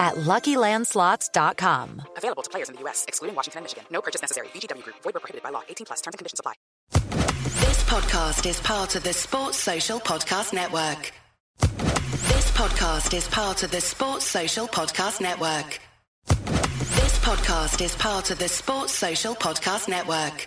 at 0.00 0.14
LuckyLandSlots.com. 0.16 2.02
Available 2.16 2.42
to 2.42 2.50
players 2.50 2.68
in 2.68 2.74
the 2.74 2.80
U.S., 2.80 3.04
excluding 3.06 3.36
Washington 3.36 3.58
and 3.58 3.64
Michigan. 3.64 3.84
No 3.92 4.02
purchase 4.02 4.22
necessary. 4.22 4.48
VGW 4.48 4.82
Group. 4.82 4.96
Void 5.04 5.14
were 5.14 5.20
prohibited 5.20 5.44
by 5.44 5.50
law. 5.50 5.62
18 5.68 5.84
plus. 5.84 6.00
Terms 6.00 6.14
and 6.14 6.18
conditions 6.18 6.40
apply. 6.40 6.54
This 7.60 7.84
podcast 7.84 8.46
is 8.48 8.58
part 8.60 8.96
of 8.96 9.04
the 9.04 9.12
Sports 9.12 9.58
Social 9.58 10.00
Podcast 10.00 10.52
Network. 10.52 11.12
This 11.60 12.50
podcast 12.52 13.14
is 13.14 13.28
part 13.28 13.62
of 13.62 13.70
the 13.70 13.80
Sports 13.80 14.24
Social 14.24 14.66
Podcast 14.66 15.20
Network. 15.20 15.78
This 16.26 17.18
podcast 17.20 17.80
is 17.84 17.94
part 17.96 18.30
of 18.30 18.38
the 18.38 18.48
Sports 18.48 18.92
Social 18.94 19.34
Podcast 19.34 19.88
Network. 19.88 20.46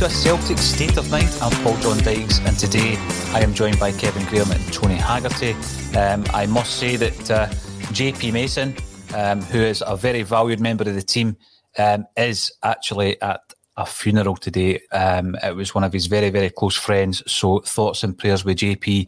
To 0.00 0.06
a 0.06 0.08
Celtic 0.10 0.56
State 0.56 0.96
of 0.96 1.10
Mind. 1.10 1.28
I'm 1.42 1.52
Paul 1.62 1.76
John 1.76 1.98
Dykes, 1.98 2.38
and 2.46 2.58
today 2.58 2.96
I 3.34 3.42
am 3.42 3.52
joined 3.52 3.78
by 3.78 3.92
Kevin 3.92 4.24
Graham 4.28 4.50
and 4.50 4.72
Tony 4.72 4.94
Haggerty. 4.94 5.52
Um, 5.94 6.24
I 6.32 6.46
must 6.46 6.78
say 6.78 6.96
that 6.96 7.30
uh, 7.30 7.46
JP 7.92 8.32
Mason, 8.32 8.74
um, 9.14 9.42
who 9.42 9.60
is 9.60 9.84
a 9.86 9.98
very 9.98 10.22
valued 10.22 10.58
member 10.58 10.88
of 10.88 10.94
the 10.94 11.02
team, 11.02 11.36
um, 11.76 12.06
is 12.16 12.50
actually 12.62 13.20
at 13.20 13.42
a 13.76 13.84
funeral 13.84 14.36
today. 14.36 14.80
Um, 14.90 15.36
it 15.42 15.54
was 15.54 15.74
one 15.74 15.84
of 15.84 15.92
his 15.92 16.06
very, 16.06 16.30
very 16.30 16.48
close 16.48 16.76
friends. 16.76 17.22
So 17.30 17.58
thoughts 17.58 18.02
and 18.02 18.16
prayers 18.16 18.42
with 18.42 18.56
JP 18.56 19.06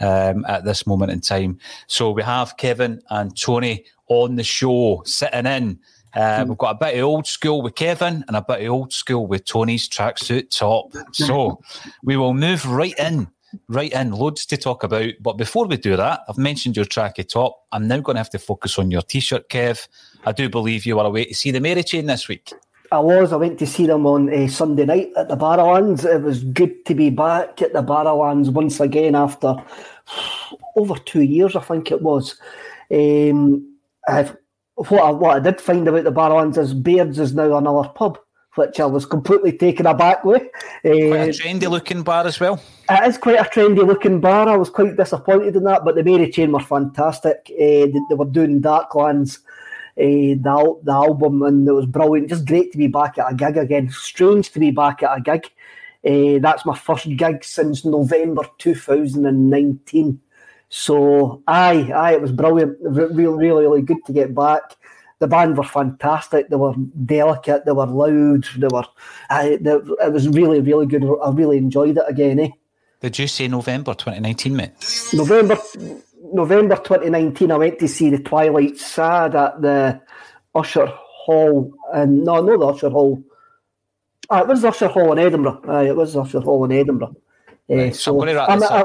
um, 0.00 0.46
at 0.48 0.64
this 0.64 0.86
moment 0.86 1.12
in 1.12 1.20
time. 1.20 1.58
So 1.86 2.12
we 2.12 2.22
have 2.22 2.56
Kevin 2.56 3.02
and 3.10 3.38
Tony 3.38 3.84
on 4.08 4.36
the 4.36 4.44
show, 4.44 5.02
sitting 5.04 5.44
in. 5.44 5.80
Uh, 6.14 6.44
we've 6.48 6.58
got 6.58 6.76
a 6.76 6.78
bit 6.78 6.98
of 6.98 7.04
old 7.04 7.26
school 7.26 7.62
with 7.62 7.74
Kevin 7.74 8.24
and 8.26 8.36
a 8.36 8.42
bit 8.42 8.62
of 8.62 8.72
old 8.72 8.92
school 8.92 9.26
with 9.26 9.44
Tony's 9.44 9.88
tracksuit 9.88 10.50
top. 10.50 10.92
So 11.12 11.60
we 12.02 12.16
will 12.16 12.34
move 12.34 12.66
right 12.66 12.94
in, 12.98 13.28
right 13.68 13.92
in. 13.92 14.12
Loads 14.12 14.46
to 14.46 14.56
talk 14.56 14.82
about. 14.82 15.12
But 15.20 15.34
before 15.34 15.66
we 15.66 15.76
do 15.76 15.96
that, 15.96 16.22
I've 16.28 16.38
mentioned 16.38 16.76
your 16.76 16.86
tracky 16.86 17.28
top. 17.28 17.64
I'm 17.72 17.86
now 17.86 18.00
going 18.00 18.16
to 18.16 18.20
have 18.20 18.30
to 18.30 18.38
focus 18.38 18.78
on 18.78 18.90
your 18.90 19.02
t-shirt, 19.02 19.48
Kev. 19.48 19.86
I 20.24 20.32
do 20.32 20.48
believe 20.48 20.84
you 20.84 20.96
were 20.96 21.04
away 21.04 21.26
to 21.26 21.34
see 21.34 21.50
the 21.50 21.60
Mary 21.60 21.82
Chain 21.82 22.06
this 22.06 22.28
week. 22.28 22.52
I 22.92 22.98
was. 22.98 23.32
I 23.32 23.36
went 23.36 23.58
to 23.60 23.66
see 23.66 23.86
them 23.86 24.04
on 24.04 24.32
uh, 24.34 24.48
Sunday 24.48 24.84
night 24.84 25.10
at 25.16 25.28
the 25.28 25.36
Barrowlands. 25.36 26.04
It 26.04 26.22
was 26.22 26.42
good 26.42 26.84
to 26.86 26.94
be 26.94 27.08
back 27.08 27.62
at 27.62 27.72
the 27.72 27.82
Barrowlands 27.82 28.50
once 28.50 28.80
again 28.80 29.14
after 29.14 29.54
over 30.76 30.96
two 30.96 31.22
years, 31.22 31.54
I 31.54 31.60
think 31.60 31.92
it 31.92 32.02
was. 32.02 32.36
Um, 32.90 33.76
I've 34.08 34.36
what 34.88 35.02
I, 35.02 35.10
what 35.10 35.36
I 35.36 35.40
did 35.40 35.60
find 35.60 35.86
about 35.86 36.04
the 36.04 36.12
Barrowlands 36.12 36.56
is 36.56 36.72
Bairds 36.72 37.18
is 37.18 37.34
now 37.34 37.56
another 37.56 37.88
pub, 37.90 38.18
which 38.54 38.80
I 38.80 38.86
was 38.86 39.04
completely 39.04 39.52
taken 39.52 39.86
aback 39.86 40.24
with. 40.24 40.42
Quite 40.82 40.94
a 40.94 41.22
uh, 41.22 41.26
trendy 41.26 41.68
looking 41.68 42.02
bar 42.02 42.26
as 42.26 42.40
well. 42.40 42.62
It 42.88 43.08
is 43.08 43.18
quite 43.18 43.38
a 43.38 43.44
trendy 43.44 43.86
looking 43.86 44.20
bar. 44.20 44.48
I 44.48 44.56
was 44.56 44.70
quite 44.70 44.96
disappointed 44.96 45.56
in 45.56 45.64
that, 45.64 45.84
but 45.84 45.96
the 45.96 46.02
Mary 46.02 46.30
Chain 46.30 46.52
were 46.52 46.60
fantastic. 46.60 47.50
Uh, 47.50 47.86
they, 47.86 48.00
they, 48.08 48.14
were 48.14 48.24
doing 48.24 48.62
Darklands, 48.62 49.40
uh, 49.98 50.40
the, 50.40 50.80
the 50.82 50.92
album, 50.92 51.42
and 51.42 51.68
it 51.68 51.72
was 51.72 51.86
brilliant. 51.86 52.30
Just 52.30 52.46
great 52.46 52.72
to 52.72 52.78
be 52.78 52.86
back 52.86 53.18
at 53.18 53.30
a 53.30 53.34
gig 53.34 53.58
again. 53.58 53.90
Strange 53.90 54.50
to 54.52 54.60
be 54.60 54.70
back 54.70 55.02
at 55.02 55.18
a 55.18 55.20
gig. 55.20 55.50
Uh, 56.02 56.38
that's 56.40 56.64
my 56.64 56.74
first 56.74 57.06
gig 57.18 57.44
since 57.44 57.84
November 57.84 58.44
2019. 58.56 60.20
So, 60.70 61.42
aye, 61.48 61.90
aye, 61.92 62.14
it 62.14 62.22
was 62.22 62.32
brilliant. 62.32 62.78
Really, 62.80 63.26
really, 63.26 63.64
really 63.64 63.82
good 63.82 64.04
to 64.06 64.12
get 64.12 64.34
back. 64.34 64.76
The 65.18 65.26
band 65.26 65.58
were 65.58 65.64
fantastic. 65.64 66.48
They 66.48 66.56
were 66.56 66.74
delicate. 67.04 67.66
They 67.66 67.72
were 67.72 67.86
loud. 67.86 68.46
They 68.56 68.68
were. 68.68 68.84
Aye, 69.28 69.58
they, 69.60 69.72
it 69.72 70.12
was 70.12 70.28
really, 70.28 70.60
really 70.60 70.86
good. 70.86 71.04
I 71.04 71.30
really 71.30 71.58
enjoyed 71.58 71.98
it 71.98 72.04
again. 72.06 72.38
Eh? 72.38 72.48
Did 73.00 73.18
you 73.18 73.26
say 73.26 73.48
November 73.48 73.94
2019, 73.94 74.56
mate? 74.56 74.70
November, 75.12 75.58
November 76.32 76.76
2019. 76.76 77.50
I 77.50 77.56
went 77.56 77.78
to 77.80 77.88
see 77.88 78.08
the 78.08 78.20
Twilight 78.20 78.78
Sad 78.78 79.34
at 79.34 79.60
the 79.60 80.00
Usher 80.54 80.86
Hall, 80.86 81.74
and 81.92 82.24
no, 82.24 82.40
not 82.42 82.60
the 82.60 82.66
Usher 82.66 82.90
Hall. 82.90 83.22
Ah, 84.30 84.42
it 84.42 84.46
was 84.46 84.64
Usher 84.64 84.88
Hall 84.88 85.12
in 85.12 85.18
Edinburgh. 85.18 85.62
Aye, 85.66 85.88
it 85.88 85.96
was 85.96 86.16
Usher 86.16 86.40
Hall 86.40 86.64
in 86.64 86.70
Edinburgh. 86.70 87.16
Uh, 87.70 87.90
so 87.92 88.20
I, 88.22 88.56
I, 88.56 88.84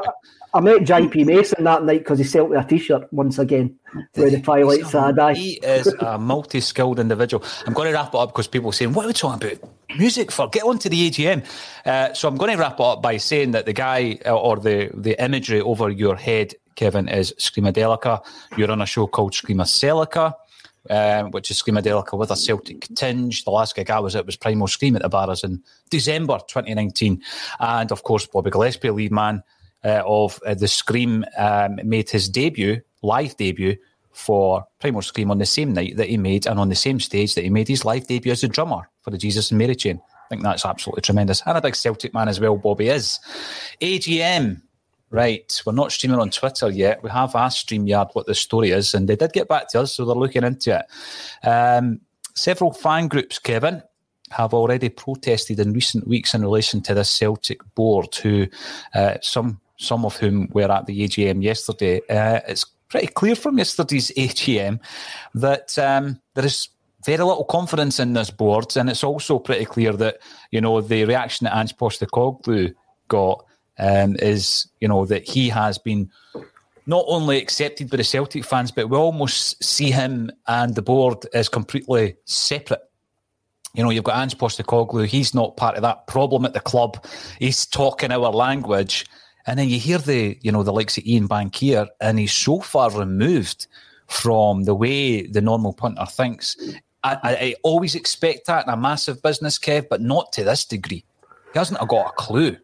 I, 0.54 0.60
met 0.60 0.82
JP 0.82 1.26
Mason 1.26 1.64
that 1.64 1.84
night 1.84 2.00
because 2.00 2.20
he 2.20 2.24
sent 2.24 2.52
me 2.52 2.58
a 2.58 2.64
T-shirt 2.64 3.12
once 3.12 3.40
again 3.40 3.76
with 4.16 4.32
the 4.32 4.42
Twilight 4.42 4.86
Sad 4.86 5.18
He 5.36 5.54
is 5.54 5.88
a 6.00 6.20
multi-skilled 6.20 7.00
individual. 7.00 7.44
I'm 7.66 7.74
going 7.74 7.88
to 7.88 7.94
wrap 7.94 8.14
it 8.14 8.16
up 8.16 8.30
because 8.30 8.48
people 8.48 8.70
are 8.70 8.74
saying, 8.74 8.94
"What 8.94 9.06
are 9.06 9.08
we 9.08 9.14
talking 9.14 9.48
about 9.48 9.70
music 9.98 10.32
for?" 10.32 10.48
Get 10.50 10.64
on 10.64 10.78
to 10.80 10.90
the 10.90 11.10
AGM. 11.10 11.44
Uh, 11.86 12.14
so 12.14 12.28
I'm 12.28 12.38
going 12.38 12.52
to 12.52 12.58
wrap 12.58 12.80
it 12.80 12.82
up 12.82 13.02
by 13.02 13.18
saying 13.18 13.52
that 13.52 13.66
the 13.66 13.74
guy 13.74 14.20
uh, 14.26 14.38
or 14.38 14.58
the 14.58 14.92
the 14.94 15.22
imagery 15.24 15.62
over 15.62 15.90
your 15.90 16.16
head, 16.16 16.54
Kevin, 16.76 17.08
is 17.08 17.34
Screamadelica. 17.40 18.24
You're 18.56 18.72
on 18.72 18.82
a 18.82 18.86
show 18.86 19.08
called 19.08 19.34
Screamaselica 19.34 20.34
um, 20.90 21.32
which 21.32 21.52
is 21.52 21.62
Screamadelica 21.62 22.18
with 22.18 22.32
a 22.32 22.36
Celtic 22.36 22.88
tinge. 22.96 23.44
The 23.44 23.52
last 23.52 23.76
gig 23.76 23.90
I 23.90 24.00
was 24.00 24.16
at 24.16 24.26
was 24.26 24.36
Primal 24.36 24.68
Scream 24.68 24.96
at 24.96 25.02
the 25.02 25.10
Barras 25.10 25.44
in 25.44 25.64
December 25.90 26.40
2019. 26.48 27.22
And 27.60 27.92
of 27.92 28.04
course, 28.04 28.26
Bobby 28.28 28.52
Gillespie, 28.52 28.90
lead 28.90 29.12
man 29.12 29.44
uh, 29.84 30.04
of 30.06 30.40
uh, 30.46 30.54
the 30.54 30.68
Scream, 30.68 31.26
um, 31.38 31.80
made 31.84 32.10
his 32.10 32.30
debut, 32.30 32.82
live 33.02 33.36
debut, 33.38 33.78
for 34.16 34.66
Primal 34.80 35.02
Scream 35.02 35.30
on 35.30 35.40
the 35.40 35.46
same 35.46 35.74
night 35.74 35.98
that 35.98 36.08
he 36.08 36.16
made 36.16 36.48
and 36.48 36.58
on 36.58 36.70
the 36.70 36.76
same 36.76 37.02
stage 37.02 37.36
that 37.36 37.44
he 37.44 37.50
made 37.50 37.68
his 37.68 37.84
live 37.84 38.08
debut 38.08 38.32
as 38.32 38.44
a 38.44 38.48
drummer 38.48 38.90
for 39.02 39.12
the 39.12 39.18
Jesus 39.18 39.52
and 39.52 39.58
Mary 39.58 39.76
chain. 39.76 40.02
I 40.26 40.28
think 40.30 40.42
that's 40.42 40.66
absolutely 40.66 41.02
tremendous. 41.02 41.44
And 41.46 41.58
a 41.58 41.62
big 41.62 41.76
Celtic 41.76 42.14
man 42.14 42.30
as 42.30 42.40
well, 42.40 42.56
Bobby 42.56 42.88
is. 42.88 43.20
AGM, 43.82 44.62
Right, 45.12 45.62
we're 45.66 45.74
not 45.74 45.92
streaming 45.92 46.20
on 46.20 46.32
Twitter 46.32 46.70
yet. 46.70 47.04
We 47.04 47.10
have 47.10 47.36
asked 47.36 47.68
StreamYard 47.68 48.10
what 48.14 48.26
the 48.26 48.36
story 48.36 48.72
is, 48.72 48.94
and 48.94 49.08
they 49.08 49.16
did 49.16 49.34
get 49.34 49.48
back 49.48 49.70
to 49.70 49.82
us, 49.82 49.94
so 49.94 50.04
they're 50.04 50.16
looking 50.16 50.44
into 50.44 50.80
it. 50.80 51.48
Um, 51.48 52.02
several 52.34 52.74
fan 52.74 53.08
groups, 53.08 53.40
Kevin, 53.40 53.84
have 54.32 54.54
already 54.54 54.90
protested 54.90 55.60
in 55.60 55.74
recent 55.74 56.08
weeks 56.08 56.34
in 56.34 56.42
relation 56.42 56.82
to 56.82 56.94
the 56.94 57.04
Celtic 57.04 57.62
board, 57.76 58.14
who 58.16 58.48
uh, 58.94 59.16
some 59.22 59.62
some 59.78 60.06
of 60.06 60.18
whom 60.18 60.50
were 60.54 60.72
at 60.72 60.86
the 60.86 61.08
AGM 61.08 61.44
yesterday. 61.44 62.02
Uh, 62.10 62.40
it's 62.48 62.66
pretty 62.90 63.08
clear 63.08 63.36
from 63.36 63.58
yesterday's 63.58 64.12
AGM 64.18 64.80
that 65.36 65.78
um, 65.78 66.20
there 66.34 66.46
is 66.46 66.70
very 67.06 67.24
little 67.24 67.46
confidence 67.46 68.00
in 68.00 68.14
this 68.14 68.32
board, 68.32 68.76
and 68.76 68.90
it's 68.90 69.04
also 69.04 69.38
pretty 69.38 69.66
clear 69.66 69.94
that 69.94 70.18
you 70.52 70.60
know 70.60 70.82
the 70.82 71.06
reaction 71.06 71.46
that 71.46 71.58
Ange 71.58 71.78
Postecoglou 71.78 72.74
got 73.08 73.46
um, 73.80 74.16
is 74.20 74.68
you 74.80 74.88
know 74.88 75.06
that 75.06 75.28
he 75.28 75.50
has 75.50 75.78
been 75.78 76.10
not 76.86 77.06
only 77.08 77.38
accepted 77.38 77.90
by 77.90 77.98
the 77.98 78.04
Celtic 78.04 78.46
fans, 78.46 78.72
but 78.72 78.90
we 78.90 78.98
almost 78.98 79.64
see 79.64 79.92
him 79.92 80.32
and 80.48 80.76
the 80.76 80.82
board 80.82 81.26
as 81.34 81.50
completely 81.50 82.16
separate. 82.26 82.82
You 83.74 83.84
know, 83.84 83.90
you've 83.90 84.04
got 84.04 84.22
Ange 84.22 84.38
Postecoglou; 84.38 85.06
he's 85.06 85.34
not 85.34 85.58
part 85.58 85.76
of 85.76 85.82
that 85.82 86.08
problem 86.08 86.46
at 86.46 86.54
the 86.54 86.60
club. 86.60 87.06
He's 87.40 87.66
talking 87.66 88.12
our 88.12 88.32
language, 88.32 89.06
and 89.48 89.60
then 89.60 89.70
you 89.70 89.80
hear 89.80 89.98
the 89.98 90.38
you 90.42 90.52
know 90.52 90.64
the 90.64 90.74
likes 90.74 90.98
of 90.98 91.06
Ian 91.06 91.28
Bankier, 91.28 91.88
and 92.00 92.20
he's 92.20 92.34
so 92.34 92.62
far 92.62 92.92
removed 92.92 93.68
from 94.08 94.64
the 94.64 94.76
way 94.76 95.26
the 95.28 95.42
normal 95.42 95.74
punter 95.74 96.06
thinks. 96.06 96.56
I, 97.04 97.18
I 97.24 97.56
always 97.64 97.94
expect 97.94 98.48
that 98.48 98.66
in 98.66 98.74
a 98.74 98.78
massive 98.78 99.22
business, 99.22 99.60
Kev, 99.60 99.90
but 99.90 100.02
not 100.02 100.32
to 100.34 100.44
this 100.44 100.66
degree. 100.66 101.04
He 101.54 101.60
hasn't 101.60 101.80
got 101.88 102.08
a 102.08 102.12
clue. 102.14 102.58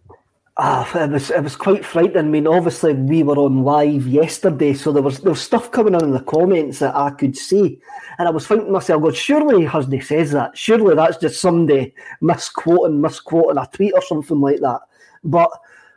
Ah, 0.64 0.88
it 0.96 1.10
was 1.10 1.32
it 1.32 1.42
was 1.42 1.56
quite 1.56 1.84
frightening. 1.84 2.18
I 2.18 2.30
mean, 2.30 2.46
obviously 2.46 2.94
we 2.94 3.24
were 3.24 3.36
on 3.38 3.64
live 3.64 4.06
yesterday, 4.06 4.76
so 4.76 4.92
there 4.92 5.02
was 5.02 5.20
there 5.22 5.32
was 5.32 5.42
stuff 5.42 5.72
coming 5.72 5.96
on 5.96 6.04
in 6.04 6.12
the 6.12 6.22
comments 6.22 6.78
that 6.80 6.96
I 6.96 7.10
could 7.10 7.36
see, 7.36 7.80
and 8.20 8.28
I 8.28 8.32
was 8.32 8.46
thinking 8.46 8.68
to 8.68 8.74
myself, 8.74 9.02
"God, 9.02 9.16
surely 9.16 9.66
Husney 9.66 10.02
says 10.02 10.30
that. 10.34 10.56
Surely 10.56 10.94
that's 10.94 11.18
just 11.18 11.42
somebody 11.42 11.96
misquoting 12.22 13.02
misquoting 13.02 13.58
a 13.58 13.68
tweet 13.74 13.96
or 13.96 14.04
something 14.04 14.40
like 14.40 14.60
that." 14.60 14.82
But 15.24 15.50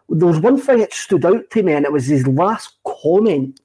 there 0.08 0.28
was 0.28 0.40
one 0.40 0.56
thing 0.56 0.78
that 0.78 0.94
stood 0.94 1.26
out 1.26 1.50
to 1.50 1.62
me, 1.62 1.74
and 1.74 1.84
it 1.84 1.92
was 1.92 2.06
his 2.06 2.26
last 2.26 2.76
comment 2.86 3.60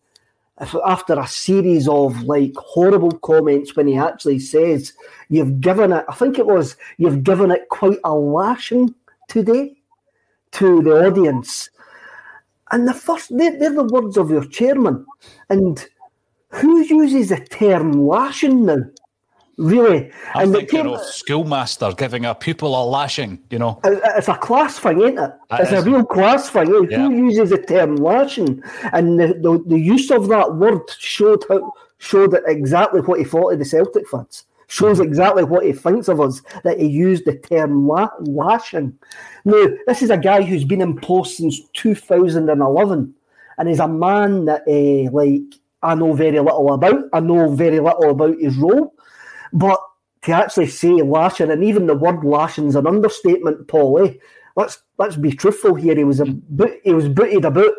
after 0.86 1.18
a 1.18 1.28
series 1.28 1.88
of 1.88 2.24
like 2.24 2.54
horrible 2.58 3.14
comments 3.20 3.74
when 3.74 3.88
he 3.88 3.98
actually 3.98 4.40
says, 4.40 4.92
"You've 5.30 5.62
given 5.62 5.94
it." 5.94 6.04
I 6.10 6.14
think 6.14 6.38
it 6.38 6.46
was 6.46 6.76
you've 6.98 7.24
given 7.24 7.52
it 7.52 7.70
quite 7.70 8.00
a 8.04 8.14
lashing 8.14 8.94
today 9.30 9.79
to 10.54 10.82
the 10.82 11.06
audience. 11.06 11.70
And 12.72 12.88
the 12.88 12.94
first, 12.94 13.36
they're, 13.36 13.58
they're 13.58 13.74
the 13.74 13.84
words 13.84 14.18
of 14.18 14.30
your 14.30 14.46
chairman. 14.46 15.06
And 15.50 15.86
who 16.50 16.82
uses 16.82 17.30
the 17.30 17.40
term 17.40 17.94
lashing 17.94 18.66
now? 18.66 18.84
Really? 19.58 20.10
I'm 20.34 20.44
and 20.44 20.56
thinking 20.56 20.88
of 20.88 21.04
schoolmaster 21.04 21.92
giving 21.98 22.24
a 22.24 22.34
pupil 22.34 22.82
a 22.82 22.84
lashing, 22.86 23.40
you 23.50 23.60
know. 23.60 23.82
It's 23.84 24.30
a 24.30 24.36
class 24.36 24.80
thing, 24.80 25.02
ain't 25.02 25.20
it? 25.20 25.32
That 25.50 25.60
it's 25.60 25.74
is. 25.74 25.86
a 25.86 25.90
real 25.90 26.06
class 26.06 26.50
thing. 26.50 26.70
Eh? 26.70 26.88
Yeah. 26.92 27.00
Who 27.00 27.26
uses 27.26 27.50
the 27.50 27.58
term 27.58 27.98
lashing? 27.98 28.64
And 28.94 29.20
the, 29.20 29.28
the, 29.28 29.62
the, 29.68 29.78
use 29.78 30.12
of 30.12 30.30
that 30.30 30.56
word 30.56 30.82
showed 30.98 31.44
how, 31.50 31.74
showed 31.98 32.38
exactly 32.48 33.02
what 33.02 33.20
he 33.20 33.26
thought 33.26 33.52
of 33.52 33.60
the 33.60 33.66
Celtic 33.66 34.08
fans 34.08 34.46
shows 34.70 35.00
exactly 35.00 35.44
what 35.44 35.66
he 35.66 35.74
thinks 35.74 36.08
of 36.08 36.22
us 36.22 36.42
that 36.64 36.80
he 36.80 36.88
used 36.88 37.26
the 37.26 37.36
term 37.36 37.88
la- 37.88 38.10
lashing. 38.22 38.98
Now, 39.44 39.66
this 39.88 40.02
is 40.02 40.12
a 40.12 40.18
guy 40.18 40.44
who's 40.44 40.64
been 40.64 40.82
in 40.82 40.96
post 41.00 41.38
since 41.38 41.60
2011, 41.74 43.14
and 43.58 43.68
he's 43.68 43.80
a 43.80 43.88
man 43.88 44.46
that, 44.46 44.62
uh, 44.68 45.12
like, 45.12 45.60
I 45.82 45.96
know 45.96 46.14
very 46.14 46.40
little 46.40 46.74
about. 46.74 47.04
I 47.14 47.20
know 47.20 47.54
very 47.54 47.80
little 47.80 48.12
about 48.12 48.38
his 48.40 48.58
role, 48.58 48.94
but 49.54 49.80
to 50.24 50.32
actually 50.34 50.68
say 50.68 51.02
lashing, 51.02 51.52
and 51.52 51.64
even 51.64 51.88
the 51.88 51.96
word 51.96 52.24
lashing 52.24 52.68
is 52.68 52.76
an 52.76 52.88
understatement, 52.88 53.68
Paul. 53.68 54.04
Eh? 54.04 54.14
Let's 54.56 54.80
let's 54.98 55.16
be 55.16 55.32
truthful 55.32 55.76
here. 55.76 55.96
He 55.96 56.04
was 56.04 56.20
a 56.20 56.26
he 56.84 56.94
was 56.94 57.08
booted 57.08 57.46
about 57.46 57.74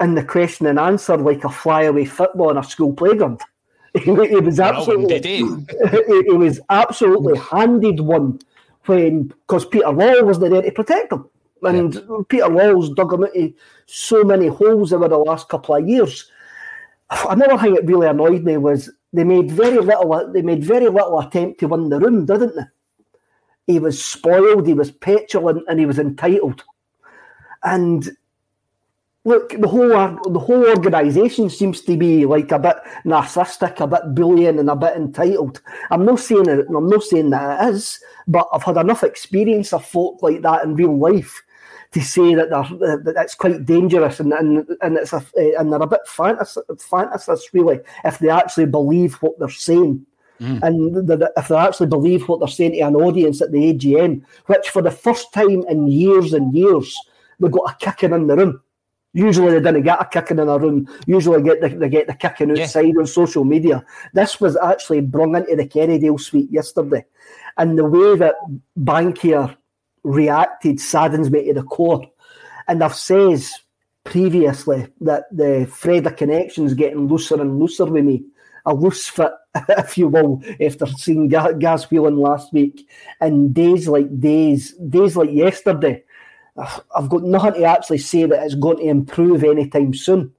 in 0.00 0.14
the 0.14 0.24
question 0.24 0.66
and 0.66 0.78
answer 0.78 1.16
like 1.16 1.44
a 1.44 1.50
flyaway 1.50 2.06
football 2.06 2.50
in 2.50 2.56
a 2.56 2.64
school 2.64 2.92
playground. 2.92 3.40
He, 3.94 4.00
he 4.00 4.36
was 4.36 4.60
absolutely 4.60 5.20
he? 5.20 5.38
he 6.26 6.32
was 6.32 6.60
absolutely 6.70 7.38
handed 7.38 8.00
one 8.00 8.38
when 8.84 9.24
because 9.28 9.64
Peter 9.66 9.86
Lawwell 9.86 10.24
wasn't 10.24 10.50
there 10.50 10.62
to 10.62 10.70
protect 10.72 11.12
him. 11.12 11.28
And 11.62 11.94
yeah. 11.94 12.00
Peter 12.28 12.44
Lawwell's 12.44 12.90
dug 12.94 13.12
him 13.12 13.24
into 13.24 13.54
so 13.86 14.24
many 14.24 14.48
holes 14.48 14.92
over 14.92 15.08
the 15.08 15.18
last 15.18 15.48
couple 15.48 15.74
of 15.74 15.88
years. 15.88 16.30
Another 17.28 17.58
thing 17.58 17.74
that 17.74 17.86
really 17.86 18.06
annoyed 18.06 18.44
me 18.44 18.56
was 18.56 18.90
they 19.12 19.24
made 19.24 19.50
very 19.50 19.78
little 19.78 20.30
they 20.32 20.42
made 20.42 20.62
very 20.62 20.88
little 20.88 21.18
attempt 21.20 21.60
to 21.60 21.68
win 21.68 21.88
the 21.88 21.98
room, 21.98 22.26
didn't 22.26 22.54
they? 22.54 22.62
He 23.72 23.78
was 23.78 24.02
spoiled, 24.02 24.66
he 24.66 24.74
was 24.74 24.90
petulant, 24.90 25.64
and 25.68 25.78
he 25.78 25.86
was 25.86 25.98
entitled. 25.98 26.64
And 27.64 28.08
look, 29.24 29.50
the 29.50 29.68
whole 29.68 29.88
the 29.88 30.38
whole 30.38 30.66
organisation 30.66 31.50
seems 31.50 31.82
to 31.82 31.96
be 31.96 32.24
like 32.24 32.50
a 32.52 32.58
bit 32.58 32.76
narcissistic, 33.04 33.80
a 33.80 33.86
bit 33.86 34.14
bullying, 34.14 34.58
and 34.58 34.70
a 34.70 34.76
bit 34.76 34.96
entitled. 34.96 35.60
I'm 35.90 36.04
not 36.04 36.20
saying 36.20 36.48
it. 36.48 36.66
I'm 36.68 36.88
not 36.88 37.02
saying 37.02 37.30
that 37.30 37.62
it 37.62 37.74
is, 37.74 38.00
but 38.26 38.48
I've 38.52 38.62
had 38.62 38.76
enough 38.76 39.02
experience 39.02 39.72
of 39.72 39.84
folk 39.84 40.22
like 40.22 40.42
that 40.42 40.64
in 40.64 40.74
real 40.74 40.96
life 40.96 41.42
to 41.92 42.02
say 42.02 42.34
that 42.34 42.50
they're 42.50 42.98
that 42.98 43.22
it's 43.22 43.34
quite 43.34 43.64
dangerous 43.64 44.20
and 44.20 44.32
and, 44.32 44.66
and 44.82 44.96
it's 44.96 45.12
a, 45.12 45.24
and 45.58 45.72
they're 45.72 45.82
a 45.82 45.86
bit 45.86 46.06
fantasy, 46.06 46.60
fantasists 46.70 47.52
really 47.52 47.80
if 48.04 48.18
they 48.18 48.30
actually 48.30 48.66
believe 48.66 49.14
what 49.16 49.38
they're 49.38 49.48
saying. 49.48 50.04
Mm. 50.40 50.62
And 50.62 51.10
if 51.36 51.48
they 51.48 51.56
actually 51.56 51.88
believe 51.88 52.28
what 52.28 52.38
they're 52.38 52.48
saying 52.48 52.72
to 52.72 52.80
an 52.80 52.94
audience 52.94 53.42
at 53.42 53.50
the 53.50 53.74
AGM, 53.74 54.22
which 54.46 54.68
for 54.68 54.82
the 54.82 54.90
first 54.90 55.32
time 55.32 55.64
in 55.68 55.88
years 55.88 56.32
and 56.32 56.54
years, 56.54 56.96
we 57.40 57.48
got 57.48 57.72
a 57.72 57.84
kicking 57.84 58.12
in 58.12 58.28
the 58.28 58.36
room 58.36 58.62
Usually 59.14 59.52
they 59.52 59.60
didn't 59.60 59.82
get 59.82 60.00
a 60.00 60.04
kicking 60.04 60.38
in 60.38 60.48
a 60.48 60.58
room. 60.58 60.86
Usually 61.06 61.42
get 61.42 61.60
the, 61.60 61.68
they 61.70 61.88
get 61.88 62.06
the 62.06 62.14
kicking 62.14 62.50
outside 62.50 62.86
yeah. 62.86 63.00
on 63.00 63.06
social 63.06 63.44
media. 63.44 63.84
This 64.12 64.40
was 64.40 64.56
actually 64.56 65.00
brought 65.00 65.34
into 65.36 65.56
the 65.56 65.66
Kerrydale 65.66 66.20
suite 66.20 66.50
yesterday. 66.50 67.04
And 67.56 67.78
the 67.78 67.84
way 67.84 68.16
that 68.16 68.34
Bankier 68.78 69.56
reacted 70.04 70.80
saddens 70.80 71.30
me 71.30 71.46
to 71.46 71.54
the 71.54 71.62
core. 71.62 72.04
And 72.68 72.84
I've 72.84 72.94
says 72.94 73.52
previously 74.04 74.86
that 75.00 75.24
the 75.30 75.66
of 76.06 76.16
connections 76.16 76.74
getting 76.74 77.08
looser 77.08 77.40
and 77.40 77.58
looser 77.58 77.86
with 77.86 78.04
me. 78.04 78.24
A 78.66 78.74
loose 78.74 79.06
fit, 79.06 79.32
if 79.70 79.96
you 79.96 80.08
will, 80.08 80.42
after 80.60 80.86
seeing 80.86 81.28
Gaz 81.28 81.90
Whelan 81.90 82.18
last 82.18 82.52
week. 82.52 82.88
And 83.20 83.54
days 83.54 83.88
like 83.88 84.20
days, 84.20 84.74
days 84.74 85.16
like 85.16 85.30
yesterday, 85.30 86.04
I've 86.96 87.08
got 87.08 87.22
nothing 87.22 87.54
to 87.54 87.64
actually 87.64 87.98
say 87.98 88.24
that 88.26 88.42
it's 88.44 88.54
going 88.54 88.78
to 88.78 88.84
improve 88.84 89.44
anytime 89.44 89.94
soon. 89.94 90.32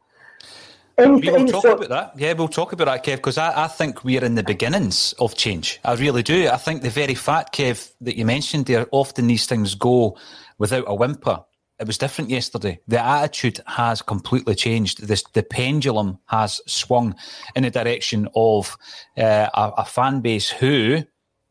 we 0.98 1.06
will 1.06 1.48
talk 1.48 1.62
so, 1.62 1.74
about 1.74 1.90
that. 1.90 2.14
Yeah, 2.18 2.34
we'll 2.34 2.48
talk 2.48 2.74
about 2.74 2.86
that, 2.86 3.06
Kev, 3.06 3.18
because 3.18 3.38
I, 3.38 3.66
I, 3.66 3.68
think 3.68 4.04
we're 4.04 4.24
in 4.24 4.36
the 4.36 4.44
beginnings 4.44 5.14
of 5.20 5.36
change. 5.36 5.80
I 5.86 5.94
really 5.96 6.24
do. 6.24 6.50
I 6.50 6.58
think 6.58 6.82
the 6.82 6.90
very 6.90 7.16
fact, 7.16 7.56
Kev, 7.56 7.94
that 8.02 8.18
you 8.18 8.26
mentioned 8.26 8.66
there, 8.66 8.88
often 8.92 9.28
these 9.28 9.46
things 9.46 9.76
go 9.76 10.18
without 10.58 10.84
a 10.88 10.96
whimper. 10.96 11.44
It 11.80 11.88
was 11.88 11.98
different 11.98 12.30
yesterday. 12.30 12.82
The 12.90 13.02
attitude 13.02 13.62
has 13.66 14.02
completely 14.02 14.56
changed. 14.56 15.08
This, 15.08 15.24
the 15.32 15.44
pendulum 15.44 16.20
has 16.26 16.60
swung 16.68 17.16
in 17.56 17.64
the 17.64 17.70
direction 17.70 18.28
of 18.36 18.78
uh, 19.18 19.48
a, 19.54 19.74
a 19.78 19.86
fan 19.86 20.20
base 20.20 20.50
who 20.50 21.04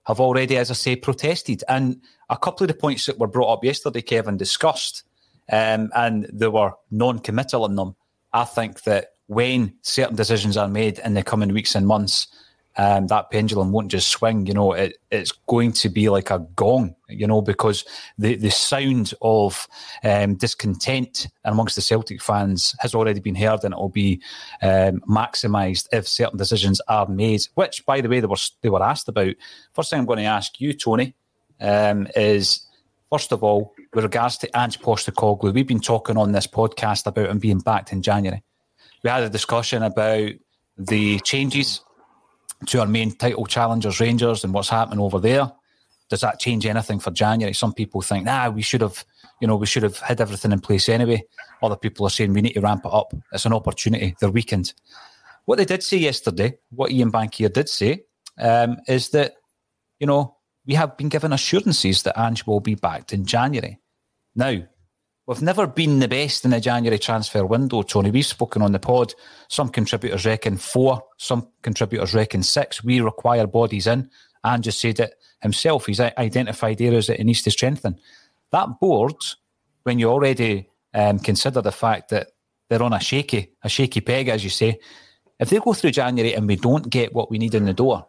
have 0.04 0.20
already, 0.20 0.58
as 0.58 0.70
I 0.70 0.75
say, 0.75 0.96
protested. 0.96 1.64
And 1.68 2.02
a 2.30 2.37
couple 2.37 2.64
of 2.64 2.68
the 2.68 2.75
points 2.75 3.06
that 3.06 3.18
were 3.18 3.26
brought 3.26 3.52
up 3.52 3.64
yesterday, 3.64 4.02
Kevin, 4.02 4.37
discussed 4.37 5.04
um, 5.50 5.90
and 5.94 6.28
they 6.32 6.49
were 6.49 6.73
non-committal 6.90 7.64
in 7.66 7.76
them. 7.76 7.97
I 8.32 8.44
think 8.44 8.82
that 8.82 9.12
when 9.26 9.75
certain 9.82 10.16
decisions 10.16 10.56
are 10.56 10.68
made 10.68 10.99
in 10.99 11.14
the 11.14 11.23
coming 11.23 11.52
weeks 11.52 11.75
and 11.75 11.87
months, 11.87 12.28
um, 12.76 13.08
that 13.08 13.30
pendulum 13.30 13.73
won't 13.73 13.90
just 13.90 14.08
swing. 14.08 14.47
You 14.47 14.54
know, 14.54 14.73
it, 14.73 14.99
it's 15.11 15.32
going 15.49 15.73
to 15.73 15.88
be 15.88 16.08
like 16.08 16.30
a 16.30 16.47
gong. 16.54 16.94
You 17.08 17.26
know, 17.26 17.42
because 17.42 17.85
the 18.18 18.37
the 18.37 18.50
sound 18.50 19.14
of 19.20 19.66
um, 20.04 20.37
discontent 20.37 21.26
amongst 21.44 21.75
the 21.75 21.82
Celtic 21.82 22.23
fans 22.23 22.76
has 22.78 22.94
already 22.94 23.18
been 23.18 23.35
heard, 23.35 23.64
and 23.64 23.75
it 23.75 23.80
will 23.80 23.88
be 23.88 24.23
um, 24.62 25.00
maximised 25.08 25.88
if 25.90 26.06
certain 26.06 26.38
decisions 26.38 26.80
are 26.87 27.08
made. 27.08 27.42
Which, 27.54 27.85
by 27.85 28.00
the 28.00 28.08
way, 28.08 28.20
they 28.20 28.28
were 28.28 28.37
they 28.62 28.68
were 28.68 28.82
asked 28.82 29.08
about. 29.08 29.35
First 29.73 29.90
thing 29.90 29.99
I'm 29.99 30.06
going 30.06 30.20
to 30.20 30.25
ask 30.26 30.61
you, 30.61 30.73
Tony, 30.73 31.16
um, 31.60 32.08
is 32.16 32.66
first 33.10 33.32
of 33.32 33.42
all, 33.42 33.74
with 33.94 34.04
regards 34.04 34.36
to 34.38 34.58
Ange 34.58 34.80
Postecoglou, 34.80 35.52
we've 35.52 35.66
been 35.66 35.80
talking 35.80 36.16
on 36.16 36.32
this 36.32 36.46
podcast 36.46 37.06
about 37.06 37.30
him 37.30 37.38
being 37.38 37.60
backed 37.60 37.92
in 37.92 38.02
January. 38.02 38.42
We 39.02 39.10
had 39.10 39.22
a 39.22 39.30
discussion 39.30 39.82
about 39.82 40.32
the 40.76 41.18
changes 41.20 41.82
to 42.66 42.80
our 42.80 42.86
main 42.86 43.12
title 43.12 43.46
challengers, 43.46 44.00
Rangers, 44.00 44.44
and 44.44 44.52
what's 44.52 44.68
happening 44.68 45.00
over 45.00 45.20
there. 45.20 45.50
Does 46.10 46.20
that 46.22 46.40
change 46.40 46.66
anything 46.66 46.98
for 46.98 47.10
January? 47.10 47.52
Some 47.52 47.72
people 47.72 48.00
think, 48.00 48.24
nah, 48.24 48.48
we 48.48 48.62
should 48.62 48.80
have, 48.80 49.04
you 49.40 49.46
know, 49.46 49.56
we 49.56 49.66
should 49.66 49.82
have 49.82 49.98
had 49.98 50.20
everything 50.20 50.52
in 50.52 50.60
place 50.60 50.88
anyway. 50.88 51.22
Other 51.62 51.76
people 51.76 52.06
are 52.06 52.10
saying 52.10 52.32
we 52.32 52.40
need 52.40 52.54
to 52.54 52.60
ramp 52.60 52.84
it 52.84 52.92
up. 52.92 53.12
It's 53.32 53.46
an 53.46 53.52
opportunity. 53.52 54.16
They're 54.20 54.30
weakened. 54.30 54.72
What 55.44 55.58
they 55.58 55.64
did 55.64 55.82
say 55.82 55.98
yesterday, 55.98 56.58
what 56.70 56.90
Ian 56.90 57.12
Bankier 57.12 57.52
did 57.52 57.68
say, 57.68 58.04
um, 58.38 58.78
is 58.86 59.10
that, 59.10 59.34
you 60.00 60.06
know, 60.06 60.38
we 60.68 60.75
have 60.75 60.96
been 60.98 61.08
given 61.08 61.32
assurances 61.32 62.02
that 62.04 62.20
Ange 62.20 62.46
will 62.46 62.60
be 62.60 62.76
backed 62.76 63.12
in 63.12 63.25
January. 63.25 63.80
Now, 64.37 64.62
We've 65.26 65.42
never 65.42 65.66
been 65.66 65.98
the 65.98 66.08
best 66.08 66.46
in 66.46 66.52
the 66.52 66.60
January 66.60 66.98
transfer 66.98 67.44
window, 67.44 67.82
Tony. 67.82 68.10
We've 68.10 68.25
spoken 68.25 68.62
on 68.62 68.72
the 68.72 68.78
pod. 68.78 69.12
Some 69.48 69.68
contributors 69.68 70.25
reckon 70.25 70.56
four, 70.56 71.02
some 71.18 71.48
contributors 71.60 72.14
reckon 72.14 72.42
six. 72.42 72.82
We 72.82 73.02
require 73.02 73.46
bodies 73.46 73.87
in. 73.87 74.08
Just 74.60 74.80
said 74.80 75.00
it 75.00 75.14
himself. 75.42 75.84
He's 75.84 76.00
identified 76.00 76.80
areas 76.80 77.08
that 77.08 77.18
he 77.18 77.25
needs 77.25 77.42
to 77.42 77.50
strengthen. 77.50 77.98
That 78.52 78.80
board, 78.80 79.16
when 79.82 79.98
you 79.98 80.08
already 80.08 80.70
um, 80.94 81.18
consider 81.18 81.60
the 81.60 81.72
fact 81.72 82.08
that 82.08 82.28
they're 82.70 82.82
on 82.82 82.94
a 82.94 83.00
shaky, 83.00 83.52
a 83.62 83.68
shaky 83.68 84.00
peg, 84.00 84.28
as 84.28 84.42
you 84.42 84.48
say, 84.48 84.80
if 85.38 85.50
they 85.50 85.58
go 85.58 85.75
through 85.75 85.90
January 85.90 86.32
and 86.34 86.48
we 86.48 86.56
don't 86.56 86.88
get 86.88 87.12
what 87.12 87.30
we 87.30 87.37
need 87.37 87.54
in 87.54 87.66
the 87.66 87.75
door, 87.75 88.06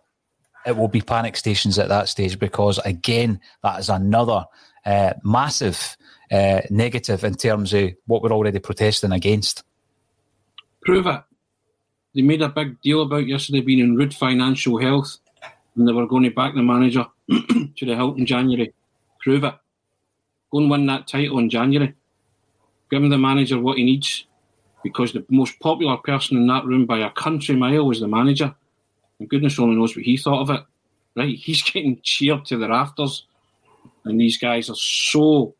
it 0.66 0.76
will 0.76 0.88
be 0.88 1.02
panic 1.02 1.38
stations 1.38 1.80
at 1.80 1.90
that 1.90 2.10
stage 2.10 2.38
because 2.40 2.78
again, 2.80 3.40
that 3.64 3.80
is 3.80 3.90
another 3.90 4.46
uh, 4.86 5.14
massive 5.24 5.98
uh, 6.32 6.62
negative 6.70 7.24
in 7.24 7.36
terms 7.36 7.74
of 7.74 7.92
what 8.06 8.22
we're 8.22 8.32
already 8.32 8.60
protesting 8.60 9.12
against. 9.12 9.64
Prove 10.82 11.08
it. 11.08 11.22
They 12.16 12.22
made 12.22 12.42
a 12.42 12.50
big 12.50 12.82
deal 12.82 13.02
about 13.02 13.28
yesterday 13.28 13.62
being 13.62 13.80
in 13.80 13.96
rude 13.96 14.14
financial 14.14 14.80
health 14.80 15.18
and 15.76 15.88
they 15.88 15.94
were 15.94 16.08
going 16.08 16.24
to 16.24 16.32
back 16.32 16.56
the 16.56 16.62
manager 16.62 17.06
to 17.30 17.86
the 17.86 17.96
Hilton 17.96 18.26
January. 18.26 18.74
Prove 19.22 19.44
it. 19.44 19.54
Go 20.52 20.60
and 20.60 20.70
win 20.70 20.86
that 20.88 21.08
title 21.08 21.40
in 21.40 21.50
January. 21.50 21.94
Give 22.90 23.04
him 23.04 23.10
the 23.10 23.18
manager 23.18 23.60
what 23.60 23.78
he 23.78 23.84
needs 23.84 24.26
because 24.84 25.14
the 25.14 25.26
most 25.30 25.60
popular 25.60 25.98
person 25.98 26.38
in 26.38 26.48
that 26.48 26.66
room 26.66 26.86
by 26.86 27.00
a 27.00 27.12
country 27.12 27.56
mile 27.56 27.86
was 27.86 28.00
the 28.00 28.08
manager. 28.08 28.56
And 29.20 29.30
goodness 29.30 29.60
only 29.60 29.76
knows 29.76 29.96
what 29.96 30.06
he 30.06 30.18
thought 30.18 30.42
of 30.42 30.50
it. 30.50 30.64
Right? 31.16 31.36
He's 31.36 31.62
getting 31.72 32.00
cheered 32.04 32.46
to 32.46 32.58
the 32.58 32.70
rafters. 32.70 33.26
And 34.06 34.20
these 34.20 34.38
guys 34.38 34.70
are 34.70 34.76
so 34.76 35.54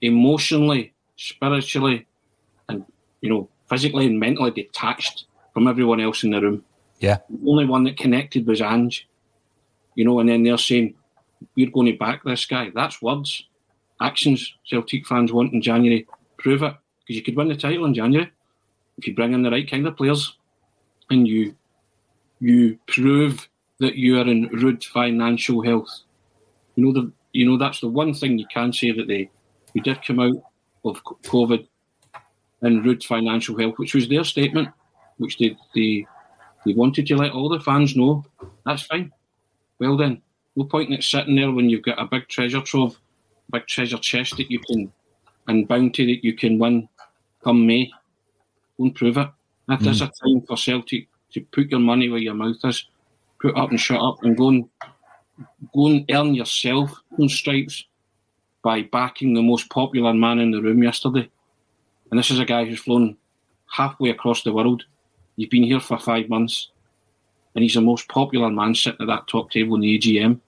emotionally, 0.00 0.92
spiritually, 1.16 2.06
and 2.68 2.84
you 3.20 3.30
know, 3.30 3.48
physically 3.68 4.06
and 4.06 4.18
mentally 4.18 4.50
detached 4.50 5.26
from 5.54 5.68
everyone 5.68 6.00
else 6.00 6.24
in 6.24 6.30
the 6.30 6.40
room. 6.40 6.64
Yeah. 6.98 7.18
The 7.28 7.50
only 7.50 7.66
one 7.66 7.84
that 7.84 7.96
connected 7.96 8.46
was 8.46 8.60
Ange. 8.60 9.08
You 9.94 10.04
know, 10.04 10.20
and 10.20 10.28
then 10.28 10.42
they're 10.42 10.58
saying, 10.58 10.94
We're 11.56 11.70
going 11.70 11.86
to 11.86 11.98
back 11.98 12.22
this 12.24 12.46
guy. 12.46 12.70
That's 12.74 13.02
words. 13.02 13.46
Actions 14.00 14.54
Celtic 14.68 15.06
fans 15.06 15.32
want 15.32 15.52
in 15.52 15.60
January. 15.60 16.06
Prove 16.38 16.62
it. 16.62 16.74
Because 17.00 17.16
you 17.16 17.22
could 17.22 17.36
win 17.36 17.48
the 17.48 17.56
title 17.56 17.84
in 17.86 17.94
January 17.94 18.30
if 19.00 19.06
you 19.06 19.14
bring 19.14 19.32
in 19.32 19.42
the 19.42 19.50
right 19.50 19.68
kind 19.68 19.86
of 19.86 19.96
players 19.96 20.36
and 21.10 21.26
you 21.26 21.56
you 22.40 22.78
prove 22.88 23.48
that 23.78 23.96
you 23.96 24.18
are 24.18 24.26
in 24.26 24.48
rude 24.48 24.84
financial 24.84 25.62
health. 25.62 25.90
You 26.76 26.84
know 26.84 26.92
the 26.92 27.12
you 27.32 27.46
know 27.46 27.56
that's 27.56 27.80
the 27.80 27.88
one 27.88 28.14
thing 28.14 28.38
you 28.38 28.46
can 28.52 28.72
say 28.72 28.92
that 28.92 29.06
they 29.06 29.30
we 29.74 29.80
did 29.80 30.04
come 30.04 30.20
out 30.20 30.42
of 30.84 31.02
COVID 31.04 31.66
in 32.62 32.82
rude 32.82 33.04
financial 33.04 33.58
health, 33.58 33.74
which 33.78 33.94
was 33.94 34.08
their 34.08 34.24
statement, 34.24 34.68
which 35.18 35.38
they, 35.38 35.56
they, 35.74 36.06
they 36.64 36.74
wanted 36.74 37.06
to 37.06 37.16
let 37.16 37.32
all 37.32 37.48
the 37.48 37.60
fans 37.60 37.96
know. 37.96 38.24
That's 38.66 38.82
fine. 38.82 39.12
Well 39.78 39.96
then, 39.96 40.20
no 40.56 40.64
point 40.64 40.88
in 40.88 40.94
it 40.94 41.04
sitting 41.04 41.36
there 41.36 41.50
when 41.50 41.70
you've 41.70 41.82
got 41.82 42.00
a 42.00 42.06
big 42.06 42.28
treasure 42.28 42.60
trove, 42.60 43.00
big 43.50 43.66
treasure 43.66 43.98
chest 43.98 44.36
that 44.36 44.50
you 44.50 44.58
can, 44.60 44.92
and 45.48 45.68
bounty 45.68 46.06
that 46.14 46.24
you 46.24 46.34
can 46.34 46.58
win 46.58 46.88
come 47.42 47.66
May. 47.66 47.90
And 48.78 48.94
prove 48.94 49.18
it. 49.18 49.28
That 49.68 49.80
mm. 49.80 49.84
there's 49.84 50.00
a 50.00 50.06
time 50.06 50.40
for 50.46 50.56
Celtic 50.56 51.06
to 51.32 51.40
put 51.52 51.70
your 51.70 51.80
money 51.80 52.08
where 52.08 52.20
your 52.20 52.34
mouth 52.34 52.64
is, 52.64 52.84
put 53.40 53.56
up 53.56 53.70
and 53.70 53.80
shut 53.80 54.00
up 54.00 54.22
and 54.22 54.36
go 54.36 54.48
and 54.48 54.68
go 55.74 55.86
and 55.86 56.04
earn 56.10 56.34
yourself 56.34 56.92
those 57.18 57.34
stripes 57.34 57.84
by 58.62 58.82
backing 58.82 59.34
the 59.34 59.42
most 59.42 59.70
popular 59.70 60.12
man 60.12 60.38
in 60.38 60.50
the 60.50 60.60
room 60.60 60.82
yesterday. 60.82 61.28
And 62.10 62.18
this 62.18 62.30
is 62.30 62.38
a 62.38 62.44
guy 62.44 62.64
who's 62.64 62.80
flown 62.80 63.16
halfway 63.70 64.10
across 64.10 64.42
the 64.42 64.52
world. 64.52 64.84
He's 65.36 65.48
been 65.48 65.62
here 65.62 65.80
for 65.80 65.98
five 65.98 66.28
months, 66.28 66.70
and 67.54 67.62
he's 67.62 67.74
the 67.74 67.80
most 67.80 68.08
popular 68.08 68.50
man 68.50 68.74
sitting 68.74 69.00
at 69.00 69.06
that 69.06 69.28
top 69.28 69.50
table 69.50 69.76
in 69.76 69.80
the 69.80 69.98
AGM 69.98 70.40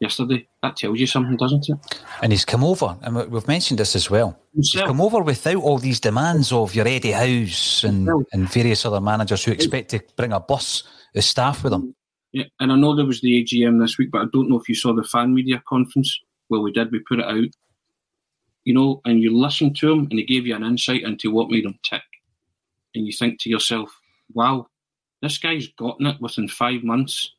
yesterday. 0.00 0.48
That 0.62 0.76
tells 0.76 0.98
you 0.98 1.06
something, 1.06 1.36
doesn't 1.36 1.68
it? 1.68 1.78
And 2.22 2.32
he's 2.32 2.44
come 2.44 2.64
over, 2.64 2.96
and 3.02 3.30
we've 3.30 3.48
mentioned 3.48 3.78
this 3.78 3.96
as 3.96 4.10
well. 4.10 4.38
Himself. 4.54 4.82
He's 4.82 4.88
come 4.88 5.00
over 5.00 5.22
without 5.22 5.56
all 5.56 5.78
these 5.78 6.00
demands 6.00 6.52
of 6.52 6.74
your 6.74 6.86
Eddie 6.86 7.12
Howe's 7.12 7.84
and, 7.84 8.08
and 8.32 8.50
various 8.52 8.84
other 8.84 9.00
managers 9.00 9.44
who 9.44 9.52
expect 9.52 9.90
to 9.90 10.00
bring 10.16 10.32
a 10.32 10.40
bus 10.40 10.84
of 11.14 11.24
staff 11.24 11.62
with 11.62 11.72
them. 11.72 11.94
Yeah, 12.32 12.44
and 12.60 12.72
I 12.72 12.76
know 12.76 12.94
there 12.94 13.06
was 13.06 13.20
the 13.20 13.42
AGM 13.42 13.80
this 13.80 13.96
week, 13.98 14.10
but 14.10 14.22
I 14.22 14.26
don't 14.32 14.50
know 14.50 14.58
if 14.60 14.68
you 14.68 14.74
saw 14.74 14.92
the 14.92 15.02
fan 15.02 15.34
media 15.34 15.62
conference 15.66 16.20
well, 16.48 16.62
we 16.62 16.72
did. 16.72 16.90
We 16.90 17.00
put 17.00 17.20
it 17.20 17.26
out. 17.26 17.50
You 18.64 18.74
know, 18.74 19.00
and 19.04 19.22
you 19.22 19.36
listen 19.36 19.72
to 19.74 19.92
him, 19.92 20.00
and 20.10 20.18
he 20.18 20.24
gave 20.24 20.46
you 20.46 20.54
an 20.54 20.64
insight 20.64 21.02
into 21.02 21.30
what 21.30 21.50
made 21.50 21.64
him 21.64 21.78
tick. 21.82 22.02
And 22.94 23.06
you 23.06 23.12
think 23.12 23.40
to 23.40 23.50
yourself, 23.50 23.90
"Wow, 24.32 24.66
this 25.22 25.38
guy's 25.38 25.68
gotten 25.68 26.06
it 26.06 26.20
within 26.20 26.48
five 26.48 26.82
months." 26.84 27.34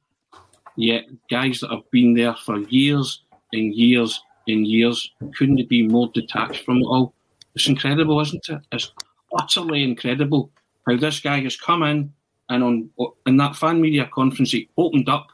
Yet 0.79 1.07
guys 1.29 1.59
that 1.59 1.71
have 1.71 1.91
been 1.91 2.13
there 2.13 2.35
for 2.35 2.57
years 2.59 3.23
and 3.51 3.75
years 3.75 4.21
and 4.47 4.65
years 4.65 5.11
couldn't 5.35 5.67
be 5.67 5.85
more 5.85 6.09
detached 6.13 6.63
from 6.63 6.77
it 6.77 6.85
all. 6.85 7.13
It's 7.53 7.67
incredible, 7.67 8.21
isn't 8.21 8.47
it? 8.47 8.61
It's 8.71 8.93
utterly 9.37 9.83
incredible 9.83 10.51
how 10.87 10.95
this 10.95 11.19
guy 11.19 11.41
has 11.41 11.57
come 11.57 11.83
in 11.83 12.13
and 12.47 12.63
on 12.63 12.89
in 13.25 13.35
that 13.37 13.57
fan 13.57 13.81
media 13.81 14.09
conference 14.13 14.51
he 14.51 14.69
opened 14.77 15.09
up 15.09 15.27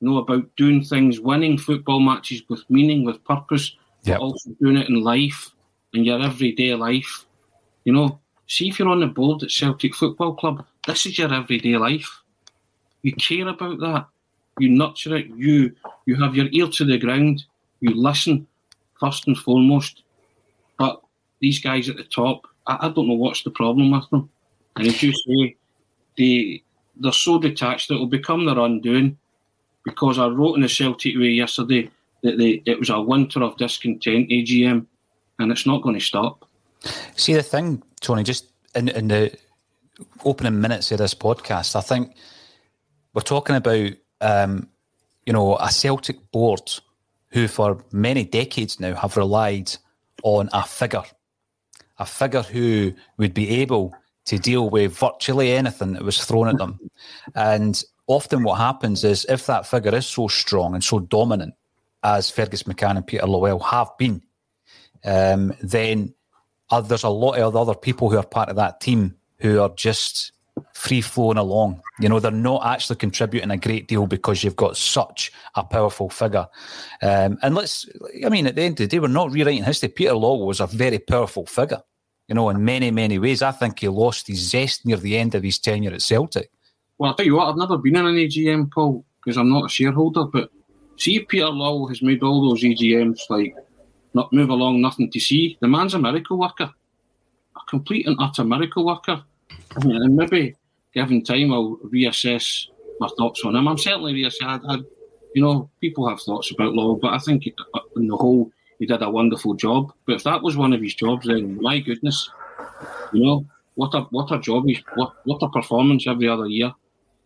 you 0.00 0.08
know 0.08 0.18
about 0.18 0.44
doing 0.56 0.82
things, 0.82 1.20
winning 1.20 1.56
football 1.56 2.00
matches 2.00 2.42
with 2.48 2.68
meaning, 2.68 3.04
with 3.04 3.22
purpose, 3.24 3.76
yep. 4.02 4.18
but 4.18 4.24
also 4.24 4.50
doing 4.60 4.78
it 4.78 4.88
in 4.88 5.02
life, 5.02 5.50
in 5.92 6.04
your 6.04 6.20
everyday 6.20 6.74
life. 6.74 7.26
You 7.84 7.92
know, 7.92 8.18
see 8.48 8.68
if 8.68 8.80
you're 8.80 8.88
on 8.88 9.00
the 9.00 9.06
board 9.06 9.44
at 9.44 9.50
Celtic 9.52 9.94
Football 9.94 10.34
Club, 10.34 10.66
this 10.88 11.06
is 11.06 11.18
your 11.18 11.32
everyday 11.32 11.76
life. 11.76 12.22
You 13.02 13.12
care 13.12 13.46
about 13.46 13.78
that. 13.80 14.06
You 14.60 14.68
nurture 14.70 15.16
it. 15.16 15.26
You 15.28 15.74
you 16.06 16.16
have 16.16 16.36
your 16.36 16.46
ear 16.52 16.68
to 16.68 16.84
the 16.84 16.98
ground. 16.98 17.44
You 17.80 17.94
listen 17.94 18.46
first 18.98 19.26
and 19.26 19.36
foremost. 19.36 20.02
But 20.78 21.00
these 21.40 21.60
guys 21.60 21.88
at 21.88 21.96
the 21.96 22.04
top, 22.04 22.46
I, 22.66 22.78
I 22.82 22.88
don't 22.90 23.08
know 23.08 23.14
what's 23.14 23.42
the 23.42 23.50
problem 23.50 23.90
with 23.90 24.08
them. 24.10 24.30
And 24.76 24.86
as 24.86 25.02
you 25.02 25.12
say, 25.12 25.56
they 26.16 26.62
they're 26.96 27.12
so 27.12 27.38
detached 27.38 27.88
that 27.88 27.94
it 27.94 27.98
will 27.98 28.06
become 28.06 28.44
their 28.44 28.58
undoing 28.58 29.16
because 29.84 30.18
I 30.18 30.26
wrote 30.26 30.54
in 30.54 30.62
the 30.62 30.68
Celtic 30.68 31.16
Way 31.16 31.30
yesterday 31.30 31.90
that 32.22 32.36
they, 32.38 32.62
it 32.66 32.78
was 32.78 32.90
a 32.90 33.00
winter 33.00 33.42
of 33.42 33.56
discontent 33.56 34.28
AGM, 34.28 34.86
and 35.38 35.50
it's 35.50 35.66
not 35.66 35.82
going 35.82 35.98
to 35.98 36.04
stop. 36.04 36.46
See 37.16 37.32
the 37.32 37.42
thing, 37.42 37.82
Tony, 38.00 38.22
just 38.22 38.50
in, 38.74 38.88
in 38.88 39.08
the 39.08 39.36
opening 40.24 40.60
minutes 40.60 40.92
of 40.92 40.98
this 40.98 41.14
podcast, 41.14 41.76
I 41.76 41.80
think 41.80 42.14
we're 43.14 43.22
talking 43.22 43.56
about 43.56 43.92
um, 44.20 44.68
you 45.26 45.32
know 45.32 45.56
a 45.56 45.70
Celtic 45.70 46.30
board 46.30 46.72
who, 47.32 47.48
for 47.48 47.84
many 47.92 48.24
decades 48.24 48.80
now, 48.80 48.94
have 48.94 49.16
relied 49.16 49.70
on 50.22 50.48
a 50.52 50.64
figure, 50.64 51.04
a 51.98 52.06
figure 52.06 52.42
who 52.42 52.92
would 53.18 53.34
be 53.34 53.48
able 53.60 53.94
to 54.26 54.38
deal 54.38 54.68
with 54.68 54.96
virtually 54.96 55.52
anything 55.52 55.92
that 55.92 56.02
was 56.02 56.24
thrown 56.24 56.48
at 56.48 56.58
them, 56.58 56.78
and 57.34 57.82
often 58.06 58.42
what 58.42 58.58
happens 58.58 59.04
is 59.04 59.24
if 59.28 59.46
that 59.46 59.66
figure 59.66 59.94
is 59.94 60.06
so 60.06 60.28
strong 60.28 60.74
and 60.74 60.82
so 60.82 60.98
dominant 60.98 61.54
as 62.02 62.30
Fergus 62.30 62.64
McCann 62.64 62.96
and 62.96 63.06
Peter 63.06 63.26
Lawwell 63.26 63.62
have 63.62 63.96
been, 63.98 64.22
um, 65.04 65.52
then 65.62 66.14
uh, 66.70 66.80
there's 66.80 67.04
a 67.04 67.08
lot 67.08 67.38
of 67.38 67.56
other 67.56 67.74
people 67.74 68.10
who 68.10 68.16
are 68.16 68.26
part 68.26 68.48
of 68.48 68.56
that 68.56 68.80
team 68.80 69.16
who 69.38 69.60
are 69.60 69.70
just 69.70 70.32
free 70.74 71.00
flowing 71.00 71.38
along. 71.38 71.82
You 71.98 72.08
know, 72.08 72.20
they're 72.20 72.30
not 72.30 72.64
actually 72.64 72.96
contributing 72.96 73.50
a 73.50 73.56
great 73.56 73.88
deal 73.88 74.06
because 74.06 74.42
you've 74.42 74.56
got 74.56 74.76
such 74.76 75.32
a 75.54 75.64
powerful 75.64 76.08
figure. 76.08 76.46
Um, 77.02 77.38
and 77.42 77.54
let's, 77.54 77.88
I 78.24 78.28
mean, 78.28 78.46
at 78.46 78.54
the 78.54 78.62
end 78.62 78.72
of 78.74 78.78
the 78.78 78.86
day, 78.86 78.98
we're 78.98 79.08
not 79.08 79.32
rewriting 79.32 79.64
history. 79.64 79.88
Peter 79.88 80.14
Law 80.14 80.44
was 80.44 80.60
a 80.60 80.66
very 80.66 80.98
powerful 80.98 81.46
figure, 81.46 81.82
you 82.28 82.34
know, 82.34 82.48
in 82.48 82.64
many, 82.64 82.90
many 82.90 83.18
ways. 83.18 83.42
I 83.42 83.52
think 83.52 83.80
he 83.80 83.88
lost 83.88 84.26
his 84.26 84.50
zest 84.50 84.86
near 84.86 84.96
the 84.96 85.16
end 85.16 85.34
of 85.34 85.42
his 85.42 85.58
tenure 85.58 85.92
at 85.92 86.02
Celtic. 86.02 86.50
Well, 86.98 87.10
I'll 87.10 87.16
tell 87.16 87.26
you 87.26 87.36
what, 87.36 87.48
I've 87.48 87.56
never 87.56 87.78
been 87.78 87.96
in 87.96 88.06
an 88.06 88.14
AGM, 88.14 88.70
Paul, 88.70 89.04
because 89.24 89.36
I'm 89.36 89.50
not 89.50 89.66
a 89.66 89.68
shareholder, 89.68 90.24
but 90.24 90.50
see 90.96 91.20
Peter 91.20 91.48
Law 91.48 91.86
has 91.88 92.02
made 92.02 92.22
all 92.22 92.48
those 92.48 92.62
AGMs 92.62 93.20
like 93.30 93.54
not 94.14 94.32
move 94.32 94.50
along, 94.50 94.80
nothing 94.80 95.10
to 95.10 95.20
see. 95.20 95.56
The 95.60 95.68
man's 95.68 95.94
a 95.94 95.98
miracle 95.98 96.38
worker, 96.38 96.70
a 97.56 97.60
complete 97.68 98.06
and 98.06 98.16
utter 98.18 98.44
miracle 98.44 98.84
worker. 98.84 99.22
And 99.76 100.16
maybe 100.16 100.56
given 100.94 101.22
time, 101.22 101.52
I'll 101.52 101.76
reassess 101.92 102.66
my 102.98 103.08
thoughts 103.16 103.44
on 103.44 103.56
him. 103.56 103.68
I'm 103.68 103.78
certainly 103.78 104.14
reassess. 104.14 104.42
I, 104.42 104.74
I, 104.74 104.78
you 105.34 105.42
know, 105.42 105.70
people 105.80 106.08
have 106.08 106.20
thoughts 106.20 106.50
about 106.50 106.74
Law, 106.74 106.96
but 106.96 107.12
I 107.12 107.18
think 107.18 107.44
uh, 107.46 107.78
uh, 107.78 107.80
in 107.96 108.08
the 108.08 108.16
whole, 108.16 108.50
he 108.78 108.86
did 108.86 109.02
a 109.02 109.10
wonderful 109.10 109.54
job. 109.54 109.92
But 110.06 110.16
if 110.16 110.24
that 110.24 110.42
was 110.42 110.56
one 110.56 110.72
of 110.72 110.80
his 110.80 110.94
jobs, 110.94 111.26
then 111.26 111.60
my 111.60 111.78
goodness, 111.78 112.30
you 113.12 113.24
know, 113.24 113.46
what 113.74 113.94
a 113.94 114.00
what 114.10 114.32
a 114.32 114.40
job 114.40 114.64
he's 114.66 114.82
what 114.94 115.12
what 115.24 115.42
a 115.42 115.48
performance 115.48 116.06
every 116.06 116.28
other 116.28 116.46
year. 116.46 116.72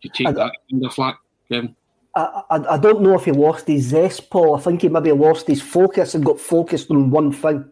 To 0.03 0.09
take 0.09 0.27
I, 0.27 0.31
that 0.33 0.51
kind 0.69 0.85
of 0.85 0.93
flack, 0.93 1.17
Kevin. 1.49 1.75
I, 2.15 2.41
I, 2.49 2.55
I 2.75 2.77
don't 2.77 3.01
know 3.01 3.15
if 3.15 3.25
he 3.25 3.31
lost 3.31 3.67
his 3.67 3.85
zest, 3.85 4.29
Paul. 4.29 4.55
I 4.55 4.59
think 4.61 4.81
he 4.81 4.89
maybe 4.89 5.11
lost 5.11 5.47
his 5.47 5.61
focus 5.61 6.13
and 6.13 6.23
got 6.23 6.39
focused 6.39 6.91
on 6.91 7.09
one 7.09 7.31
thing 7.31 7.69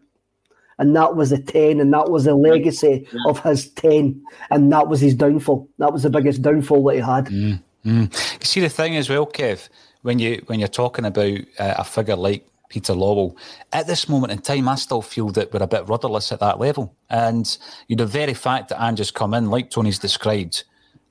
and 0.78 0.94
that 0.96 1.16
was 1.16 1.30
the 1.30 1.38
10 1.38 1.80
and 1.80 1.92
that 1.92 2.10
was 2.10 2.24
the 2.24 2.34
legacy 2.34 3.06
yeah. 3.12 3.20
of 3.28 3.40
his 3.40 3.68
10 3.70 4.22
and 4.50 4.72
that 4.72 4.88
was 4.88 5.00
his 5.00 5.14
downfall 5.14 5.68
that 5.78 5.92
was 5.92 6.02
the 6.02 6.10
biggest 6.10 6.42
downfall 6.42 6.84
that 6.84 6.94
he 6.94 7.00
had 7.00 7.26
mm, 7.26 7.60
mm. 7.84 8.40
you 8.40 8.46
see 8.46 8.60
the 8.60 8.68
thing 8.68 8.96
as 8.96 9.08
well 9.08 9.26
kev 9.26 9.68
when 10.02 10.18
you 10.18 10.42
when 10.46 10.58
you're 10.58 10.68
talking 10.68 11.04
about 11.04 11.38
uh, 11.58 11.74
a 11.78 11.84
figure 11.84 12.16
like 12.16 12.46
Peter 12.70 12.92
Lawwell. 12.94 13.36
At 13.72 13.86
this 13.86 14.08
moment 14.08 14.32
in 14.32 14.40
time, 14.40 14.68
I 14.68 14.74
still 14.74 15.02
feel 15.02 15.28
that 15.28 15.52
we're 15.52 15.62
a 15.62 15.66
bit 15.66 15.86
rudderless 15.86 16.32
at 16.32 16.40
that 16.40 16.58
level. 16.58 16.92
And 17.08 17.56
you 17.86 17.94
know, 17.94 18.04
the 18.04 18.10
very 18.10 18.34
fact 18.34 18.70
that 18.70 18.82
Ange's 18.82 19.12
come 19.12 19.32
in, 19.32 19.48
like 19.48 19.70
Tony's 19.70 20.00
described, 20.00 20.64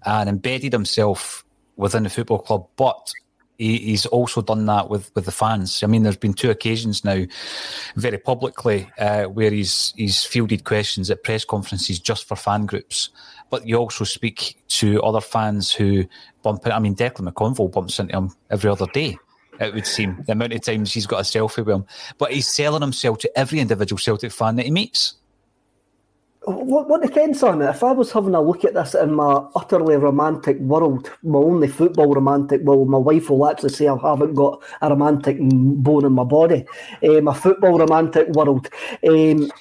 and 0.05 0.27
embedded 0.27 0.73
himself 0.73 1.45
within 1.75 2.03
the 2.03 2.09
football 2.09 2.39
club, 2.39 2.67
but 2.75 3.13
he, 3.57 3.77
he's 3.77 4.05
also 4.05 4.41
done 4.41 4.65
that 4.65 4.89
with, 4.89 5.11
with 5.15 5.25
the 5.25 5.31
fans. 5.31 5.83
I 5.83 5.87
mean, 5.87 6.03
there's 6.03 6.17
been 6.17 6.33
two 6.33 6.49
occasions 6.49 7.03
now, 7.05 7.23
very 7.95 8.17
publicly, 8.17 8.89
uh, 8.97 9.25
where 9.25 9.51
he's 9.51 9.93
he's 9.95 10.23
fielded 10.23 10.63
questions 10.63 11.09
at 11.09 11.23
press 11.23 11.45
conferences 11.45 11.99
just 11.99 12.27
for 12.27 12.35
fan 12.35 12.65
groups. 12.65 13.09
But 13.49 13.67
you 13.67 13.77
also 13.77 14.03
speak 14.03 14.57
to 14.69 15.01
other 15.01 15.21
fans 15.21 15.71
who 15.71 16.05
bump. 16.41 16.65
I 16.65 16.79
mean, 16.79 16.95
Declan 16.95 17.31
McConville 17.31 17.71
bumps 17.71 17.99
into 17.99 18.17
him 18.17 18.31
every 18.49 18.69
other 18.69 18.87
day. 18.87 19.17
It 19.59 19.73
would 19.73 19.85
seem 19.85 20.23
the 20.25 20.31
amount 20.31 20.53
of 20.53 20.61
times 20.61 20.91
he's 20.91 21.05
got 21.05 21.19
a 21.19 21.23
selfie 21.23 21.63
with 21.63 21.75
him, 21.75 21.85
but 22.17 22.31
he's 22.31 22.47
selling 22.47 22.81
himself 22.81 23.19
to 23.19 23.39
every 23.39 23.59
individual 23.59 23.99
Celtic 23.99 24.31
fan 24.31 24.55
that 24.55 24.65
he 24.65 24.71
meets 24.71 25.13
what, 26.45 26.89
what 26.89 27.01
depends 27.01 27.41
on 27.43 27.61
it? 27.61 27.69
If 27.69 27.83
I 27.83 27.91
was 27.91 28.11
having 28.11 28.35
a 28.35 28.41
look 28.41 28.65
at 28.65 28.73
this 28.73 28.95
in 28.95 29.13
my 29.13 29.45
utterly 29.55 29.95
romantic 29.95 30.59
world, 30.59 31.09
my 31.23 31.39
only 31.39 31.67
football 31.67 32.13
romantic, 32.13 32.61
well, 32.63 32.85
my 32.85 32.97
wife 32.97 33.29
will 33.29 33.47
actually 33.49 33.69
say 33.69 33.87
I 33.87 33.97
haven't 33.97 34.33
got 34.35 34.61
a 34.81 34.89
romantic 34.89 35.37
bone 35.39 36.05
in 36.05 36.11
my 36.11 36.23
body. 36.23 36.65
Um, 37.03 37.27
a 37.27 37.33
football 37.33 37.79
romantic 37.79 38.27
world, 38.29 38.69
um, 39.07 39.51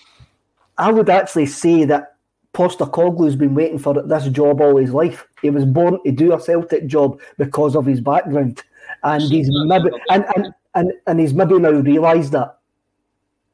I 0.78 0.90
would 0.90 1.10
actually 1.10 1.46
say 1.46 1.84
that 1.84 2.16
Postecoglou's 2.54 3.36
been 3.36 3.54
waiting 3.54 3.78
for 3.78 4.02
this 4.02 4.28
job 4.28 4.60
all 4.60 4.76
his 4.76 4.92
life. 4.92 5.26
He 5.40 5.50
was 5.50 5.64
born 5.64 5.98
to 6.04 6.12
do 6.12 6.32
a 6.32 6.40
Celtic 6.40 6.86
job 6.86 7.20
because 7.38 7.76
of 7.76 7.86
his 7.86 8.00
background, 8.00 8.62
and 9.04 9.22
he's 9.22 9.48
maybe 9.66 9.90
and, 10.10 10.24
and, 10.36 10.54
and, 10.74 10.92
and 11.07 11.20
he's 11.20 11.33
maybe 11.33 11.59
now 11.59 11.70
realised 11.70 12.33
that. 12.33 12.59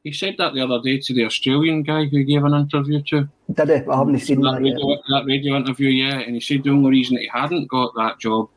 He 0.03 0.13
said 0.13 0.35
that 0.37 0.53
the 0.53 0.61
other 0.61 0.81
day 0.81 0.97
to 0.99 1.13
the 1.13 1.25
Australian 1.25 1.83
guy 1.83 2.05
who 2.05 2.23
gave 2.23 2.45
an 2.45 2.53
interview 2.53 3.01
to. 3.03 3.27
Did 3.51 3.67
he? 3.67 3.73
I 3.89 3.97
haven't 3.97 4.19
seen 4.19 4.41
that, 4.41 4.53
that 4.53 4.61
radio, 4.61 4.95
that 5.09 5.25
radio 5.25 5.55
interview 5.57 5.89
yet. 5.89 6.25
And 6.25 6.35
he 6.35 6.39
said 6.41 6.63
the 6.63 6.69
only 6.69 6.91
reason 6.91 7.15
that 7.15 7.23
he 7.23 7.29
hadn't 7.33 7.67
got 7.67 7.93
that 7.95 8.19
job 8.19 8.49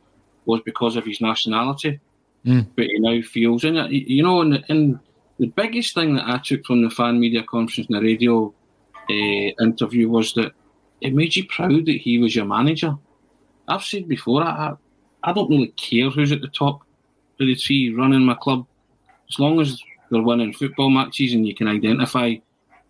was 0.44 0.60
because 0.64 0.94
of 0.94 1.04
his 1.04 1.20
nationality. 1.20 1.98
Mm. 2.46 2.68
But 2.76 2.86
he 2.86 2.98
now 2.98 3.20
feels 3.22 3.64
in 3.64 3.76
it. 3.76 3.90
You 3.90 4.22
know, 4.22 4.40
and, 4.40 4.64
and 4.68 5.00
the 5.40 5.48
biggest 5.48 5.94
thing 5.94 6.14
that 6.14 6.28
I 6.28 6.38
took 6.38 6.64
from 6.64 6.82
the 6.82 6.90
fan 6.90 7.18
media 7.18 7.42
conference 7.42 7.88
and 7.88 7.96
the 7.96 8.02
radio 8.02 8.54
uh, 9.10 9.64
interview 9.64 10.08
was 10.08 10.32
that 10.34 10.52
it 11.00 11.12
made 11.12 11.34
you 11.34 11.44
proud 11.48 11.86
that 11.86 12.00
he 12.00 12.18
was 12.18 12.36
your 12.36 12.44
manager. 12.44 12.96
I've 13.66 13.82
said 13.82 14.06
before, 14.06 14.44
I, 14.44 14.74
I 15.24 15.32
don't 15.32 15.50
really 15.50 15.68
care 15.68 16.08
who's 16.10 16.30
at 16.30 16.40
the 16.40 16.48
top 16.48 16.82
of 17.40 17.46
the 17.46 17.56
tree 17.56 17.92
running 17.92 18.24
my 18.24 18.34
club. 18.34 18.64
As 19.28 19.38
long 19.40 19.60
as 19.60 19.82
they're 20.12 20.22
winning 20.22 20.52
football 20.52 20.90
matches 20.90 21.32
and 21.32 21.46
you 21.46 21.54
can 21.54 21.66
identify 21.66 22.34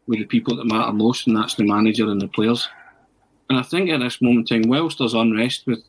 with 0.06 0.18
the 0.18 0.24
people 0.26 0.56
that 0.56 0.66
matter 0.66 0.92
most, 0.92 1.26
and 1.26 1.37
that's 1.37 1.54
the 1.54 1.64
manager 1.64 2.11
and 2.11 2.20
the 2.20 2.28
players. 2.28 2.68
And 3.48 3.58
I 3.58 3.62
think 3.62 3.88
at 3.90 4.00
this 4.00 4.20
moment 4.20 4.50
in 4.50 4.62
time, 4.62 4.70
whilst 4.70 4.98
there's 4.98 5.14
unrest 5.14 5.66
with 5.66 5.85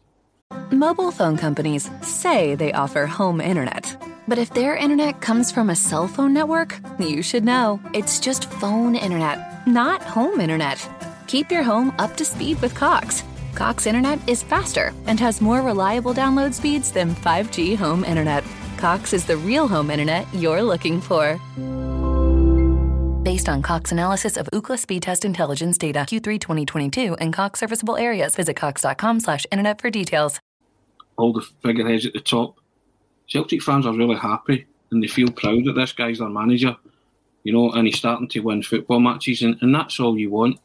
mobile 0.72 1.12
phone 1.12 1.38
companies 1.38 1.90
say 2.02 2.56
they 2.56 2.72
offer 2.74 3.06
home 3.06 3.42
internet. 3.42 3.98
But 4.28 4.38
if 4.38 4.54
their 4.54 4.76
internet 4.76 5.22
comes 5.22 5.52
from 5.52 5.70
a 5.70 5.76
cell 5.76 6.08
phone 6.08 6.34
network, 6.34 6.80
you 7.00 7.22
should 7.22 7.44
know 7.44 7.82
it's 7.94 8.20
just 8.20 8.52
phone 8.52 8.96
internet, 8.96 9.68
not 9.68 10.02
home 10.04 10.40
internet. 10.40 10.88
Keep 11.28 11.52
your 11.52 11.64
home 11.64 11.94
up 12.00 12.16
to 12.18 12.26
speed 12.26 12.62
with 12.62 12.76
Cox. 12.76 13.24
Cox 13.56 13.86
internet 13.86 14.20
is 14.28 14.44
faster 14.44 14.94
and 15.08 15.20
has 15.20 15.42
more 15.42 15.62
reliable 15.62 16.14
download 16.14 16.54
speeds 16.54 16.92
than 16.92 17.16
5G 17.16 17.76
home 17.76 18.04
internet. 18.06 18.44
Cox 18.84 19.14
is 19.14 19.24
the 19.24 19.38
real 19.38 19.66
home 19.66 19.90
internet 19.90 20.28
you're 20.34 20.62
looking 20.62 21.00
for. 21.00 21.40
Based 23.24 23.48
on 23.48 23.62
Cox 23.62 23.94
analysis 23.94 24.36
of 24.36 24.50
Ookla 24.52 24.78
speed 24.78 25.04
test 25.04 25.24
intelligence 25.24 25.78
data 25.78 26.00
Q3 26.00 26.38
2022 26.38 27.14
and 27.14 27.32
Cox 27.32 27.62
serviceable 27.62 27.96
areas, 27.96 28.36
visit 28.36 28.58
cox.com 28.58 29.22
slash 29.22 29.46
internet 29.54 29.80
for 29.80 29.90
details. 29.90 30.38
All 31.16 31.32
the 31.32 31.48
figureheads 31.64 32.06
at 32.06 32.12
the 32.12 32.20
top. 32.20 32.60
Celtic 33.26 33.62
fans 33.62 33.86
are 33.86 33.96
really 33.96 34.18
happy 34.18 34.66
and 34.92 35.02
they 35.02 35.08
feel 35.08 35.32
proud 35.32 35.64
that 35.64 35.76
this 35.78 35.94
guy's 35.94 36.20
their 36.20 36.28
manager, 36.28 36.76
you 37.46 37.54
know, 37.54 37.72
and 37.72 37.88
he's 37.88 37.98
starting 37.98 38.28
to 38.28 38.42
win 38.42 38.64
football 38.64 39.00
matches, 39.00 39.44
and, 39.44 39.56
and 39.62 39.74
that's 39.74 39.98
all 39.98 40.20
you 40.20 40.30
want. 40.30 40.60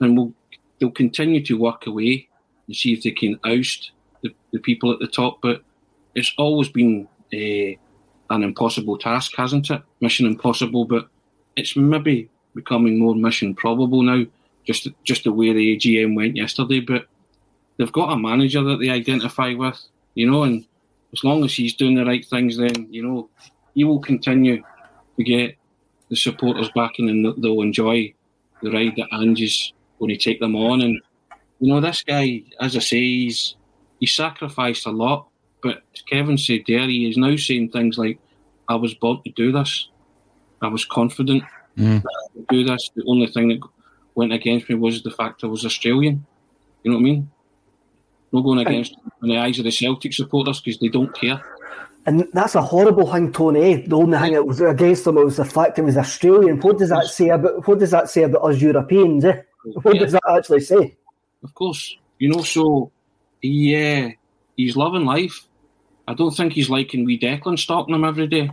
And 0.00 0.16
we'll, 0.16 0.32
they'll 0.78 0.90
continue 0.90 1.44
to 1.44 1.58
work 1.58 1.86
away 1.86 2.26
and 2.66 2.74
see 2.74 2.94
if 2.94 3.02
they 3.02 3.10
can 3.10 3.38
oust 3.44 3.90
the, 4.22 4.34
the 4.50 4.60
people 4.60 4.94
at 4.94 4.98
the 4.98 5.06
top, 5.06 5.42
but 5.42 5.62
it's 6.14 6.32
always 6.38 6.70
been 6.70 7.06
an 7.32 8.42
impossible 8.42 8.98
task, 8.98 9.32
hasn't 9.36 9.70
it? 9.70 9.82
Mission 10.00 10.26
impossible, 10.26 10.84
but 10.84 11.08
it's 11.56 11.76
maybe 11.76 12.30
becoming 12.54 12.98
more 12.98 13.14
mission 13.14 13.54
probable 13.54 14.02
now. 14.02 14.24
Just 14.64 14.88
just 15.04 15.24
the 15.24 15.32
way 15.32 15.52
the 15.52 15.76
AGM 15.76 16.14
went 16.14 16.36
yesterday, 16.36 16.80
but 16.80 17.06
they've 17.76 17.92
got 17.92 18.12
a 18.12 18.18
manager 18.18 18.62
that 18.62 18.78
they 18.78 18.90
identify 18.90 19.54
with, 19.54 19.80
you 20.14 20.30
know, 20.30 20.42
and 20.42 20.66
as 21.12 21.24
long 21.24 21.44
as 21.44 21.54
he's 21.54 21.74
doing 21.74 21.94
the 21.94 22.04
right 22.04 22.24
things, 22.24 22.56
then 22.56 22.86
you 22.90 23.02
know 23.02 23.28
he 23.74 23.84
will 23.84 24.00
continue 24.00 24.62
to 25.16 25.24
get 25.24 25.56
the 26.08 26.16
supporters 26.16 26.70
backing, 26.74 27.08
and 27.08 27.42
they'll 27.42 27.62
enjoy 27.62 28.12
the 28.62 28.70
ride 28.70 28.94
that 28.96 29.08
Ange's 29.12 29.72
going 29.98 30.10
to 30.10 30.16
take 30.16 30.40
them 30.40 30.54
on. 30.54 30.82
And 30.82 31.00
you 31.58 31.72
know, 31.72 31.80
this 31.80 32.02
guy, 32.02 32.42
as 32.60 32.76
I 32.76 32.80
say, 32.80 33.00
he's 33.00 33.56
he 33.98 34.06
sacrificed 34.06 34.86
a 34.86 34.90
lot 34.90 35.29
but 35.62 35.82
Kevin 36.08 36.38
said 36.38 36.60
there, 36.66 36.86
he 36.88 37.08
is 37.08 37.16
now 37.16 37.36
saying 37.36 37.70
things 37.70 37.98
like, 37.98 38.18
I 38.68 38.74
was 38.74 38.94
born 38.94 39.22
to 39.24 39.30
do 39.32 39.52
this. 39.52 39.88
I 40.62 40.68
was 40.68 40.84
confident 40.84 41.42
mm. 41.76 42.02
to 42.02 42.46
do 42.48 42.64
this. 42.64 42.90
The 42.94 43.04
only 43.06 43.26
thing 43.26 43.48
that 43.48 43.60
went 44.14 44.32
against 44.32 44.68
me 44.68 44.74
was 44.74 45.02
the 45.02 45.10
fact 45.10 45.44
I 45.44 45.46
was 45.46 45.64
Australian. 45.64 46.24
You 46.82 46.90
know 46.90 46.96
what 46.96 47.02
I 47.02 47.04
mean? 47.04 47.30
No 48.32 48.42
going 48.42 48.64
against 48.64 48.94
in 49.22 49.28
the 49.28 49.38
eyes 49.38 49.58
of 49.58 49.64
the 49.64 49.72
Celtic 49.72 50.12
supporters 50.12 50.60
because 50.60 50.78
they 50.78 50.88
don't 50.88 51.12
care. 51.14 51.42
And 52.06 52.26
that's 52.32 52.54
a 52.54 52.62
horrible 52.62 53.10
thing, 53.10 53.32
Tony. 53.32 53.86
The 53.86 53.96
only 53.96 54.18
thing 54.18 54.32
that 54.32 54.46
was 54.46 54.60
against 54.60 55.04
them 55.04 55.16
was 55.16 55.36
the 55.36 55.44
fact 55.44 55.76
he 55.76 55.82
was 55.82 55.96
Australian. 55.96 56.60
What 56.60 56.78
does 56.78 56.88
that 56.90 57.06
say 57.06 57.28
about 57.28 57.66
what 57.66 57.78
does 57.78 57.90
that 57.90 58.08
say 58.08 58.22
about 58.22 58.42
us 58.42 58.60
Europeans? 58.60 59.24
Eh? 59.24 59.42
What 59.82 59.96
yeah. 59.96 60.02
does 60.02 60.12
that 60.12 60.22
actually 60.28 60.60
say? 60.60 60.96
Of 61.42 61.54
course, 61.54 61.96
you 62.18 62.30
know. 62.30 62.42
So, 62.42 62.90
yeah, 63.42 64.10
he's 64.56 64.76
loving 64.76 65.04
life. 65.04 65.46
I 66.08 66.14
don't 66.14 66.32
think 66.32 66.54
he's 66.54 66.68
liking 66.68 67.04
wee 67.04 67.18
Declan 67.18 67.58
stalking 67.58 67.94
him 67.94 68.04
every 68.04 68.26
day. 68.26 68.50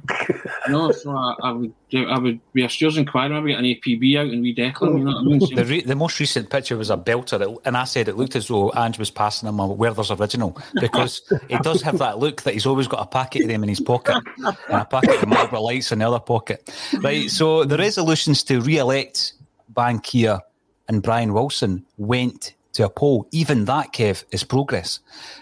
no, 0.70 0.92
so 0.92 1.12
I, 1.12 1.36
I, 1.44 1.52
would 1.52 1.74
I 1.94 2.20
would 2.20 2.40
be 2.54 2.64
a 2.64 2.70
Steers 2.70 2.98
inquiry 2.98 3.30
maybe 3.30 3.52
get 3.52 3.60
an 3.60 3.66
APB 3.66 4.20
out 4.20 4.32
and 4.32 4.42
wee 4.42 4.54
Declan. 4.54 5.00
You 5.00 5.04
know 5.06 5.12
what 5.12 5.22
I 5.22 5.24
mean? 5.24 5.40
the, 5.56 5.66
re- 5.66 5.82
the 5.82 5.96
most 5.96 6.20
recent 6.20 6.50
picture 6.50 6.78
was 6.78 6.90
a 6.90 6.98
belter, 6.98 7.40
that, 7.40 7.58
and 7.66 7.76
I 7.76 7.86
said 7.86 8.08
it 8.08 8.16
looked 8.16 8.36
as 8.36 8.48
though 8.48 8.72
Ange 8.76 9.00
was 9.00 9.10
passing 9.10 9.50
him 9.50 9.60
a 9.60 9.68
Werther's 9.68 10.12
original 10.12 10.58
because 10.76 11.22
it 11.50 11.64
does 11.64 11.82
have 11.82 11.98
that 11.98 12.20
look 12.20 12.44
that 12.44 12.54
he's 12.54 12.66
always 12.66 12.88
got 12.88 13.02
a 13.02 13.08
packet 13.08 13.44
of 13.44 13.48
them 13.48 13.64
in 13.64 13.70
his 13.70 13.80
pocket 13.80 14.22
and 14.38 14.56
a 14.70 14.86
packet 14.86 15.22
of 15.22 15.28
Marlboro 15.28 15.62
Lights 15.62 15.92
in 15.92 16.00
the 16.00 16.08
other 16.08 16.20
pocket. 16.20 16.72
Right, 17.02 17.30
so 17.30 17.64
the 17.64 17.78
resolutions 17.78 18.44
to 18.44 18.62
re-elect 18.62 19.34
Bankier 19.74 20.42
and 20.88 21.02
Brian 21.02 21.34
Wilson 21.34 21.86
went 21.98 22.54
to 22.74 22.86
a 22.86 22.90
poll. 22.90 23.28
Even 23.32 23.66
that, 23.66 23.94
Kev, 23.94 24.24
is 24.32 24.44
progress. 24.44 25.00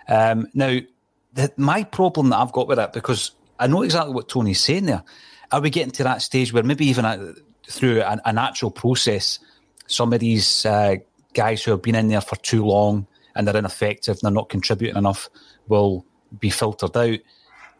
Um, 0.07 0.47
now, 0.53 0.79
the, 1.35 1.51
my 1.57 1.83
problem 1.83 2.29
that 2.29 2.37
I've 2.37 2.51
got 2.51 2.67
with 2.67 2.79
it, 2.79 2.93
because 2.93 3.31
I 3.59 3.67
know 3.67 3.83
exactly 3.83 4.13
what 4.13 4.27
Tony's 4.27 4.59
saying 4.59 4.85
there. 4.85 5.03
Are 5.51 5.61
we 5.61 5.69
getting 5.69 5.91
to 5.91 6.03
that 6.03 6.21
stage 6.21 6.51
where 6.51 6.63
maybe 6.63 6.87
even 6.87 7.05
a, 7.05 7.33
through 7.69 8.01
a, 8.01 8.19
a, 8.25 8.33
natural 8.33 8.71
process, 8.71 9.39
some 9.87 10.11
of 10.11 10.19
these 10.19 10.65
uh, 10.65 10.95
guys 11.33 11.63
who 11.63 11.71
have 11.71 11.81
been 11.81 11.95
in 11.95 12.07
there 12.07 12.21
for 12.21 12.35
too 12.37 12.65
long 12.65 13.05
and 13.35 13.47
they're 13.47 13.57
ineffective 13.57 14.15
and 14.15 14.21
they're 14.23 14.31
not 14.31 14.49
contributing 14.49 14.97
enough 14.97 15.29
will 15.67 16.05
be 16.39 16.49
filtered 16.49 16.97
out? 16.97 17.19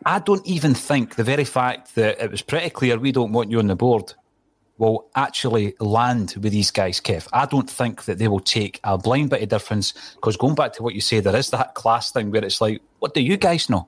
I 0.05 0.19
don't 0.19 0.45
even 0.45 0.73
think 0.73 1.15
the 1.15 1.23
very 1.23 1.45
fact 1.45 1.95
that 1.95 2.21
it 2.21 2.29
was 2.29 2.41
pretty 2.41 2.69
clear 2.69 2.99
we 2.99 3.11
don't 3.11 3.31
want 3.31 3.49
you 3.49 3.59
on 3.59 3.67
the 3.67 3.75
board 3.75 4.13
will 4.77 5.09
actually 5.15 5.73
land 5.79 6.35
with 6.41 6.51
these 6.51 6.71
guys, 6.71 6.99
Kev. 6.99 7.27
I 7.31 7.45
don't 7.45 7.69
think 7.69 8.03
that 8.05 8.17
they 8.17 8.27
will 8.27 8.41
take 8.41 8.79
a 8.83 8.97
blind 8.97 9.29
bit 9.29 9.41
of 9.41 9.49
difference 9.49 9.93
because 10.15 10.35
going 10.35 10.55
back 10.55 10.73
to 10.73 10.83
what 10.83 10.93
you 10.93 11.01
say, 11.01 11.21
there 11.21 11.35
is 11.35 11.49
that 11.51 11.75
class 11.75 12.11
thing 12.11 12.31
where 12.31 12.43
it's 12.43 12.59
like, 12.59 12.81
what 13.05 13.13
do 13.13 13.21
you 13.21 13.37
guys 13.37 13.69
know? 13.69 13.87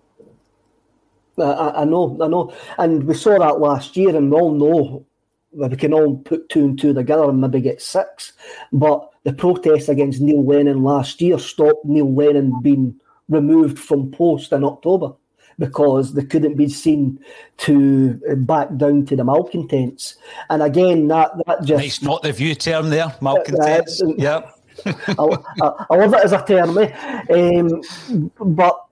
I, 1.40 1.82
I 1.82 1.86
know, 1.86 2.16
I 2.22 2.28
know. 2.28 2.54
And 2.78 3.04
we 3.06 3.16
saw 3.16 3.40
that 3.40 3.60
last 3.60 3.98
year, 3.98 4.16
and 4.16 4.30
we 4.30 4.38
all 4.38 4.52
know 4.52 5.08
we 5.52 5.76
can 5.76 5.92
all 5.92 6.18
put 6.18 6.50
two 6.50 6.66
and 6.66 6.80
two 6.80 6.94
together 6.94 7.28
and 7.28 7.42
maybe 7.42 7.60
get 7.60 7.82
six. 7.82 8.34
But 8.72 9.10
the 9.24 9.34
protest 9.34 9.90
against 9.90 10.22
Neil 10.22 10.46
Lennon 10.46 10.84
last 10.84 11.20
year 11.20 11.40
stopped 11.40 11.84
Neil 11.84 12.14
Lennon 12.14 12.62
being 12.62 12.94
removed 13.28 13.80
from 13.80 14.12
post 14.12 14.52
in 14.52 14.64
October 14.64 15.14
because 15.58 16.14
they 16.14 16.24
couldn't 16.24 16.54
be 16.54 16.70
seen 16.70 17.20
to 17.66 18.14
back 18.46 18.68
down 18.78 19.08
to 19.08 19.16
the 19.16 19.24
malcontents. 19.24 20.16
And 20.52 20.62
again, 20.62 21.08
that 21.08 21.32
that 21.48 21.64
just 21.64 21.84
it's 21.84 22.02
not 22.04 22.22
the 22.22 22.34
view 22.34 22.54
term 22.54 22.92
there, 22.92 23.16
malcontents. 23.20 24.00
Uh, 24.00 24.14
yeah. 24.16 24.42
I, 24.86 25.38
I, 25.64 25.86
I, 25.90 25.96
love 25.96 26.14
it 26.14 26.24
as 26.24 26.34
a 26.34 26.46
term, 26.46 26.78
eh? 26.78 27.24
um, 27.32 28.32
but 28.56 28.87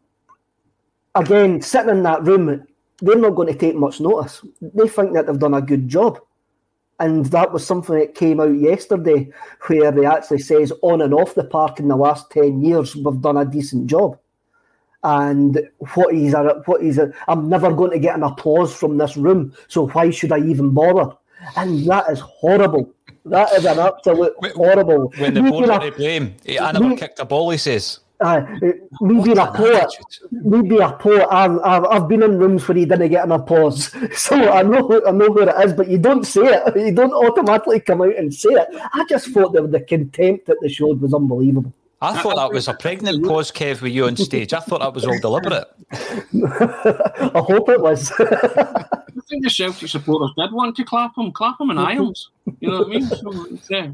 again, 1.15 1.61
sitting 1.61 1.89
in 1.89 2.03
that 2.03 2.23
room, 2.23 2.65
they're 3.01 3.17
not 3.17 3.35
going 3.35 3.51
to 3.51 3.57
take 3.57 3.75
much 3.75 3.99
notice. 3.99 4.45
They 4.61 4.87
think 4.87 5.13
that 5.13 5.27
they've 5.27 5.39
done 5.39 5.53
a 5.53 5.61
good 5.61 5.87
job. 5.87 6.19
And 6.99 7.25
that 7.27 7.51
was 7.51 7.65
something 7.65 7.97
that 7.99 8.15
came 8.15 8.39
out 8.39 8.57
yesterday 8.57 9.29
where 9.67 9.91
they 9.91 10.05
actually 10.05 10.39
says 10.39 10.71
on 10.81 11.01
and 11.01 11.13
off 11.13 11.35
the 11.35 11.43
park 11.43 11.79
in 11.79 11.89
the 11.89 11.95
last 11.95 12.31
10 12.31 12.63
years, 12.63 12.95
we've 12.95 13.19
done 13.19 13.37
a 13.37 13.45
decent 13.45 13.87
job. 13.87 14.17
And 15.03 15.59
what 15.93 16.15
he's 16.15 16.33
a, 16.33 16.63
what 16.65 16.81
he's 16.81 16.97
a, 16.97 17.11
I'm 17.27 17.49
never 17.49 17.73
going 17.73 17.91
to 17.91 17.99
get 17.99 18.15
an 18.15 18.23
applause 18.23 18.73
from 18.73 18.97
this 18.97 19.17
room, 19.17 19.53
so 19.67 19.87
why 19.89 20.09
should 20.09 20.31
I 20.31 20.39
even 20.39 20.71
bother? 20.73 21.15
And 21.57 21.85
that 21.85 22.09
is 22.09 22.21
horrible. 22.21 22.91
That 23.25 23.51
is 23.53 23.65
an 23.65 23.77
absolute 23.77 24.33
horrible. 24.55 25.13
When 25.17 25.33
the 25.33 25.43
board 25.43 25.69
are 25.69 25.79
to 25.79 25.91
blame, 25.91 26.33
I 26.59 26.71
never 26.71 26.95
kicked 26.95 27.19
a 27.19 27.25
ball, 27.25 27.49
he 27.49 27.57
says. 27.57 27.99
Uh, 28.25 28.41
me 29.01 29.21
being 29.23 29.37
a 29.37 29.51
poet, 29.51 29.93
me 30.31 30.61
being 30.63 30.81
a 30.81 30.93
poet, 30.93 31.27
I've, 31.29 31.59
I've, 31.59 31.85
I've 31.85 32.07
been 32.07 32.23
in 32.23 32.39
rooms 32.39 32.67
where 32.67 32.75
you 32.75 32.87
didn't 32.87 33.09
get 33.09 33.23
an 33.23 33.31
applause, 33.31 33.93
so 34.17 34.35
I 34.51 34.63
know 34.63 35.01
I 35.05 35.11
know 35.11 35.29
where 35.29 35.47
it 35.47 35.65
is. 35.65 35.73
But 35.73 35.89
you 35.89 35.99
don't 35.99 36.25
say 36.25 36.41
it; 36.43 36.75
you 36.87 36.91
don't 36.91 37.13
automatically 37.13 37.79
come 37.81 38.01
out 38.01 38.15
and 38.15 38.33
say 38.33 38.49
it. 38.49 38.67
I 38.93 39.05
just 39.07 39.29
thought 39.29 39.53
that 39.53 39.71
the 39.71 39.81
contempt 39.81 40.47
that 40.47 40.57
they 40.61 40.69
showed 40.69 41.01
was 41.01 41.13
unbelievable. 41.13 41.71
I 42.01 42.19
thought 42.21 42.37
that 42.37 42.51
was 42.51 42.67
a 42.67 42.73
pregnant 42.73 43.23
pause, 43.25 43.51
Kev, 43.51 43.81
with 43.81 43.93
you 43.93 44.05
on 44.05 44.17
stage. 44.17 44.53
I 44.53 44.59
thought 44.59 44.79
that 44.79 44.93
was 44.93 45.05
all 45.05 45.19
deliberate. 45.19 45.65
I 45.91 47.43
hope 47.47 47.69
it 47.69 47.79
was. 47.79 48.11
I 48.19 49.21
think 49.29 49.43
the 49.43 49.49
Celtic 49.49 49.89
supporters 49.89 50.31
did 50.37 50.51
want 50.51 50.75
to 50.75 50.83
clap 50.83 51.17
him, 51.17 51.31
clap 51.31 51.59
him 51.61 51.69
in 51.69 51.77
aisles. 51.77 52.31
You 52.59 52.69
know 52.69 52.79
what 52.79 52.87
I 52.87 52.89
mean? 52.89 53.07
So, 53.07 53.57
yeah 53.69 53.91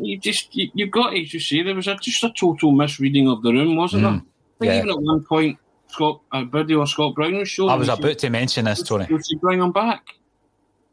you 0.00 0.18
just 0.18 0.54
you, 0.54 0.70
you 0.74 0.86
got 0.86 1.10
to 1.10 1.24
just 1.24 1.48
say 1.48 1.62
there 1.62 1.74
was 1.74 1.86
a, 1.86 1.96
just 1.96 2.22
a 2.24 2.30
total 2.30 2.72
misreading 2.72 3.28
of 3.28 3.42
the 3.42 3.52
room, 3.52 3.76
wasn't 3.76 4.02
mm. 4.02 4.10
there? 4.10 4.12
I 4.12 4.20
think 4.58 4.72
yeah. 4.72 4.78
even 4.78 4.90
at 4.90 5.00
one 5.00 5.24
point, 5.24 5.58
Scott 5.88 6.20
uh, 6.32 6.44
Birdie 6.44 6.74
or 6.74 6.86
Scott 6.86 7.14
Brown 7.14 7.36
was 7.38 7.48
showing. 7.48 7.70
I 7.70 7.74
was 7.76 7.88
about 7.88 8.18
to 8.18 8.30
mention 8.30 8.64
this, 8.64 8.82
Tony. 8.82 9.06
Should 9.06 9.26
she 9.26 9.36
bring 9.36 9.60
him 9.60 9.72
back? 9.72 10.16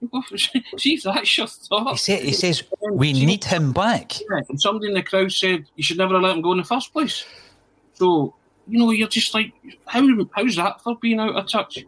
Jeez, 0.03 1.03
that's 1.03 1.37
your 1.37 1.47
thought. 1.47 1.91
He, 1.91 1.97
say, 1.97 2.25
he 2.25 2.33
says 2.33 2.63
we 2.91 3.11
need 3.11 3.43
him 3.43 3.73
back. 3.73 4.19
Yeah, 4.21 4.41
and 4.47 4.59
somebody 4.59 4.87
in 4.87 4.93
the 4.93 5.03
crowd 5.03 5.31
said 5.31 5.65
you 5.75 5.83
should 5.83 5.97
never 5.97 6.13
have 6.13 6.23
let 6.23 6.35
him 6.35 6.41
go 6.41 6.53
in 6.53 6.57
the 6.57 6.63
first 6.63 6.93
place. 6.93 7.25
So 7.93 8.33
you 8.67 8.79
know, 8.79 8.91
you're 8.91 9.07
just 9.07 9.33
like, 9.33 9.53
how 9.85 10.07
how's 10.31 10.55
that 10.55 10.81
for 10.81 10.97
being 10.97 11.19
out 11.19 11.35
of 11.35 11.49
touch? 11.49 11.85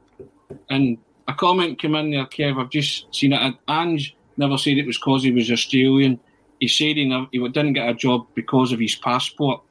And 0.69 0.97
a 1.27 1.33
comment 1.33 1.79
came 1.79 1.95
in 1.95 2.11
there, 2.11 2.25
Kev. 2.25 2.59
I've 2.59 2.69
just 2.69 3.13
seen 3.15 3.33
it. 3.33 3.55
Ange 3.67 4.15
never 4.37 4.57
said 4.57 4.77
it 4.77 4.87
was 4.87 4.97
because 4.97 5.23
he 5.23 5.31
was 5.31 5.51
Australian 5.51 6.19
he 6.61 6.67
said 6.67 6.95
he, 6.95 7.05
never, 7.05 7.25
he 7.31 7.39
didn't 7.49 7.73
get 7.73 7.89
a 7.89 7.93
job 7.93 8.27
because 8.35 8.71
of 8.71 8.79
his 8.79 8.95
passport. 8.95 9.61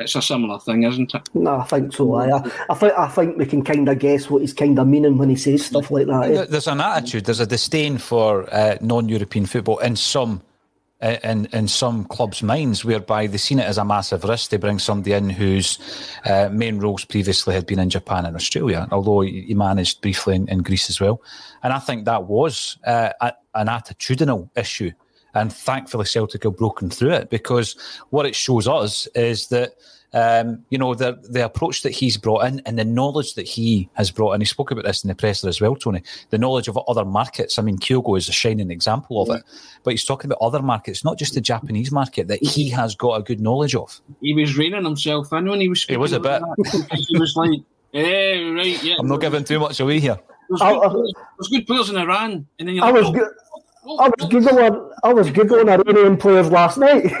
It's 0.00 0.16
a 0.16 0.22
similar 0.22 0.58
thing, 0.58 0.82
isn't 0.82 1.14
it? 1.14 1.28
No, 1.34 1.58
I 1.58 1.64
think 1.64 1.92
so. 1.92 2.14
I, 2.14 2.38
I 2.68 2.74
think 2.74 2.94
I 2.94 3.08
think 3.08 3.36
we 3.36 3.46
can 3.46 3.62
kind 3.62 3.88
of 3.88 3.98
guess 3.98 4.28
what 4.28 4.40
he's 4.40 4.54
kind 4.54 4.78
of 4.78 4.86
meaning 4.88 5.18
when 5.18 5.28
he 5.28 5.36
says 5.36 5.66
stuff 5.66 5.90
like 5.90 6.06
that. 6.06 6.30
Eh? 6.30 6.46
There's 6.48 6.66
an 6.66 6.80
attitude, 6.80 7.26
there's 7.26 7.38
a 7.40 7.46
disdain 7.46 7.98
for 7.98 8.52
uh, 8.52 8.76
non-European 8.80 9.46
football 9.46 9.78
in 9.78 9.96
some 9.96 10.42
uh, 11.02 11.18
in 11.22 11.46
in 11.52 11.68
some 11.68 12.04
clubs' 12.06 12.42
minds, 12.42 12.82
whereby 12.82 13.26
they've 13.26 13.40
seen 13.40 13.58
it 13.58 13.66
as 13.66 13.78
a 13.78 13.84
massive 13.84 14.24
risk 14.24 14.50
to 14.50 14.58
bring 14.58 14.78
somebody 14.78 15.12
in 15.12 15.28
whose 15.28 15.78
uh, 16.24 16.48
main 16.50 16.78
roles 16.78 17.04
previously 17.04 17.54
had 17.54 17.66
been 17.66 17.78
in 17.78 17.90
Japan 17.90 18.24
and 18.24 18.34
Australia, 18.34 18.88
although 18.90 19.20
he 19.20 19.54
managed 19.54 20.00
briefly 20.00 20.34
in, 20.34 20.48
in 20.48 20.62
Greece 20.62 20.88
as 20.88 20.98
well. 20.98 21.20
And 21.62 21.74
I 21.74 21.78
think 21.78 22.06
that 22.06 22.24
was 22.24 22.78
uh, 22.84 23.10
a, 23.20 23.34
an 23.54 23.66
attitudinal 23.66 24.48
issue 24.56 24.92
and 25.34 25.52
thankfully, 25.52 26.04
Celtic 26.04 26.44
have 26.44 26.56
broken 26.56 26.90
through 26.90 27.12
it 27.12 27.30
because 27.30 27.76
what 28.10 28.26
it 28.26 28.34
shows 28.34 28.68
us 28.68 29.06
is 29.14 29.48
that. 29.48 29.74
Um, 30.12 30.64
you 30.70 30.76
know 30.76 30.92
the 30.92 31.20
the 31.30 31.44
approach 31.44 31.82
that 31.82 31.92
he's 31.92 32.16
brought 32.16 32.44
in 32.44 32.60
and 32.66 32.76
the 32.76 32.84
knowledge 32.84 33.34
that 33.34 33.46
he 33.46 33.88
has 33.92 34.10
brought 34.10 34.32
in. 34.32 34.40
He 34.40 34.44
spoke 34.44 34.72
about 34.72 34.84
this 34.84 35.04
in 35.04 35.08
the 35.08 35.14
presser 35.14 35.48
as 35.48 35.60
well, 35.60 35.76
Tony. 35.76 36.02
The 36.30 36.38
knowledge 36.38 36.66
of 36.66 36.76
other 36.88 37.04
markets. 37.04 37.60
I 37.60 37.62
mean, 37.62 37.78
Kyogo 37.78 38.18
is 38.18 38.28
a 38.28 38.32
shining 38.32 38.72
example 38.72 39.22
of 39.22 39.30
it. 39.30 39.44
But 39.84 39.92
he's 39.92 40.04
talking 40.04 40.28
about 40.28 40.44
other 40.44 40.62
markets, 40.62 41.04
not 41.04 41.16
just 41.16 41.34
the 41.34 41.40
Japanese 41.40 41.92
market 41.92 42.26
that 42.26 42.42
he 42.42 42.68
has 42.70 42.96
got 42.96 43.20
a 43.20 43.22
good 43.22 43.40
knowledge 43.40 43.76
of. 43.76 44.00
He 44.20 44.34
was 44.34 44.58
reining 44.58 44.82
himself 44.82 45.32
in 45.32 45.48
when 45.48 45.60
he 45.60 45.68
was. 45.68 45.84
He 45.84 45.96
was 45.96 46.10
a 46.12 46.18
bit. 46.18 46.42
he 46.90 47.16
was 47.16 47.36
like, 47.36 47.60
"Yeah, 47.92 48.50
right, 48.50 48.82
yeah." 48.82 48.96
I'm 48.98 49.06
not 49.06 49.20
giving 49.20 49.44
too 49.44 49.60
much 49.60 49.78
away 49.78 50.00
here. 50.00 50.18
There's 50.50 50.60
good, 50.60 50.90
players, 50.90 51.12
there's 51.38 51.48
good 51.48 51.66
players 51.66 51.90
in 51.90 51.96
Iran, 51.96 52.46
and 52.58 52.68
then 52.68 52.74
you're 52.74 52.84
like, 52.84 52.94
I 52.94 52.98
was 52.98 53.06
oh, 53.06 53.12
good. 53.12 53.28
I 53.82 54.08
was 54.08 54.28
googling. 54.28 54.92
I 55.02 55.12
was 55.12 55.30
googling 55.30 55.70
Iranian 55.70 56.16
players 56.16 56.50
last 56.50 56.76
night. 56.76 57.04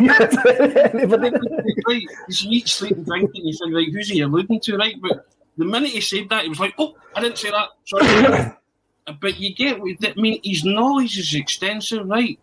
right, 1.86 2.02
you 2.28 2.50
eat, 2.50 2.68
sleep, 2.68 2.92
and 2.92 3.06
drink, 3.06 3.30
and 3.34 3.46
you 3.46 3.52
say, 3.52 3.70
"Right, 3.72 3.88
who's 3.90 4.08
he 4.08 4.20
alluding 4.20 4.60
to?" 4.60 4.76
Right, 4.76 4.96
but 5.00 5.26
the 5.56 5.64
minute 5.64 5.90
he 5.90 6.00
said 6.00 6.28
that, 6.28 6.42
he 6.44 6.48
was 6.50 6.60
like, 6.60 6.74
"Oh, 6.78 6.94
I 7.14 7.22
didn't 7.22 7.38
say 7.38 7.50
that." 7.50 7.68
Sorry. 7.86 8.52
but 9.20 9.40
you 9.40 9.54
get, 9.54 9.80
what 9.80 9.96
I 10.04 10.12
mean, 10.20 10.40
his 10.44 10.64
knowledge 10.64 11.18
is 11.18 11.34
extensive, 11.34 12.06
right? 12.06 12.38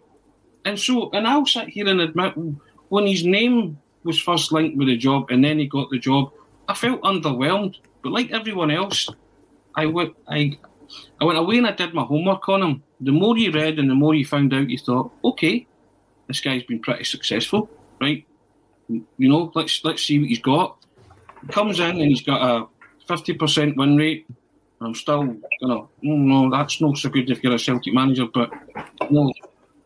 And 0.65 0.79
so, 0.79 1.09
and 1.11 1.27
I'll 1.27 1.45
sit 1.45 1.69
here 1.69 1.87
and 1.87 2.01
admit, 2.01 2.33
when 2.89 3.05
his 3.05 3.23
name 3.23 3.77
was 4.03 4.19
first 4.19 4.51
linked 4.51 4.77
with 4.77 4.87
the 4.87 4.97
job, 4.97 5.29
and 5.29 5.43
then 5.43 5.59
he 5.59 5.67
got 5.67 5.89
the 5.91 5.99
job, 5.99 6.31
I 6.67 6.73
felt 6.73 7.01
underwhelmed. 7.01 7.75
But 8.03 8.11
like 8.11 8.31
everyone 8.31 8.71
else, 8.71 9.07
I 9.75 9.85
would 9.85 10.15
I, 10.27 10.57
I 11.21 11.25
went 11.25 11.37
away 11.37 11.57
and 11.57 11.67
I 11.67 11.71
did 11.71 11.93
my 11.93 12.03
homework 12.03 12.47
on 12.49 12.63
him 12.63 12.83
the 12.99 13.11
more 13.11 13.37
you 13.37 13.51
read 13.51 13.79
and 13.79 13.89
the 13.89 13.95
more 13.95 14.15
you 14.15 14.25
found 14.25 14.53
out, 14.53 14.69
you 14.69 14.77
thought, 14.77 15.11
okay, 15.23 15.67
this 16.27 16.41
guy's 16.41 16.63
been 16.63 16.79
pretty 16.79 17.03
successful, 17.03 17.69
right? 18.01 18.25
You 18.89 19.05
know, 19.17 19.51
let's 19.53 19.83
let's 19.83 20.03
see 20.03 20.19
what 20.19 20.29
he's 20.29 20.39
got. 20.39 20.77
He 21.41 21.47
comes 21.49 21.79
in 21.79 21.91
and 21.91 22.09
he's 22.09 22.23
got 22.23 22.41
a 22.41 22.67
fifty 23.07 23.33
percent 23.33 23.77
win 23.77 23.97
rate. 23.97 24.25
I'm 24.79 24.95
still, 24.95 25.23
you 25.25 25.67
know, 25.67 25.89
mm, 26.03 26.17
no, 26.17 26.51
that's 26.51 26.79
not 26.79 26.97
so 26.97 27.09
good 27.09 27.29
if 27.29 27.43
you're 27.43 27.55
a 27.55 27.59
Celtic 27.59 27.93
manager, 27.93 28.27
but 28.31 28.51
you 29.01 29.09
know, 29.09 29.33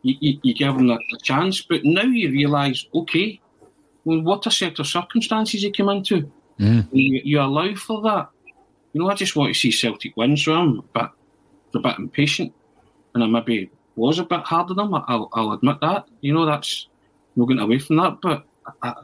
you, 0.02 0.16
you, 0.20 0.40
you 0.42 0.54
give 0.54 0.76
him 0.76 0.90
a, 0.90 0.94
a, 0.94 1.18
chance. 1.22 1.62
But 1.62 1.84
now 1.84 2.02
you 2.02 2.30
realise, 2.30 2.86
okay, 2.94 3.40
well, 4.04 4.20
what 4.20 4.46
a 4.46 4.50
set 4.50 4.78
of 4.78 4.86
circumstances 4.86 5.62
he 5.62 5.70
came 5.70 5.88
into. 5.88 6.30
Mm. 6.60 6.88
You, 6.92 7.22
you, 7.24 7.40
allow 7.40 7.74
for 7.74 8.02
that. 8.02 8.28
You 8.92 9.00
know, 9.00 9.10
I 9.10 9.14
just 9.14 9.36
want 9.36 9.52
to 9.52 9.58
see 9.58 9.70
Celtic 9.70 10.16
win, 10.16 10.36
so 10.36 10.52
I'm 10.54 10.78
a 10.78 10.82
bit, 10.82 11.10
a 11.74 11.78
bit 11.78 11.98
impatient 11.98 12.52
and 13.14 13.24
I 13.24 13.26
maybe 13.26 13.70
was 13.96 14.18
a 14.18 14.24
bit 14.24 14.40
hard 14.40 14.70
on 14.70 14.76
them. 14.76 14.94
I'll, 14.94 15.28
I'll 15.32 15.52
admit 15.52 15.78
that. 15.80 16.06
You 16.20 16.32
know, 16.32 16.46
that's 16.46 16.88
no 17.36 17.46
getting 17.46 17.62
away 17.62 17.78
from 17.78 17.96
that. 17.96 18.18
But 18.22 18.46
I, 18.82 18.94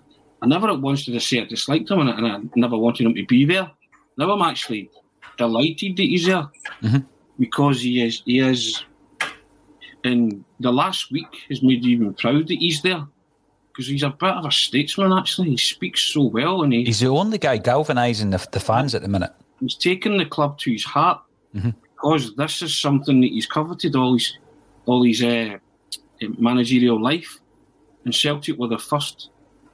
I 0.42 0.46
never 0.46 0.74
once 0.74 1.04
did 1.04 1.14
I 1.14 1.18
say 1.18 1.40
I 1.40 1.44
disliked 1.44 1.90
him, 1.90 2.00
and 2.00 2.10
I, 2.10 2.16
and 2.16 2.26
I, 2.26 2.60
never 2.60 2.76
wanted 2.76 3.06
him 3.06 3.14
to 3.14 3.26
be 3.26 3.44
there. 3.44 3.70
Now 4.16 4.30
I'm 4.30 4.42
actually 4.42 4.90
delighted 5.36 5.96
that 5.96 6.02
he's 6.02 6.26
there 6.26 6.48
mm-hmm. 6.82 6.98
because 7.38 7.82
he 7.82 8.02
is. 8.02 8.22
He 8.24 8.40
is. 8.40 8.84
In 10.04 10.44
the 10.60 10.72
last 10.72 11.10
week 11.10 11.26
has 11.48 11.60
made 11.60 11.82
me 11.82 11.90
even 11.90 12.14
proud 12.14 12.46
that 12.46 12.58
he's 12.58 12.82
there 12.82 13.04
because 13.68 13.88
he's 13.88 14.04
a 14.04 14.10
bit 14.10 14.30
of 14.30 14.46
a 14.46 14.50
statesman. 14.50 15.12
Actually, 15.12 15.50
he 15.50 15.56
speaks 15.56 16.12
so 16.12 16.22
well, 16.22 16.62
and 16.62 16.72
he, 16.72 16.84
he's 16.84 17.00
the 17.00 17.08
only 17.08 17.36
guy 17.36 17.58
galvanising 17.58 18.30
the, 18.30 18.46
the 18.52 18.60
fans 18.60 18.94
at 18.94 19.02
the 19.02 19.08
minute. 19.08 19.32
He's 19.60 19.74
taken 19.74 20.18
the 20.18 20.26
club 20.26 20.58
to 20.60 20.72
his 20.72 20.84
heart. 20.84 21.20
Mm-hmm 21.54 21.70
because 22.00 22.34
this 22.36 22.62
is 22.62 22.78
something 22.78 23.20
that 23.20 23.30
he's 23.30 23.46
coveted 23.46 23.96
all 23.96 24.14
his 24.14 24.38
all 24.86 25.02
his 25.02 25.22
uh, 25.22 25.58
managerial 26.38 27.02
life. 27.02 27.38
And 28.04 28.14
Celtic 28.14 28.56
were 28.56 28.68
the 28.68 28.78
first 28.78 29.30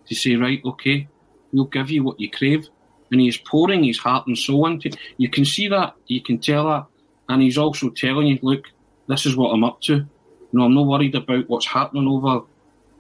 to 0.09 0.15
say, 0.15 0.35
right, 0.35 0.61
okay, 0.65 1.07
we'll 1.53 1.67
give 1.67 1.91
you 1.91 2.03
what 2.03 2.19
you 2.19 2.31
crave. 2.31 2.69
And 3.13 3.21
he's 3.21 3.37
pouring 3.37 3.85
his 3.85 3.99
heart 3.99 4.27
and 4.27 4.37
soul 4.37 4.67
into 4.67 4.89
it. 4.89 4.97
You 5.19 5.29
can 5.29 5.45
see 5.45 5.69
that, 5.69 5.95
you 6.07 6.21
can 6.21 6.39
tell 6.39 6.67
that. 6.69 6.87
And 7.29 7.43
he's 7.43 7.59
also 7.59 7.91
telling 7.91 8.27
you, 8.27 8.39
look, 8.43 8.65
this 9.07 9.25
is 9.25 9.37
what 9.37 9.51
I'm 9.51 9.63
up 9.63 9.81
to. 9.83 10.05
No, 10.53 10.65
I'm 10.65 10.75
not 10.75 10.87
worried 10.87 11.15
about 11.15 11.49
what's 11.49 11.67
happening 11.67 12.09
over 12.09 12.45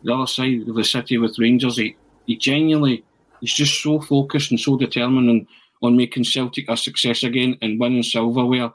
the 0.04 0.14
other 0.14 0.26
side 0.26 0.68
of 0.68 0.74
the 0.74 0.84
city 0.84 1.18
with 1.18 1.38
Rangers. 1.38 1.78
He, 1.78 1.96
he 2.26 2.36
genuinely, 2.36 3.04
he's 3.40 3.54
just 3.54 3.82
so 3.82 4.00
focused 4.00 4.52
and 4.52 4.60
so 4.60 4.76
determined 4.76 5.30
on, 5.30 5.46
on 5.84 5.96
making 5.96 6.24
Celtic 6.24 6.68
a 6.68 6.76
success 6.76 7.22
again 7.22 7.56
and 7.62 7.78
winning 7.78 8.02
silverware. 8.02 8.72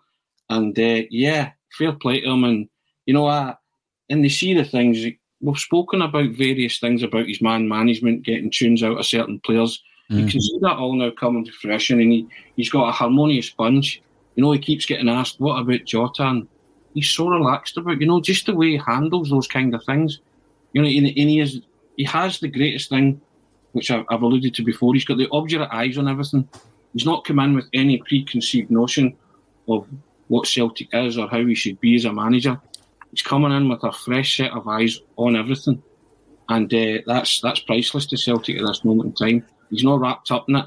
And 0.49 0.77
uh, 0.77 1.03
yeah, 1.09 1.51
fair 1.77 1.93
play 1.93 2.21
to 2.21 2.29
him. 2.29 2.43
And, 2.43 2.69
you 3.05 3.13
know, 3.13 3.27
uh, 3.27 3.55
and 4.09 4.23
they 4.23 4.29
see 4.29 4.53
the 4.53 4.63
things, 4.63 5.05
we've 5.41 5.57
spoken 5.57 6.01
about 6.01 6.31
various 6.31 6.79
things 6.79 7.03
about 7.03 7.27
his 7.27 7.41
man 7.41 7.67
management, 7.67 8.23
getting 8.23 8.51
tunes 8.51 8.83
out 8.83 8.97
of 8.97 9.05
certain 9.05 9.39
players. 9.41 9.81
Mm. 10.11 10.19
You 10.21 10.27
can 10.27 10.41
see 10.41 10.57
that 10.61 10.77
all 10.77 10.95
now 10.95 11.11
coming 11.11 11.45
to 11.45 11.51
fruition, 11.51 12.01
and 12.01 12.11
he, 12.11 12.27
he's 12.55 12.69
got 12.71 12.89
a 12.89 12.91
harmonious 12.91 13.49
bunch. 13.51 14.01
You 14.35 14.43
know, 14.43 14.51
he 14.51 14.59
keeps 14.59 14.85
getting 14.85 15.09
asked, 15.09 15.39
what 15.39 15.59
about 15.59 15.85
Jota? 15.85 16.23
And 16.23 16.47
he's 16.93 17.09
so 17.09 17.27
relaxed 17.27 17.77
about, 17.77 18.01
you 18.01 18.07
know, 18.07 18.19
just 18.19 18.45
the 18.45 18.55
way 18.55 18.71
he 18.71 18.77
handles 18.77 19.29
those 19.29 19.47
kind 19.47 19.73
of 19.75 19.83
things. 19.83 20.19
You 20.73 20.81
know, 20.81 20.87
and, 20.87 21.07
and 21.07 21.29
he 21.29 21.39
is 21.39 21.61
he 21.95 22.03
has 22.05 22.39
the 22.39 22.47
greatest 22.47 22.89
thing, 22.89 23.21
which 23.73 23.91
I've, 23.91 24.05
I've 24.09 24.21
alluded 24.21 24.55
to 24.55 24.63
before. 24.63 24.93
He's 24.93 25.05
got 25.05 25.17
the 25.17 25.29
obdurate 25.31 25.69
eyes 25.71 25.97
on 25.97 26.07
everything. 26.07 26.47
He's 26.93 27.05
not 27.05 27.25
come 27.25 27.39
in 27.39 27.55
with 27.55 27.67
any 27.73 27.97
preconceived 27.99 28.71
notion 28.71 29.15
of 29.67 29.87
what 30.27 30.47
Celtic 30.47 30.87
is 30.93 31.17
or 31.17 31.27
how 31.27 31.45
he 31.45 31.55
should 31.55 31.79
be 31.79 31.95
as 31.95 32.05
a 32.05 32.13
manager. 32.13 32.59
He's 33.11 33.21
coming 33.21 33.51
in 33.51 33.69
with 33.69 33.83
a 33.83 33.91
fresh 33.91 34.37
set 34.37 34.51
of 34.51 34.67
eyes 34.67 34.99
on 35.17 35.35
everything, 35.35 35.81
and 36.49 36.71
uh, 36.73 36.99
that's 37.05 37.41
that's 37.41 37.59
priceless 37.61 38.05
to 38.07 38.17
Celtic 38.17 38.57
at 38.57 38.65
this 38.65 38.83
moment 38.83 39.19
in 39.19 39.27
time. 39.27 39.45
He's 39.69 39.83
not 39.83 39.99
wrapped 39.99 40.31
up 40.31 40.47
in 40.49 40.55
it. 40.55 40.65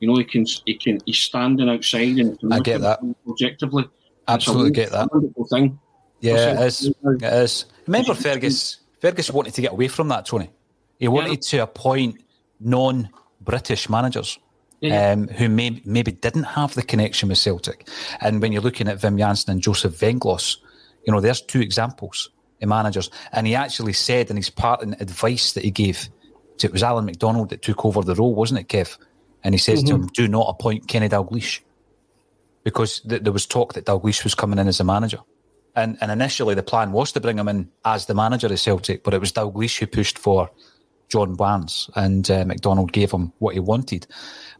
You 0.00 0.08
know, 0.08 0.16
he 0.16 0.24
can 0.24 0.46
he 0.64 0.74
can 0.74 1.00
he's 1.06 1.18
standing 1.18 1.68
outside 1.68 2.18
and 2.18 2.38
I 2.50 2.60
get 2.60 2.80
that 2.80 3.00
objectively. 3.28 3.88
Absolutely 4.26 4.72
get 4.72 4.90
that. 4.90 5.08
Thing. 5.50 5.78
Yeah, 6.20 6.60
it 6.60 6.66
is. 6.66 6.86
It 6.86 7.22
is. 7.22 7.64
Remember 7.86 8.14
Fergus? 8.14 8.78
Fergus 9.00 9.30
wanted 9.30 9.54
to 9.54 9.62
get 9.62 9.72
away 9.72 9.88
from 9.88 10.08
that, 10.08 10.26
Tony. 10.26 10.50
He 10.98 11.08
wanted 11.08 11.30
yeah. 11.30 11.50
to 11.50 11.58
appoint 11.58 12.22
non-British 12.60 13.88
managers. 13.88 14.38
Yeah. 14.80 15.10
Um, 15.10 15.26
who 15.26 15.48
may, 15.48 15.82
maybe 15.84 16.12
didn't 16.12 16.44
have 16.44 16.74
the 16.74 16.84
connection 16.84 17.28
with 17.30 17.38
Celtic. 17.38 17.88
And 18.20 18.40
when 18.40 18.52
you're 18.52 18.62
looking 18.62 18.86
at 18.86 18.98
Wim 18.98 19.18
Jansen 19.18 19.50
and 19.50 19.60
Joseph 19.60 19.98
Venglos, 19.98 20.58
you 21.04 21.12
know, 21.12 21.20
there's 21.20 21.40
two 21.40 21.60
examples 21.60 22.30
of 22.62 22.68
managers. 22.68 23.10
And 23.32 23.46
he 23.46 23.56
actually 23.56 23.92
said 23.92 24.30
in 24.30 24.36
his 24.36 24.50
part 24.50 24.82
in 24.82 24.94
advice 25.00 25.52
that 25.54 25.64
he 25.64 25.72
gave, 25.72 26.08
to, 26.58 26.68
it 26.68 26.72
was 26.72 26.84
Allan 26.84 27.06
MacDonald 27.06 27.50
that 27.50 27.62
took 27.62 27.84
over 27.84 28.02
the 28.02 28.14
role, 28.14 28.34
wasn't 28.36 28.60
it, 28.60 28.68
Kev? 28.68 28.96
And 29.42 29.54
he 29.54 29.58
says 29.58 29.80
mm-hmm. 29.80 29.88
to 29.88 30.02
him, 30.02 30.06
do 30.14 30.28
not 30.28 30.46
appoint 30.48 30.86
Kenny 30.86 31.08
Dalglish 31.08 31.60
because 32.64 33.00
th- 33.00 33.22
there 33.22 33.32
was 33.32 33.46
talk 33.46 33.72
that 33.74 33.86
Dalglish 33.86 34.24
was 34.24 34.34
coming 34.34 34.58
in 34.58 34.68
as 34.68 34.80
a 34.80 34.84
manager. 34.84 35.18
And, 35.74 35.96
and 36.00 36.10
initially 36.10 36.54
the 36.54 36.62
plan 36.62 36.92
was 36.92 37.12
to 37.12 37.20
bring 37.20 37.38
him 37.38 37.48
in 37.48 37.70
as 37.84 38.06
the 38.06 38.14
manager 38.14 38.48
of 38.48 38.60
Celtic, 38.60 39.04
but 39.04 39.14
it 39.14 39.20
was 39.20 39.32
Dalglish 39.32 39.78
who 39.78 39.86
pushed 39.86 40.18
for 40.18 40.50
John 41.08 41.34
Barnes 41.34 41.90
and 41.94 42.30
uh, 42.30 42.44
McDonald 42.44 42.92
gave 42.92 43.10
him 43.10 43.32
what 43.38 43.54
he 43.54 43.60
wanted. 43.60 44.06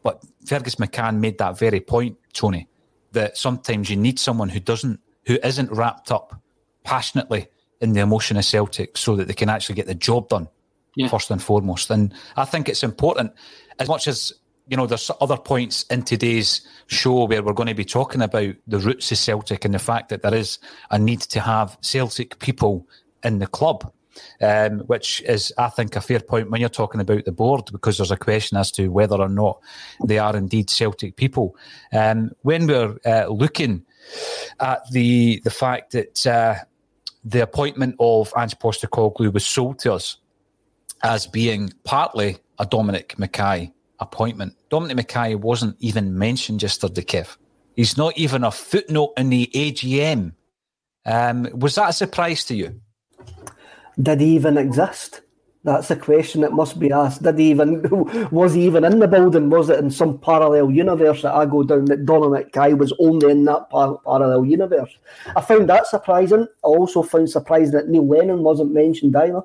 But 0.02 0.22
Fergus 0.46 0.76
McCann 0.76 1.18
made 1.18 1.38
that 1.38 1.58
very 1.58 1.80
point, 1.80 2.16
Tony, 2.32 2.68
that 3.12 3.36
sometimes 3.36 3.90
you 3.90 3.96
need 3.96 4.18
someone 4.18 4.48
who 4.48 4.60
doesn't, 4.60 5.00
who 5.26 5.38
isn't 5.42 5.70
wrapped 5.70 6.10
up 6.10 6.40
passionately 6.84 7.48
in 7.80 7.92
the 7.92 8.00
emotion 8.00 8.36
of 8.36 8.44
Celtic 8.44 8.96
so 8.96 9.16
that 9.16 9.28
they 9.28 9.34
can 9.34 9.48
actually 9.48 9.74
get 9.74 9.86
the 9.86 9.94
job 9.94 10.28
done 10.28 10.48
yeah. 10.96 11.08
first 11.08 11.30
and 11.30 11.42
foremost. 11.42 11.90
And 11.90 12.12
I 12.36 12.44
think 12.44 12.68
it's 12.68 12.82
important 12.82 13.32
as 13.78 13.88
much 13.88 14.08
as 14.08 14.32
you 14.68 14.76
know, 14.76 14.86
there's 14.86 15.10
other 15.20 15.36
points 15.36 15.84
in 15.84 16.02
today's 16.02 16.66
show 16.88 17.24
where 17.24 17.42
we're 17.42 17.54
going 17.54 17.68
to 17.68 17.74
be 17.74 17.84
talking 17.84 18.20
about 18.20 18.54
the 18.66 18.78
roots 18.78 19.10
of 19.10 19.18
Celtic 19.18 19.64
and 19.64 19.72
the 19.72 19.78
fact 19.78 20.10
that 20.10 20.22
there 20.22 20.34
is 20.34 20.58
a 20.90 20.98
need 20.98 21.22
to 21.22 21.40
have 21.40 21.78
Celtic 21.80 22.38
people 22.38 22.86
in 23.24 23.38
the 23.38 23.46
club. 23.46 23.90
Um, 24.40 24.80
which 24.80 25.20
is, 25.22 25.52
I 25.58 25.68
think, 25.68 25.96
a 25.96 26.00
fair 26.00 26.20
point 26.20 26.50
when 26.50 26.60
you're 26.60 26.70
talking 26.70 27.00
about 27.00 27.24
the 27.24 27.32
board, 27.32 27.70
because 27.72 27.98
there's 27.98 28.10
a 28.10 28.16
question 28.16 28.56
as 28.56 28.70
to 28.72 28.88
whether 28.88 29.16
or 29.16 29.28
not 29.28 29.60
they 30.04 30.18
are 30.18 30.36
indeed 30.36 30.70
Celtic 30.70 31.16
people. 31.16 31.56
Um, 31.92 32.32
when 32.42 32.66
we're 32.66 32.96
uh, 33.04 33.26
looking 33.26 33.84
at 34.60 34.88
the 34.90 35.40
the 35.44 35.50
fact 35.50 35.92
that 35.92 36.26
uh, 36.26 36.54
the 37.24 37.42
appointment 37.42 37.96
of 37.98 38.32
Ange 38.36 38.58
Postecoglou 38.58 39.32
was 39.32 39.46
sold 39.46 39.78
to 39.80 39.92
us 39.92 40.18
as 41.02 41.26
being 41.26 41.72
partly 41.84 42.38
a 42.58 42.66
Dominic 42.66 43.14
McKay 43.18 43.72
appointment. 44.00 44.54
Dominic 44.70 45.08
McKay 45.08 45.36
wasn't 45.36 45.76
even 45.80 46.18
mentioned 46.18 46.62
yesterday, 46.62 47.02
Kev. 47.02 47.36
He's 47.76 47.96
not 47.96 48.16
even 48.18 48.44
a 48.44 48.50
footnote 48.50 49.12
in 49.16 49.30
the 49.30 49.50
AGM. 49.54 50.32
Um, 51.04 51.48
was 51.52 51.76
that 51.76 51.90
a 51.90 51.92
surprise 51.92 52.44
to 52.46 52.54
you? 52.54 52.80
Did 54.00 54.20
he 54.20 54.34
even 54.36 54.56
exist? 54.56 55.22
That's 55.64 55.90
a 55.90 55.96
question 55.96 56.42
that 56.42 56.52
must 56.52 56.78
be 56.78 56.92
asked. 56.92 57.22
Did 57.22 57.38
he 57.38 57.50
even 57.50 57.82
was 58.30 58.54
he 58.54 58.64
even 58.64 58.84
in 58.84 59.00
the 59.00 59.08
building? 59.08 59.50
Was 59.50 59.68
it 59.68 59.80
in 59.80 59.90
some 59.90 60.18
parallel 60.18 60.70
universe 60.70 61.22
that 61.22 61.34
I 61.34 61.46
go 61.46 61.62
down 61.64 61.86
that 61.86 62.06
Dominic 62.06 62.52
McKay 62.52 62.78
was 62.78 62.92
only 63.00 63.30
in 63.30 63.44
that 63.46 63.68
par- 63.68 63.98
parallel 64.04 64.44
universe? 64.44 64.96
I 65.34 65.40
found 65.40 65.68
that 65.68 65.86
surprising. 65.86 66.46
I 66.64 66.68
also 66.68 67.02
found 67.02 67.28
surprising 67.28 67.72
that 67.72 67.88
Neil 67.88 68.06
Lennon 68.06 68.42
wasn't 68.42 68.72
mentioned 68.72 69.16
either. 69.16 69.42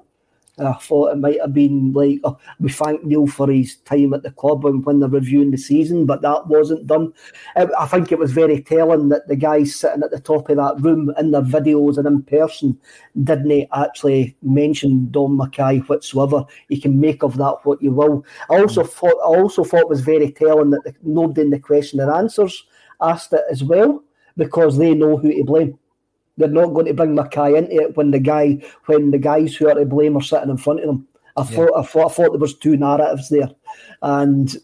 I 0.60 0.74
thought 0.74 1.12
it 1.12 1.18
might 1.18 1.42
have 1.42 1.54
been 1.54 1.94
like 1.94 2.20
oh, 2.24 2.38
we 2.60 2.72
thank 2.72 3.04
Neil 3.04 3.26
for 3.26 3.52
his 3.52 3.78
time 3.78 4.14
at 4.14 4.22
the 4.22 4.32
club 4.32 4.66
and 4.66 4.86
when 4.86 5.00
they're 5.00 5.10
reviewing 5.10 5.50
the 5.50 5.58
season, 5.58 6.06
but 6.06 6.22
that 6.22 6.46
wasn't 6.46 6.86
done. 6.86 7.12
I 7.56 7.88
think 7.88 8.12
it 8.12 8.20
was 8.20 8.32
very 8.32 8.62
telling 8.62 9.10
that 9.10 9.28
the 9.28 9.36
guys 9.36 9.76
sitting 9.76 10.04
at 10.04 10.12
the 10.12 10.20
top 10.20 10.50
of 10.50 10.58
that 10.58 10.80
room 10.80 11.12
in 11.18 11.32
their 11.32 11.42
videos 11.42 11.98
and 11.98 12.06
in 12.06 12.22
person 12.22 12.80
didn't 13.24 13.68
actually 13.74 14.38
mention 14.44 15.10
Don 15.10 15.38
McKay 15.38 15.88
whatsoever. 15.90 16.46
You 16.68 16.80
can 16.80 17.00
make 17.00 17.24
of 17.24 17.38
that 17.38 17.58
what 17.64 17.82
you 17.82 17.92
will. 17.92 18.24
I 18.52 18.60
also 18.60 18.84
mm. 18.84 18.90
thought 18.90 19.18
I 19.24 19.40
also 19.40 19.64
thought 19.64 19.82
it 19.82 19.90
was 19.90 20.02
very 20.02 20.32
telling 20.32 20.70
that 20.70 20.84
the, 20.84 20.94
nobody 21.02 21.42
in 21.42 21.50
the 21.50 21.60
question 21.60 22.00
and 22.00 22.12
answers 22.12 22.68
asked 23.02 23.34
it 23.34 23.44
as 23.50 23.64
well 23.64 24.04
because 24.38 24.78
they 24.78 24.94
know 24.94 25.18
who 25.18 25.34
to 25.34 25.44
blame. 25.44 25.80
They're 26.38 26.48
not 26.48 26.74
going 26.74 26.88
to 26.88 26.94
bring 26.94 27.16
McKay 27.16 27.58
into 27.58 27.76
it 27.76 27.96
when 27.96 28.12
the 28.12 28.20
guy 28.20 28.64
when 28.86 29.12
the 29.12 29.20
guys 29.20 29.56
who 29.56 29.70
are 29.70 29.76
to 29.76 29.86
blame 29.86 30.18
are 30.18 30.22
sitting 30.22 30.50
in 30.50 30.58
front 30.58 30.80
of 30.80 30.88
them. 30.88 31.08
I 31.38 31.42
yeah. 31.44 31.56
thought 31.56 31.78
I 31.78 31.84
thought 31.84 32.12
I 32.12 32.14
thought 32.14 32.32
there 32.32 32.40
was 32.40 32.58
two 32.58 32.78
narratives 32.78 33.30
there, 33.30 33.52
and 34.02 34.56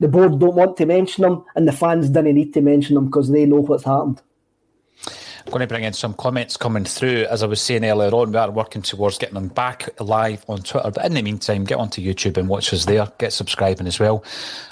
the 0.00 0.08
board 0.08 0.40
don't 0.40 0.56
want 0.56 0.76
to 0.78 0.86
mention 0.86 1.22
them, 1.22 1.44
and 1.54 1.66
the 1.66 1.72
fans 1.72 2.10
didn't 2.10 2.34
need 2.34 2.54
to 2.54 2.60
mention 2.60 2.96
them 2.96 3.06
because 3.06 3.30
they 3.30 3.46
know 3.46 3.60
what's 3.60 3.84
happened. 3.84 4.20
I'm 5.44 5.50
going 5.50 5.60
to 5.60 5.66
bring 5.66 5.82
in 5.82 5.92
some 5.92 6.14
comments 6.14 6.56
coming 6.56 6.84
through. 6.84 7.24
As 7.24 7.42
I 7.42 7.46
was 7.46 7.60
saying 7.60 7.84
earlier 7.84 8.10
on, 8.10 8.30
we 8.30 8.38
are 8.38 8.50
working 8.50 8.80
towards 8.80 9.18
getting 9.18 9.34
them 9.34 9.48
back 9.48 9.88
live 10.00 10.44
on 10.48 10.62
Twitter. 10.62 10.90
But 10.90 11.04
in 11.04 11.14
the 11.14 11.22
meantime, 11.22 11.64
get 11.64 11.78
onto 11.78 12.00
YouTube 12.00 12.36
and 12.36 12.48
watch 12.48 12.72
us 12.72 12.84
there. 12.84 13.08
Get 13.18 13.32
subscribing 13.32 13.88
as 13.88 13.98
well. 13.98 14.24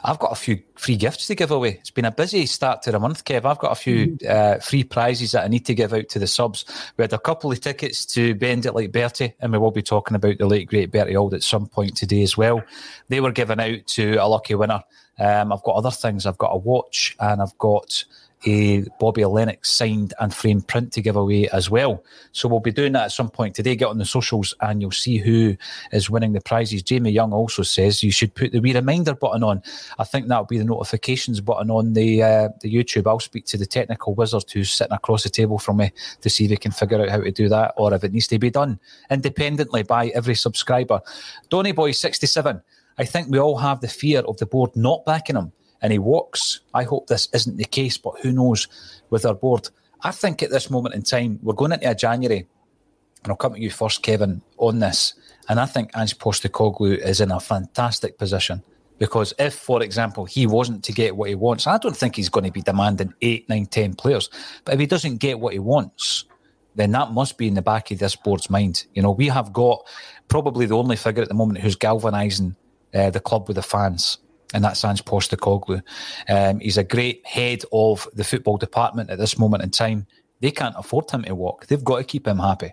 I've 0.05 0.21
got 0.21 0.31
a 0.31 0.37
few 0.37 0.63
free 0.77 0.97
gifts 0.97 1.27
to 1.27 1.35
give 1.35 1.51
away. 1.51 1.79
It's 1.81 1.91
been 1.91 2.05
a 2.05 2.13
busy 2.13 2.47
start 2.47 2.83
to 2.83 2.93
the 2.93 3.01
month, 3.01 3.25
Kev. 3.25 3.45
I've 3.45 3.59
got 3.59 3.73
a 3.73 3.75
few 3.75 4.09
mm-hmm. 4.09 4.27
uh, 4.29 4.61
free 4.61 4.85
prizes 4.85 5.33
that 5.33 5.45
I 5.45 5.49
need 5.49 5.67
to 5.67 5.75
give 5.75 5.93
out 5.93 6.09
to 6.11 6.19
the 6.21 6.29
subs. 6.29 6.65
We 6.97 7.03
had 7.03 7.13
a 7.13 7.19
couple 7.19 7.51
of 7.51 7.61
tickets 7.61 8.07
to 8.07 8.35
Bend 8.37 8.65
It 8.65 8.75
Like 8.75 8.93
Bertie, 8.93 9.35
and 9.41 9.53
we 9.53 9.59
will 9.59 9.73
be 9.73 9.83
talking 9.83 10.15
about 10.15 10.39
the 10.39 10.47
late, 10.47 10.69
great 10.69 10.93
Bertie 10.93 11.17
Auld 11.17 11.35
at 11.35 11.43
some 11.43 11.67
point 11.67 11.97
today 11.97 12.23
as 12.23 12.37
well. 12.37 12.63
They 13.09 13.21
were 13.21 13.33
given 13.33 13.59
out 13.59 13.87
to 13.89 14.15
a 14.15 14.29
lucky 14.29 14.55
winner. 14.55 14.85
Um, 15.19 15.53
I've 15.53 15.63
got 15.65 15.77
other 15.77 15.91
things. 15.91 16.27
I've 16.27 16.39
got 16.39 16.55
a 16.55 16.57
watch 16.57 17.17
and 17.21 17.43
I've 17.43 17.57
got 17.59 18.05
a 18.47 18.85
Bobby 18.99 19.25
Lennox 19.25 19.71
signed 19.71 20.15
and 20.19 20.35
framed 20.35 20.67
print 20.67 20.93
to 20.93 21.03
give 21.03 21.17
away 21.17 21.49
as 21.51 21.71
well. 21.71 22.05
So 22.33 22.49
we'll 22.49 22.61
be 22.61 22.73
doing 22.73 22.93
that 22.93 23.05
at 23.05 23.13
some 23.13 23.29
point 23.29 23.55
today. 23.55 23.77
Get 23.77 23.89
on 23.89 23.99
the 23.99 24.05
socials 24.05 24.55
and 24.61 24.81
you'll 24.81 24.91
see 24.91 25.19
who 25.19 25.57
is 25.93 26.09
winning 26.09 26.33
the 26.33 26.41
prizes. 26.41 26.83
Jamie 26.83 27.11
Young 27.11 27.33
also 27.33 27.63
says 27.63 28.03
you 28.03 28.13
should 28.13 28.35
put 28.35 28.53
the 28.53 28.61
wee 28.61 28.75
reminder 28.75 29.15
button 29.15 29.43
on. 29.43 29.63
I 29.99 30.05
think 30.05 30.29
that'll 30.29 30.45
be 30.45 30.59
the 30.59 30.65
notifications 30.65 31.41
button 31.41 31.71
on 31.71 31.93
the 31.93 32.23
uh, 32.23 32.49
the 32.61 32.73
YouTube. 32.73 33.07
I'll 33.07 33.21
speak 33.21 33.47
to 33.47 33.59
the 33.59 33.67
technical 33.67 34.15
wizard 34.15 34.45
who's 34.53 34.71
sitting 34.71 34.95
across 34.95 35.23
the 35.23 35.31
table 35.31 35.59
from 35.59 35.79
me 35.79 35.93
to 36.21 36.31
see 36.31 36.45
if 36.45 36.51
he 36.51 36.57
can 36.57 36.73
figure 36.73 37.01
out 37.01 37.11
how 37.11 37.21
to 37.21 37.31
do 37.31 37.49
that 37.49 37.75
or 37.77 37.93
if 37.93 38.05
it 38.05 38.13
needs 38.13 38.29
to 38.29 38.39
be 38.39 38.51
done 38.51 38.79
independently 39.11 39.83
by 39.83 40.09
every 40.09 40.35
subscriber. 40.35 41.01
Donny 41.49 41.73
Boy 41.73 41.93
67. 41.93 42.63
I 42.99 43.05
think 43.05 43.29
we 43.29 43.39
all 43.39 43.57
have 43.57 43.81
the 43.81 43.89
fear 43.89 44.21
of 44.21 44.37
the 44.37 44.47
board 44.47 44.77
not 44.77 45.05
backing 45.07 45.37
him 45.37 45.53
and 45.83 45.93
he 45.93 45.99
walks. 45.99 46.61
I 46.75 46.85
hope 46.85 47.07
this 47.07 47.29
isn't 47.33 47.57
the 47.57 47.65
case, 47.65 47.97
but 47.99 48.21
who 48.21 48.33
knows 48.33 48.69
with 49.11 49.25
our 49.25 49.35
board. 49.35 49.69
I 50.03 50.11
think 50.11 50.43
at 50.43 50.51
this 50.51 50.71
moment 50.71 50.95
in 50.95 51.03
time, 51.03 51.39
we're 51.43 51.55
going 51.55 51.73
into 51.73 51.91
a 51.91 51.95
January, 51.95 52.47
and 53.23 53.31
I'll 53.31 53.37
come 53.37 53.55
to 53.55 53.61
you 53.61 53.71
first, 53.71 54.03
Kevin, 54.03 54.43
on 54.57 54.79
this. 54.79 55.15
And 55.49 55.61
I 55.61 55.67
think 55.67 55.91
Ange 55.97 56.17
Postecoglou 56.19 56.99
is 56.99 57.21
in 57.21 57.31
a 57.31 57.41
fantastic 57.41 58.19
position 58.19 58.63
because 59.01 59.33
if, 59.39 59.55
for 59.55 59.83
example, 59.83 60.27
he 60.27 60.47
wasn't 60.47 60.85
to 60.85 60.93
get 60.93 61.17
what 61.17 61.31
he 61.31 61.35
wants, 61.35 61.67
I 61.67 61.79
don't 61.79 61.97
think 61.97 62.17
he's 62.17 62.29
going 62.29 62.45
to 62.45 62.53
be 62.53 62.61
demanding 62.61 63.15
eight, 63.23 63.49
nine, 63.49 63.67
ten 63.67 63.95
players. 63.95 64.29
But 64.65 64.75
if 64.75 64.81
he 64.81 64.87
doesn't 64.87 65.17
get 65.17 65.41
what 65.41 65.55
he 65.55 65.59
wants, 65.59 66.27
then 66.75 66.93
that 66.93 67.13
must 67.13 67.39
be 67.39 67.49
in 67.49 67.55
the 67.55 67.63
back 67.63 67.91
of 67.91 67.99
this 67.99 68.15
board's 68.15 68.51
mind. 68.51 68.87
You 68.95 69.03
know, 69.03 69.11
we 69.11 69.29
have 69.29 69.55
got 69.55 69.87
probably 70.29 70.67
the 70.67 70.77
only 70.77 70.97
figure 70.97 71.23
at 71.23 71.29
the 71.29 71.35
moment 71.35 71.61
who's 71.61 71.77
galvanising 71.77 72.55
uh, 72.95 73.11
the 73.11 73.21
club 73.21 73.49
with 73.49 73.57
the 73.57 73.63
fans, 73.63 74.19
and 74.55 74.65
that's 74.65 74.85
Ange 74.85 75.05
Postecoglou. 75.05 75.83
Um, 76.29 76.61
he's 76.61 76.79
a 76.79 76.85
great 76.85 77.25
head 77.27 77.63
of 77.73 78.09
the 78.15 78.25
football 78.25 78.57
department 78.57 79.11
at 79.11 79.19
this 79.19 79.39
moment 79.39 79.63
in 79.63 79.71
time. 79.71 80.07
They 80.41 80.51
can't 80.51 80.75
afford 80.79 81.11
him 81.11 81.23
to 81.25 81.35
walk. 81.35 81.67
They've 81.67 81.85
got 81.85 81.99
to 81.99 82.05
keep 82.05 82.27
him 82.27 82.39
happy. 82.39 82.73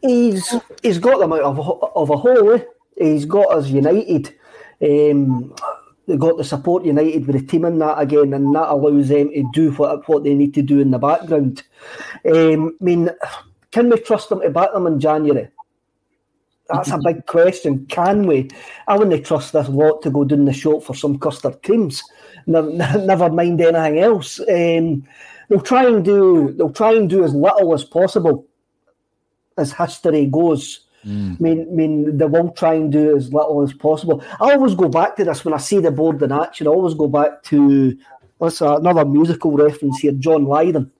He's 0.00 0.54
he's 0.82 0.98
got 0.98 1.20
them 1.20 1.32
out 1.32 1.42
of, 1.42 1.58
of 1.94 2.10
a 2.10 2.16
hole. 2.16 2.54
Eh? 2.54 2.64
He's 2.96 3.24
got 3.24 3.52
us 3.52 3.68
united. 3.68 4.34
Um, 4.80 5.54
they 6.08 6.16
got 6.16 6.36
the 6.36 6.44
support 6.44 6.84
united 6.84 7.26
with 7.26 7.40
the 7.40 7.46
team 7.46 7.64
in 7.64 7.78
that 7.78 8.00
again, 8.00 8.34
and 8.34 8.54
that 8.54 8.70
allows 8.70 9.08
them 9.08 9.30
to 9.30 9.48
do 9.52 9.70
what 9.72 10.08
what 10.08 10.24
they 10.24 10.34
need 10.34 10.54
to 10.54 10.62
do 10.62 10.80
in 10.80 10.90
the 10.90 10.98
background. 10.98 11.62
Um, 12.24 12.76
I 12.80 12.84
mean, 12.84 13.10
can 13.70 13.88
we 13.88 14.00
trust 14.00 14.28
them 14.28 14.40
to 14.40 14.50
back 14.50 14.72
them 14.72 14.86
in 14.86 14.98
January? 14.98 15.48
That's 16.68 16.90
a 16.90 16.98
big 16.98 17.26
question. 17.26 17.86
Can 17.86 18.26
we? 18.26 18.48
I 18.86 18.96
wouldn't 18.96 19.26
trust 19.26 19.52
this 19.52 19.68
lot 19.68 20.02
to 20.02 20.10
go 20.10 20.24
down 20.24 20.44
the 20.44 20.52
shop 20.52 20.82
for 20.82 20.94
some 20.94 21.18
custard 21.18 21.62
creams. 21.62 22.02
Never, 22.46 22.70
never 22.98 23.30
mind 23.30 23.60
anything 23.60 23.98
else. 23.98 24.40
Um, 24.40 25.06
they'll 25.48 25.60
try 25.60 25.86
and 25.86 26.04
do. 26.04 26.52
They'll 26.56 26.72
try 26.72 26.92
and 26.94 27.10
do 27.10 27.24
as 27.24 27.34
little 27.34 27.74
as 27.74 27.84
possible, 27.84 28.46
as 29.58 29.72
history 29.72 30.26
goes. 30.26 30.80
Mm. 31.04 31.32
I, 31.32 31.42
mean, 31.42 31.60
I 31.60 31.74
mean, 31.74 32.16
they 32.16 32.26
will 32.26 32.52
try 32.52 32.74
and 32.74 32.90
do 32.90 33.16
as 33.16 33.32
little 33.32 33.62
as 33.62 33.72
possible. 33.72 34.22
I 34.40 34.52
always 34.52 34.74
go 34.74 34.88
back 34.88 35.16
to 35.16 35.24
this 35.24 35.44
when 35.44 35.52
I 35.52 35.58
see 35.58 35.80
the 35.80 35.90
board 35.90 36.22
in 36.22 36.30
action. 36.30 36.68
I 36.68 36.70
always 36.70 36.94
go 36.94 37.08
back 37.08 37.42
to 37.44 37.98
what's 38.38 38.62
uh, 38.62 38.76
another 38.76 39.04
musical 39.04 39.50
reference 39.52 39.98
here, 39.98 40.12
John 40.12 40.44
Lydon 40.44 40.90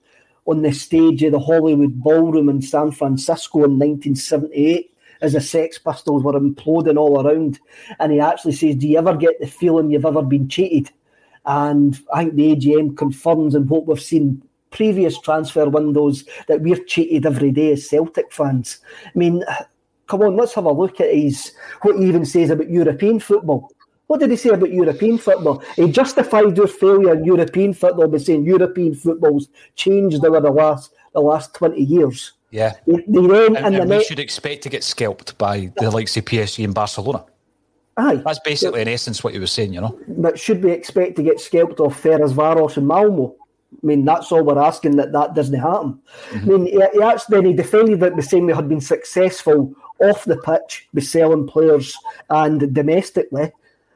on 0.44 0.62
the 0.62 0.72
stage 0.72 1.22
of 1.22 1.32
the 1.32 1.38
Hollywood 1.38 2.02
Ballroom 2.02 2.48
in 2.48 2.60
San 2.60 2.90
Francisco 2.90 3.58
in 3.58 3.78
1978 3.78 4.91
as 5.22 5.32
the 5.32 5.40
Sex 5.40 5.78
Pistols 5.78 6.22
were 6.22 6.38
imploding 6.38 6.98
all 6.98 7.24
around. 7.24 7.60
And 8.00 8.12
he 8.12 8.20
actually 8.20 8.52
says, 8.52 8.76
Do 8.76 8.88
you 8.88 8.98
ever 8.98 9.16
get 9.16 9.40
the 9.40 9.46
feeling 9.46 9.90
you've 9.90 10.04
ever 10.04 10.22
been 10.22 10.48
cheated? 10.48 10.90
And 11.46 11.98
I 12.12 12.24
think 12.24 12.34
the 12.34 12.56
AGM 12.56 12.96
confirms 12.96 13.54
in 13.54 13.66
what 13.68 13.86
we've 13.86 14.00
seen 14.00 14.42
previous 14.70 15.18
transfer 15.20 15.68
windows 15.68 16.24
that 16.48 16.60
we're 16.60 16.82
cheated 16.84 17.26
every 17.26 17.52
day 17.52 17.72
as 17.72 17.88
Celtic 17.88 18.32
fans. 18.32 18.78
I 19.04 19.10
mean, 19.14 19.44
come 20.06 20.22
on, 20.22 20.36
let's 20.36 20.54
have 20.54 20.64
a 20.64 20.72
look 20.72 21.00
at 21.00 21.14
his 21.14 21.52
what 21.82 21.96
he 21.96 22.06
even 22.06 22.24
says 22.24 22.50
about 22.50 22.70
European 22.70 23.20
football. 23.20 23.70
What 24.06 24.20
did 24.20 24.30
he 24.30 24.36
say 24.36 24.50
about 24.50 24.72
European 24.72 25.18
football? 25.18 25.62
He 25.76 25.90
justified 25.90 26.56
your 26.56 26.66
failure 26.66 27.14
in 27.14 27.24
European 27.24 27.72
football 27.72 28.08
by 28.08 28.18
saying 28.18 28.44
European 28.44 28.94
football's 28.94 29.48
changed 29.74 30.24
over 30.24 30.40
the 30.40 30.50
last 30.50 30.92
the 31.12 31.20
last 31.20 31.54
twenty 31.54 31.82
years. 31.82 32.32
Yeah, 32.52 32.74
they, 32.86 33.02
they 33.08 33.26
then 33.26 33.56
and, 33.56 33.74
and 33.74 33.88
we 33.88 33.96
net... 33.96 34.04
should 34.04 34.18
expect 34.18 34.62
to 34.64 34.68
get 34.68 34.84
scalped 34.84 35.36
by 35.38 35.72
the 35.78 35.90
likes 35.90 36.16
of 36.18 36.26
PSG 36.26 36.64
and 36.64 36.74
Barcelona. 36.74 37.24
Aye, 37.96 38.16
that's 38.16 38.40
basically 38.40 38.82
in 38.82 38.88
essence 38.88 39.24
what 39.24 39.32
you 39.32 39.40
were 39.40 39.46
saying. 39.46 39.72
You 39.72 39.80
know, 39.80 39.98
but 40.06 40.38
should 40.38 40.62
we 40.62 40.70
expect 40.70 41.16
to 41.16 41.22
get 41.22 41.40
scalped 41.40 41.80
off 41.80 42.00
Ferencvaros 42.00 42.76
and 42.76 42.86
Malmo? 42.86 43.34
I 43.72 43.86
mean, 43.86 44.04
that's 44.04 44.30
all 44.30 44.44
we're 44.44 44.58
asking 44.58 44.96
that 44.96 45.12
that 45.12 45.34
doesn't 45.34 45.58
happen. 45.58 45.98
Mm-hmm. 46.30 46.50
I 46.50 46.52
mean, 46.52 46.66
he, 46.66 46.72
he 46.92 47.02
actually 47.02 47.36
then 47.36 47.44
he 47.46 47.52
defended 47.54 48.02
it 48.02 48.14
by 48.14 48.20
saying 48.20 48.44
we 48.44 48.52
had 48.52 48.68
been 48.68 48.82
successful 48.82 49.74
off 49.98 50.24
the 50.26 50.36
pitch 50.36 50.88
by 50.92 51.00
selling 51.00 51.46
players 51.46 51.96
and 52.28 52.74
domestically. 52.74 53.50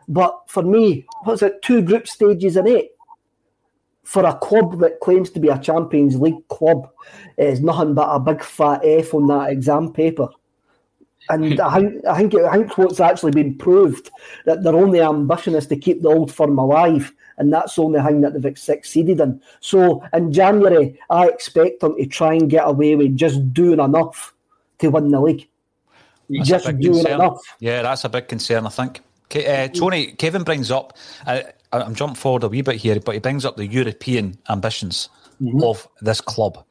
But 0.08 0.40
for 0.46 0.62
me, 0.62 1.04
what's 1.24 1.42
it, 1.42 1.60
two 1.60 1.82
group 1.82 2.08
stages 2.08 2.56
in 2.56 2.66
eight? 2.68 2.92
For 4.06 4.24
a 4.24 4.38
club 4.38 4.78
that 4.78 5.00
claims 5.00 5.30
to 5.30 5.40
be 5.40 5.48
a 5.48 5.58
Champions 5.58 6.16
League 6.20 6.46
club, 6.46 6.88
is 7.36 7.60
nothing 7.60 7.94
but 7.94 8.08
a 8.08 8.20
big 8.20 8.42
fat 8.42 8.80
F 8.84 9.12
on 9.14 9.26
that 9.26 9.50
exam 9.50 9.92
paper. 9.92 10.28
And 11.28 11.60
I 11.60 11.80
think, 11.80 12.06
I 12.06 12.16
think, 12.16 12.34
I 12.36 12.56
think 12.56 12.78
what's 12.78 13.00
actually 13.00 13.32
been 13.32 13.58
proved 13.58 14.10
that 14.44 14.62
their 14.62 14.76
only 14.76 15.00
ambition 15.00 15.56
is 15.56 15.66
to 15.66 15.76
keep 15.76 16.02
the 16.02 16.08
old 16.08 16.32
firm 16.32 16.56
alive, 16.56 17.12
and 17.38 17.52
that's 17.52 17.74
the 17.74 17.82
only 17.82 18.00
thing 18.00 18.20
that 18.20 18.40
they've 18.40 18.56
succeeded 18.56 19.20
in. 19.20 19.40
So 19.60 20.02
in 20.12 20.32
January, 20.32 20.98
I 21.10 21.26
expect 21.26 21.80
them 21.80 21.96
to 21.96 22.06
try 22.06 22.34
and 22.34 22.48
get 22.48 22.66
away 22.66 22.94
with 22.94 23.16
just 23.16 23.52
doing 23.52 23.80
enough 23.80 24.32
to 24.78 24.88
win 24.88 25.10
the 25.10 25.20
league. 25.20 25.48
That's 26.30 26.48
just 26.48 26.66
doing 26.66 26.94
concern. 26.94 27.12
enough. 27.12 27.40
Yeah, 27.58 27.82
that's 27.82 28.04
a 28.04 28.08
big 28.08 28.28
concern, 28.28 28.66
I 28.66 28.70
think. 28.70 29.00
Uh, 29.34 29.68
Tony, 29.68 30.12
Kevin 30.12 30.44
brings 30.44 30.70
up, 30.70 30.96
uh, 31.26 31.40
I'm 31.82 31.94
jumping 31.94 32.16
forward 32.16 32.44
a 32.44 32.48
wee 32.48 32.62
bit 32.62 32.76
here, 32.76 32.98
but 33.00 33.14
he 33.14 33.20
brings 33.20 33.44
up 33.44 33.56
the 33.56 33.66
European 33.66 34.38
ambitions 34.48 35.08
mm-hmm. 35.40 35.62
of 35.62 35.88
this 36.00 36.20
club. 36.20 36.64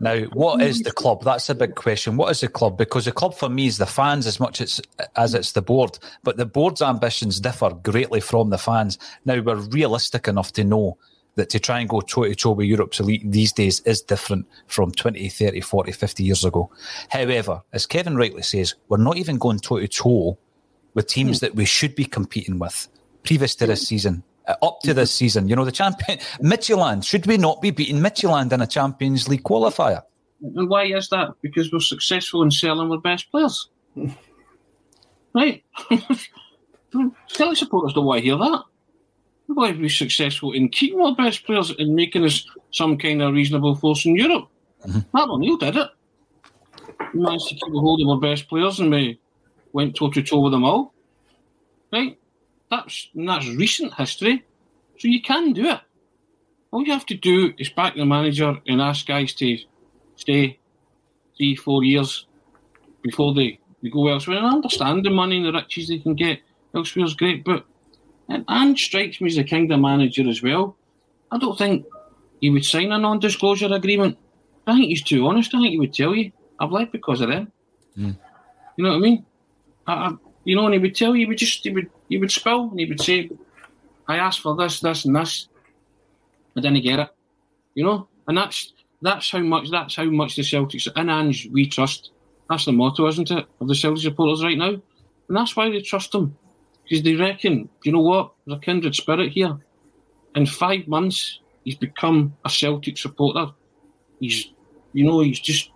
Now, 0.00 0.22
what 0.32 0.60
is 0.62 0.80
the 0.80 0.90
club? 0.90 1.22
That's 1.22 1.48
a 1.48 1.54
big 1.54 1.76
question. 1.76 2.16
What 2.16 2.30
is 2.32 2.40
the 2.40 2.48
club? 2.48 2.76
Because 2.76 3.04
the 3.04 3.12
club 3.12 3.34
for 3.34 3.48
me 3.48 3.66
is 3.66 3.78
the 3.78 3.86
fans 3.86 4.26
as 4.26 4.40
much 4.40 4.60
as, 4.60 4.80
as 5.14 5.34
it's 5.34 5.52
the 5.52 5.62
board, 5.62 5.96
but 6.24 6.36
the 6.36 6.46
board's 6.46 6.82
ambitions 6.82 7.38
differ 7.38 7.70
greatly 7.70 8.20
from 8.20 8.50
the 8.50 8.58
fans. 8.58 8.98
Now, 9.24 9.40
we're 9.40 9.54
realistic 9.54 10.26
enough 10.26 10.52
to 10.54 10.64
know 10.64 10.98
that 11.36 11.50
to 11.50 11.60
try 11.60 11.80
and 11.80 11.88
go 11.88 12.00
toe 12.00 12.24
to 12.24 12.34
toe 12.34 12.50
with 12.50 12.66
Europe's 12.66 13.00
elite 13.00 13.22
these 13.24 13.52
days 13.52 13.80
is 13.80 14.02
different 14.02 14.46
from 14.66 14.90
20, 14.90 15.28
30, 15.28 15.60
40, 15.60 15.92
50 15.92 16.24
years 16.24 16.44
ago. 16.44 16.70
However, 17.08 17.62
as 17.72 17.86
Kevin 17.86 18.16
rightly 18.16 18.42
says, 18.42 18.74
we're 18.88 18.98
not 18.98 19.16
even 19.16 19.38
going 19.38 19.60
toe 19.60 19.78
to 19.78 19.88
toe 19.88 20.36
with 20.94 21.06
teams 21.06 21.40
that 21.40 21.54
we 21.54 21.64
should 21.64 21.94
be 21.94 22.04
competing 22.04 22.58
with 22.58 22.88
previous 23.24 23.54
to 23.56 23.66
this 23.66 23.86
season. 23.86 24.22
Uh, 24.48 24.54
up 24.60 24.80
to 24.80 24.92
this 24.92 25.12
season, 25.12 25.48
you 25.48 25.54
know, 25.54 25.64
the 25.64 25.70
champion 25.70 26.18
Midtjylland. 26.40 27.04
Should 27.04 27.26
we 27.26 27.36
not 27.36 27.62
be 27.62 27.70
beating 27.70 27.98
Midtjylland 27.98 28.52
in 28.52 28.60
a 28.60 28.66
Champions 28.66 29.28
League 29.28 29.44
qualifier? 29.44 30.02
And 30.42 30.68
why 30.68 30.86
is 30.86 31.08
that? 31.10 31.34
Because 31.42 31.70
we're 31.70 31.78
successful 31.78 32.42
in 32.42 32.50
selling 32.50 32.90
our 32.90 32.98
best 32.98 33.30
players, 33.30 33.68
right? 35.34 35.62
Celtic 37.28 37.56
supporters 37.56 37.94
don't 37.94 38.04
want 38.04 38.18
to 38.18 38.24
hear 38.24 38.36
that. 38.36 38.62
We 39.46 39.54
want 39.54 39.76
to 39.76 39.80
be 39.80 39.88
successful 39.88 40.52
in 40.52 40.68
keeping 40.68 41.00
our 41.00 41.14
best 41.14 41.44
players 41.44 41.70
and 41.78 41.94
making 41.94 42.24
us 42.24 42.44
some 42.72 42.98
kind 42.98 43.22
of 43.22 43.34
reasonable 43.34 43.76
force 43.76 44.04
in 44.04 44.16
Europe. 44.16 44.48
Mm-hmm. 44.86 45.00
Martin 45.12 45.30
O'Neill 45.30 45.56
did 45.56 45.76
it. 45.76 45.88
He 47.12 47.18
managed 47.18 47.48
to 47.48 47.54
keep 47.54 47.74
a 47.74 47.78
hold 47.78 48.00
of 48.02 48.08
our 48.08 48.18
best 48.18 48.48
players 48.48 48.80
and 48.80 48.90
we 48.90 49.20
went 49.72 49.94
toe 49.94 50.10
to 50.10 50.22
toe 50.22 50.40
with 50.40 50.52
them 50.52 50.64
all. 50.64 50.92
Right? 51.92 52.18
That's 52.72 53.10
that's 53.14 53.46
recent 53.48 53.92
history. 53.94 54.44
So 54.98 55.08
you 55.08 55.20
can 55.20 55.52
do 55.52 55.68
it. 55.68 55.80
All 56.70 56.82
you 56.82 56.92
have 56.92 57.04
to 57.06 57.14
do 57.14 57.52
is 57.58 57.68
back 57.68 57.94
the 57.94 58.06
manager 58.06 58.50
and 58.66 58.80
ask 58.80 59.06
guys 59.06 59.34
to 59.34 59.58
stay 60.16 60.58
three, 61.36 61.54
four 61.54 61.84
years 61.84 62.26
before 63.02 63.34
they, 63.34 63.58
they 63.82 63.90
go 63.90 64.08
elsewhere. 64.08 64.38
And 64.38 64.46
I 64.46 64.52
understand 64.52 65.04
the 65.04 65.10
money 65.10 65.36
and 65.36 65.46
the 65.46 65.52
riches 65.52 65.88
they 65.88 65.98
can 65.98 66.14
get 66.14 66.40
elsewhere 66.74 67.04
is 67.04 67.14
great, 67.14 67.44
but 67.44 67.66
and, 68.28 68.78
strikes 68.78 69.20
me 69.20 69.28
as 69.28 69.36
a 69.36 69.44
kind 69.44 69.70
of 69.70 69.80
manager 69.80 70.26
as 70.26 70.42
well. 70.42 70.76
I 71.30 71.36
don't 71.36 71.58
think 71.58 71.84
he 72.40 72.48
would 72.48 72.64
sign 72.64 72.92
a 72.92 72.98
non-disclosure 72.98 73.72
agreement. 73.74 74.16
I 74.66 74.74
think 74.74 74.86
he's 74.86 75.02
too 75.02 75.26
honest. 75.26 75.54
I 75.54 75.58
think 75.58 75.72
he 75.72 75.78
would 75.78 75.92
tell 75.92 76.14
you, 76.14 76.32
I've 76.58 76.72
left 76.72 76.92
because 76.92 77.20
of 77.20 77.28
them. 77.28 77.52
Mm. 77.98 78.16
You 78.76 78.84
know 78.84 78.90
what 78.92 78.96
I 78.96 79.00
mean? 79.00 79.26
I, 79.86 79.92
I, 79.92 80.12
you 80.44 80.56
know, 80.56 80.64
and 80.64 80.74
he 80.74 80.80
would 80.80 80.96
tell 80.96 81.14
you, 81.14 81.20
he 81.20 81.26
would 81.26 81.38
just, 81.38 81.62
he 81.62 81.70
would, 81.70 81.90
he 82.12 82.18
would 82.18 82.30
spill, 82.30 82.70
and 82.70 82.78
he 82.78 82.86
would 82.86 83.00
say, 83.00 83.30
"I 84.06 84.16
asked 84.16 84.40
for 84.40 84.54
this, 84.54 84.80
this, 84.80 85.04
and 85.06 85.16
this. 85.16 85.48
I 86.56 86.60
didn't 86.60 86.82
get 86.82 86.98
it." 86.98 87.08
You 87.74 87.84
know, 87.84 88.08
and 88.28 88.36
that's 88.36 88.72
that's 89.00 89.30
how 89.30 89.40
much 89.40 89.70
that's 89.70 89.96
how 89.96 90.04
much 90.04 90.36
the 90.36 90.42
Celtics 90.42 90.88
and 90.94 91.10
Ange 91.10 91.48
we 91.50 91.66
trust. 91.68 92.10
That's 92.50 92.66
the 92.66 92.72
motto, 92.72 93.06
isn't 93.06 93.30
it, 93.30 93.46
of 93.60 93.68
the 93.68 93.74
Celtics 93.74 94.02
supporters 94.02 94.44
right 94.44 94.58
now, 94.58 94.74
and 95.28 95.36
that's 95.36 95.56
why 95.56 95.70
they 95.70 95.80
trust 95.80 96.14
him 96.14 96.36
because 96.84 97.02
they 97.02 97.14
reckon, 97.14 97.70
you 97.84 97.92
know 97.92 98.00
what, 98.00 98.32
there's 98.44 98.58
a 98.58 98.60
kindred 98.60 98.94
spirit 98.94 99.32
here. 99.32 99.58
In 100.34 100.44
five 100.44 100.86
months, 100.86 101.40
he's 101.64 101.76
become 101.76 102.36
a 102.44 102.50
Celtic 102.50 102.98
supporter. 102.98 103.52
He's, 104.20 104.52
you 104.92 105.06
know, 105.06 105.20
he's 105.20 105.40
just 105.40 105.70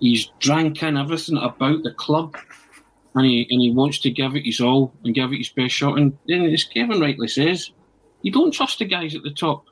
he's 0.00 0.30
drank 0.40 0.82
in 0.82 0.98
everything 0.98 1.38
about 1.38 1.82
the 1.84 1.94
club 1.94 2.36
and 3.14 3.26
he 3.26 3.46
and 3.50 3.60
he 3.60 3.70
wants 3.70 3.98
to 4.00 4.10
give 4.10 4.36
it 4.36 4.44
his 4.44 4.60
all 4.60 4.92
and 5.04 5.14
give 5.14 5.32
it 5.32 5.38
his 5.38 5.50
best 5.50 5.74
shot. 5.74 5.98
And 5.98 6.16
then, 6.26 6.44
as 6.44 6.64
Kevin 6.64 7.00
rightly 7.00 7.28
says, 7.28 7.70
you 8.22 8.32
don't 8.32 8.52
trust 8.52 8.78
the 8.78 8.84
guys 8.84 9.14
at 9.14 9.22
the 9.22 9.30
top, 9.30 9.66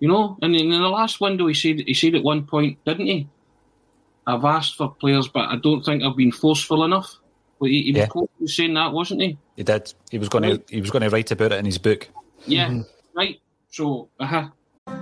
you 0.00 0.08
know. 0.08 0.36
And 0.42 0.54
in 0.54 0.70
the 0.70 0.88
last 0.88 1.20
window, 1.20 1.46
he 1.46 1.54
said 1.54 1.80
he 1.86 1.94
said 1.94 2.14
at 2.14 2.22
one 2.22 2.46
point, 2.46 2.78
didn't 2.84 3.06
he? 3.06 3.28
I've 4.26 4.44
asked 4.44 4.76
for 4.76 4.94
players, 4.94 5.28
but 5.28 5.48
I 5.48 5.56
don't 5.56 5.82
think 5.82 6.02
I've 6.02 6.16
been 6.16 6.32
forceful 6.32 6.84
enough. 6.84 7.16
But 7.58 7.70
he, 7.70 7.82
he 7.82 7.92
yeah. 7.92 8.08
was 8.40 8.56
saying 8.56 8.74
that, 8.74 8.92
wasn't 8.92 9.22
he? 9.22 9.38
He 9.56 9.62
did. 9.62 9.92
He 10.10 10.18
was 10.18 10.28
going 10.28 10.44
right. 10.44 10.66
to. 10.66 10.74
He 10.74 10.80
was 10.80 10.90
going 10.90 11.02
to 11.02 11.10
write 11.10 11.30
about 11.30 11.52
it 11.52 11.58
in 11.58 11.64
his 11.64 11.78
book. 11.78 12.08
Yeah. 12.46 12.68
Mm-hmm. 12.68 12.82
Right. 13.16 13.40
So, 13.70 14.08
uh 14.20 14.26
huh. 14.26 14.48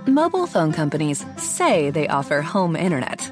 Mobile 0.05 0.47
phone 0.47 0.71
companies 0.71 1.25
say 1.37 1.89
they 1.89 2.07
offer 2.07 2.41
home 2.41 2.75
internet. 2.75 3.31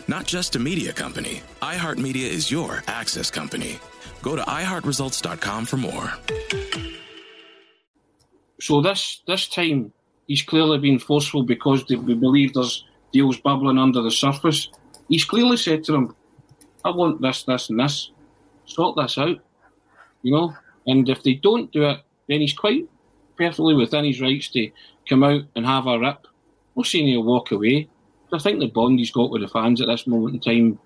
Not 0.07 0.25
just 0.25 0.55
a 0.55 0.59
media 0.59 0.93
company, 0.93 1.41
iHeartMedia 1.61 2.27
is 2.27 2.51
your 2.51 2.83
access 2.87 3.31
company. 3.31 3.79
Go 4.21 4.35
to 4.35 4.41
iHeartResults.com 4.43 5.65
for 5.65 5.77
more. 5.77 6.11
So 8.59 8.81
this 8.81 9.21
this 9.25 9.47
time, 9.47 9.91
he's 10.27 10.43
clearly 10.43 10.77
been 10.77 10.99
forceful 10.99 11.43
because 11.43 11.85
we 11.87 12.13
believe 12.13 12.53
there's 12.53 12.85
deals 13.11 13.37
bubbling 13.37 13.77
under 13.77 14.01
the 14.01 14.11
surface. 14.11 14.69
He's 15.09 15.25
clearly 15.25 15.57
said 15.57 15.83
to 15.85 15.91
them, 15.91 16.15
I 16.85 16.91
want 16.91 17.21
this, 17.21 17.43
this, 17.43 17.69
and 17.69 17.79
this. 17.79 18.11
Sort 18.65 18.95
this 18.95 19.17
out. 19.17 19.37
You 20.21 20.31
know? 20.31 20.55
And 20.87 21.07
if 21.09 21.23
they 21.23 21.33
don't 21.33 21.71
do 21.71 21.83
it, 21.83 21.99
then 22.27 22.41
he's 22.41 22.53
quite 22.53 22.87
perfectly 23.37 23.73
within 23.73 24.05
his 24.05 24.21
rights 24.21 24.49
to 24.49 24.71
come 25.09 25.23
out 25.23 25.41
and 25.55 25.65
have 25.65 25.87
a 25.87 25.99
rip. 25.99 26.27
Not 26.75 26.85
saying 26.85 27.07
he'll 27.07 27.23
walk 27.23 27.51
away. 27.51 27.89
I 28.33 28.39
think 28.39 28.59
the 28.59 28.67
bond 28.67 28.99
he's 28.99 29.11
got 29.11 29.31
with 29.31 29.41
the 29.41 29.47
fans 29.47 29.81
at 29.81 29.87
this 29.87 30.07
moment 30.07 30.35
in 30.35 30.39
time, 30.41 30.79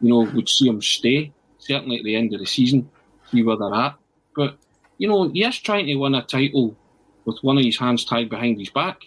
you 0.00 0.08
know, 0.08 0.30
would 0.32 0.48
see 0.48 0.68
him 0.68 0.82
stay, 0.82 1.32
certainly 1.58 1.98
at 1.98 2.04
the 2.04 2.16
end 2.16 2.34
of 2.34 2.40
the 2.40 2.46
season, 2.46 2.88
see 3.30 3.42
where 3.42 3.56
they're 3.56 3.74
at. 3.74 3.94
But, 4.34 4.56
you 4.98 5.08
know, 5.08 5.28
he 5.28 5.44
is 5.44 5.58
trying 5.58 5.86
to 5.86 5.94
win 5.96 6.14
a 6.14 6.22
title 6.22 6.76
with 7.24 7.38
one 7.42 7.58
of 7.58 7.64
his 7.64 7.78
hands 7.78 8.04
tied 8.04 8.30
behind 8.30 8.58
his 8.58 8.70
back, 8.70 9.02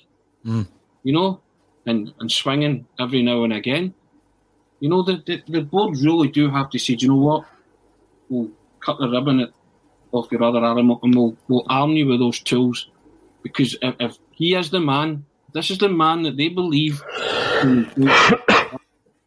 Mm. 0.45 0.67
you 1.03 1.13
know, 1.13 1.39
and, 1.85 2.13
and 2.19 2.31
swinging 2.31 2.85
every 2.99 3.21
now 3.21 3.43
and 3.43 3.53
again. 3.53 3.93
You 4.79 4.89
know, 4.89 5.03
the, 5.03 5.21
the, 5.25 5.43
the 5.47 5.61
board 5.61 5.97
really 5.99 6.29
do 6.29 6.49
have 6.49 6.69
to 6.71 6.79
say, 6.79 6.95
do 6.95 7.05
you 7.05 7.11
know 7.11 7.17
what? 7.17 7.45
We'll 8.29 8.49
cut 8.79 8.97
the 8.99 9.07
ribbon 9.07 9.51
off 10.11 10.31
your 10.31 10.43
other 10.43 10.59
arm 10.59 10.77
and 11.03 11.15
we'll, 11.15 11.37
we'll 11.47 11.65
arm 11.69 11.91
you 11.91 12.07
with 12.07 12.19
those 12.19 12.39
tools. 12.39 12.89
Because 13.43 13.77
if, 13.81 13.95
if 13.99 14.17
he 14.31 14.55
is 14.55 14.71
the 14.71 14.79
man, 14.79 15.25
this 15.53 15.71
is 15.71 15.77
the 15.77 15.89
man 15.89 16.23
that 16.23 16.37
they 16.37 16.49
believe 16.49 17.03
can, 17.61 17.89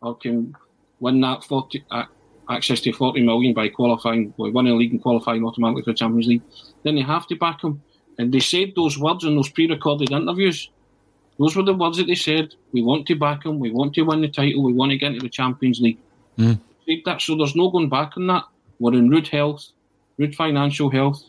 or 0.03 0.17
can 0.17 0.57
win 1.01 1.21
that 1.21 1.45
40, 1.45 1.85
uh, 1.91 2.05
access 2.49 2.81
to 2.81 2.93
40 2.93 3.23
million 3.23 3.55
by 3.55 3.69
qualifying, 3.69 4.33
well, 4.37 4.53
winning 4.53 4.73
the 4.73 4.79
league 4.79 4.93
and 4.93 5.03
qualifying 5.03 5.45
automatically 5.45 5.83
for 5.83 5.91
the 5.91 5.97
Champions 5.97 6.27
League, 6.27 6.43
then 6.83 6.95
they 6.95 7.03
have 7.03 7.27
to 7.29 7.37
back 7.37 7.63
him. 7.63 7.83
And 8.19 8.33
they 8.33 8.41
said 8.41 8.73
those 8.77 8.99
words 8.99 9.25
in 9.25 9.35
those 9.35 9.49
pre 9.49 9.69
recorded 9.69 10.13
interviews. 10.13 10.71
Those 11.39 11.57
were 11.57 11.65
the 11.65 11.75
words 11.75 11.99
that 11.99 12.07
they 12.07 12.15
said. 12.15 12.55
We 12.73 12.83
want 12.83 13.07
to 13.09 13.17
back 13.17 13.45
him. 13.45 13.59
We 13.59 13.73
want 13.73 13.95
to 13.95 14.03
win 14.03 14.21
the 14.21 14.29
title. 14.29 14.63
We 14.63 14.73
want 14.73 14.93
to 14.93 14.99
get 14.99 15.13
into 15.13 15.23
the 15.23 15.29
Champions 15.29 15.81
League. 15.81 15.99
Mm. 16.39 16.61
Said 16.87 16.99
that, 17.07 17.21
so 17.21 17.37
there's 17.37 17.57
no 17.57 17.71
going 17.71 17.89
back 17.89 18.17
on 18.17 18.29
that. 18.29 18.45
We're 18.79 18.95
in 18.95 19.09
rude 19.09 19.29
health, 19.29 19.69
rude 20.17 20.37
financial 20.37 20.91
health, 20.91 21.25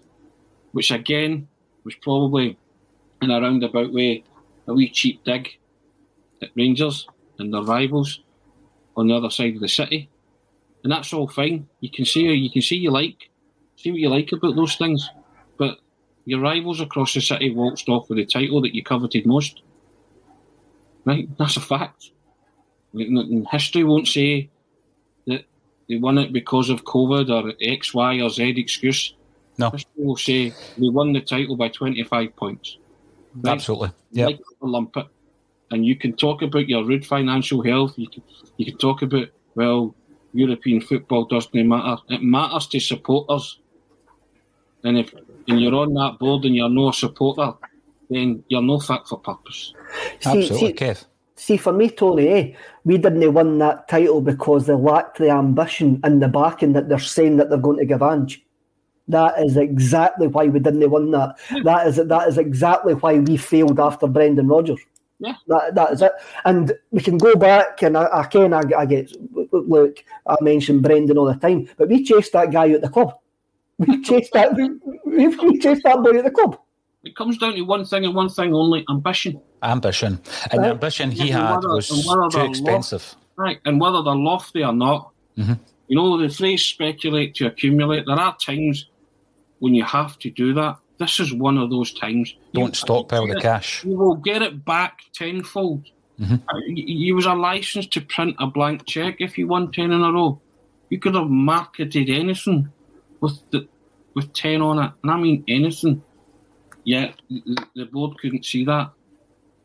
which 0.73 0.91
again 0.91 1.47
was 1.83 1.95
probably 1.95 2.57
in 3.21 3.31
a 3.31 3.41
roundabout 3.41 3.93
way 3.93 4.23
a 4.67 4.73
wee 4.73 4.89
cheap 4.89 5.23
dig 5.23 5.57
at 6.41 6.49
Rangers 6.55 7.07
and 7.39 7.53
their 7.53 7.61
rivals 7.61 8.21
on 8.95 9.07
the 9.07 9.15
other 9.15 9.29
side 9.29 9.55
of 9.55 9.61
the 9.61 9.67
city. 9.67 10.09
And 10.83 10.91
that's 10.91 11.13
all 11.13 11.27
fine. 11.27 11.67
You 11.79 11.89
can 11.89 12.05
see 12.05 12.31
you 12.31 12.49
can 12.49 12.61
see 12.61 12.77
you 12.77 12.91
like 12.91 13.29
see 13.75 13.91
what 13.91 13.99
you 13.99 14.09
like 14.09 14.31
about 14.31 14.55
those 14.55 14.75
things. 14.75 15.09
But 15.57 15.79
your 16.25 16.39
rivals 16.39 16.81
across 16.81 17.13
the 17.13 17.21
city 17.21 17.51
waltzed 17.51 17.89
off 17.89 18.09
with 18.09 18.17
the 18.17 18.25
title 18.25 18.61
that 18.61 18.75
you 18.75 18.83
coveted 18.83 19.25
most. 19.25 19.61
Right? 21.05 21.27
That's 21.37 21.57
a 21.57 21.61
fact. 21.61 22.11
And 22.93 23.47
history 23.51 23.83
won't 23.83 24.07
say 24.07 24.49
that 25.27 25.45
they 25.89 25.97
won 25.97 26.17
it 26.17 26.33
because 26.33 26.69
of 26.69 26.83
COVID 26.83 27.29
or 27.29 27.53
X, 27.61 27.93
Y, 27.93 28.21
or 28.21 28.29
Z 28.29 28.55
excuse. 28.57 29.13
No. 29.57 29.69
History 29.69 30.03
will 30.03 30.17
say 30.17 30.49
they 30.77 30.89
won 30.89 31.13
the 31.13 31.21
title 31.21 31.55
by 31.55 31.69
25 31.69 32.35
points. 32.35 32.77
Right? 33.35 33.53
Absolutely. 33.53 33.91
Yeah. 34.11 34.27
Like 34.27 34.41
a 34.61 34.65
lumpet. 34.65 35.07
And 35.71 35.85
you 35.85 35.95
can 35.95 36.13
talk 36.13 36.41
about 36.41 36.69
your 36.69 36.85
rude 36.85 37.05
financial 37.05 37.61
health. 37.63 37.93
You 37.97 38.07
can, 38.07 38.23
you 38.57 38.65
can 38.65 38.77
talk 38.77 39.01
about, 39.01 39.27
well, 39.55 39.95
European 40.33 40.81
football 40.81 41.25
doesn't 41.25 41.53
matter. 41.67 42.01
It 42.09 42.21
matters 42.21 42.67
to 42.67 42.79
supporters. 42.79 43.59
And 44.83 44.97
if 44.97 45.13
and 45.47 45.59
you're 45.61 45.75
on 45.75 45.93
that 45.95 46.17
board 46.19 46.45
and 46.45 46.55
you're 46.55 46.69
no 46.69 46.91
supporter, 46.91 47.53
then 48.09 48.43
you're 48.47 48.61
no 48.61 48.79
fit 48.79 49.01
for 49.07 49.19
purpose. 49.19 49.73
See- 50.21 50.47
see- 50.59 50.73
See, 51.37 51.57
for 51.57 51.73
me, 51.73 51.89
Tony, 51.89 52.27
eh, 52.29 52.53
we 52.85 52.97
didn't 52.97 53.33
win 53.33 53.57
that 53.57 53.89
title 53.89 54.21
because 54.21 54.67
they 54.67 54.73
lacked 54.73 55.17
the 55.17 55.29
ambition 55.29 55.99
and 56.03 56.21
the 56.21 56.29
backing 56.29 56.71
that 56.73 56.87
they're 56.87 56.97
saying 56.97 57.35
that 57.37 57.49
they're 57.49 57.59
going 57.59 57.77
to 57.79 57.85
give 57.85 58.01
Ange. 58.01 58.44
That 59.07 59.37
is 59.39 59.55
exactly 59.57 60.27
why 60.27 60.45
we 60.47 60.59
didn't 60.59 60.89
win 60.89 61.11
that. 61.11 61.35
That 61.63 61.87
is 61.87 61.97
that 61.97 62.27
is 62.27 62.37
exactly 62.37 62.93
why 62.95 63.19
we 63.19 63.37
failed 63.37 63.79
after 63.79 64.07
Brendan 64.07 64.47
Rodgers. 64.47 64.79
Yeah. 65.19 65.35
That, 65.47 65.75
that 65.75 65.91
is 65.93 66.01
it. 66.01 66.11
And 66.43 66.73
we 66.91 67.01
can 67.01 67.17
go 67.17 67.35
back, 67.35 67.81
and 67.83 67.95
I, 67.97 68.07
I 68.11 68.23
can, 68.25 68.53
I, 68.53 68.63
I 68.77 68.85
get, 68.85 69.11
look, 69.53 70.03
I 70.27 70.35
mention 70.41 70.81
Brendan 70.81 71.17
all 71.17 71.25
the 71.25 71.35
time, 71.35 71.69
but 71.77 71.87
we 71.87 72.03
chased 72.03 72.33
that 72.33 72.51
guy 72.51 72.69
at 72.71 72.81
the 72.81 72.89
club. 72.89 73.13
We 73.77 74.01
chased 74.03 74.33
that, 74.33 74.55
we, 74.55 74.71
we, 75.05 75.27
we 75.27 75.59
chased 75.59 75.83
that 75.83 76.03
boy 76.03 76.17
at 76.17 76.25
the 76.25 76.31
club. 76.31 76.59
It 77.03 77.15
comes 77.15 77.37
down 77.37 77.53
to 77.53 77.61
one 77.61 77.85
thing 77.85 78.03
and 78.03 78.13
one 78.15 78.27
thing 78.29 78.53
only 78.53 78.83
ambition. 78.89 79.39
Ambition. 79.63 80.19
And 80.51 80.63
the 80.63 80.69
ambition 80.71 81.11
he 81.11 81.29
And 81.29 81.39
had 81.43 81.55
whether- 81.57 81.69
was 81.69 81.87
too 81.87 82.41
expensive. 82.41 83.01
lof- 83.01 83.15
right, 83.37 83.59
and 83.65 83.79
whether 83.79 84.01
they're 84.03 84.15
lofty 84.15 84.63
or 84.63 84.73
not, 84.73 85.11
Mhm. 85.37 85.59
you 85.87 85.95
know, 85.95 86.17
the 86.21 86.27
phrase 86.29 86.63
speculate 86.63 87.35
to 87.35 87.45
accumulate, 87.47 88.05
there 88.05 88.19
are 88.19 88.35
times 88.37 88.87
when 89.59 89.73
you 89.73 89.83
have 89.83 90.17
to 90.19 90.29
do 90.29 90.53
that. 90.53 90.77
This 90.97 91.19
is 91.19 91.33
one 91.33 91.57
of 91.57 91.69
those 91.69 91.93
times. 91.93 92.35
Don't 92.53 92.75
stockpile 92.75 93.27
the 93.27 93.39
cash. 93.39 93.83
You 93.83 93.97
will 93.97 94.15
get 94.15 94.41
it 94.41 94.63
back 94.63 94.99
tenfold. 95.13 95.85
Mhm. 96.19 96.41
Uh, 96.47 96.57
You, 96.67 96.83
you 97.07 97.15
was 97.15 97.25
a 97.25 97.33
license 97.33 97.87
to 97.87 98.01
print 98.01 98.35
a 98.39 98.47
blank 98.47 98.85
check 98.85 99.17
if 99.19 99.37
you 99.37 99.47
won 99.47 99.71
10 99.71 99.91
in 99.91 100.01
a 100.01 100.11
row. 100.11 100.39
You 100.89 100.99
could 100.99 101.15
have 101.15 101.29
marketed 101.29 102.09
anything 102.09 102.69
with 103.19 103.39
the 103.51 103.67
with 104.13 104.31
10 104.31 104.61
on 104.61 104.79
it, 104.79 104.91
and 105.03 105.11
I 105.11 105.17
mean 105.17 105.43
anything. 105.47 106.01
Yet 106.85 107.15
the, 107.29 107.57
the 107.75 107.85
board 107.85 108.17
couldn't 108.19 108.45
see 108.45 108.63
that. 108.63 108.91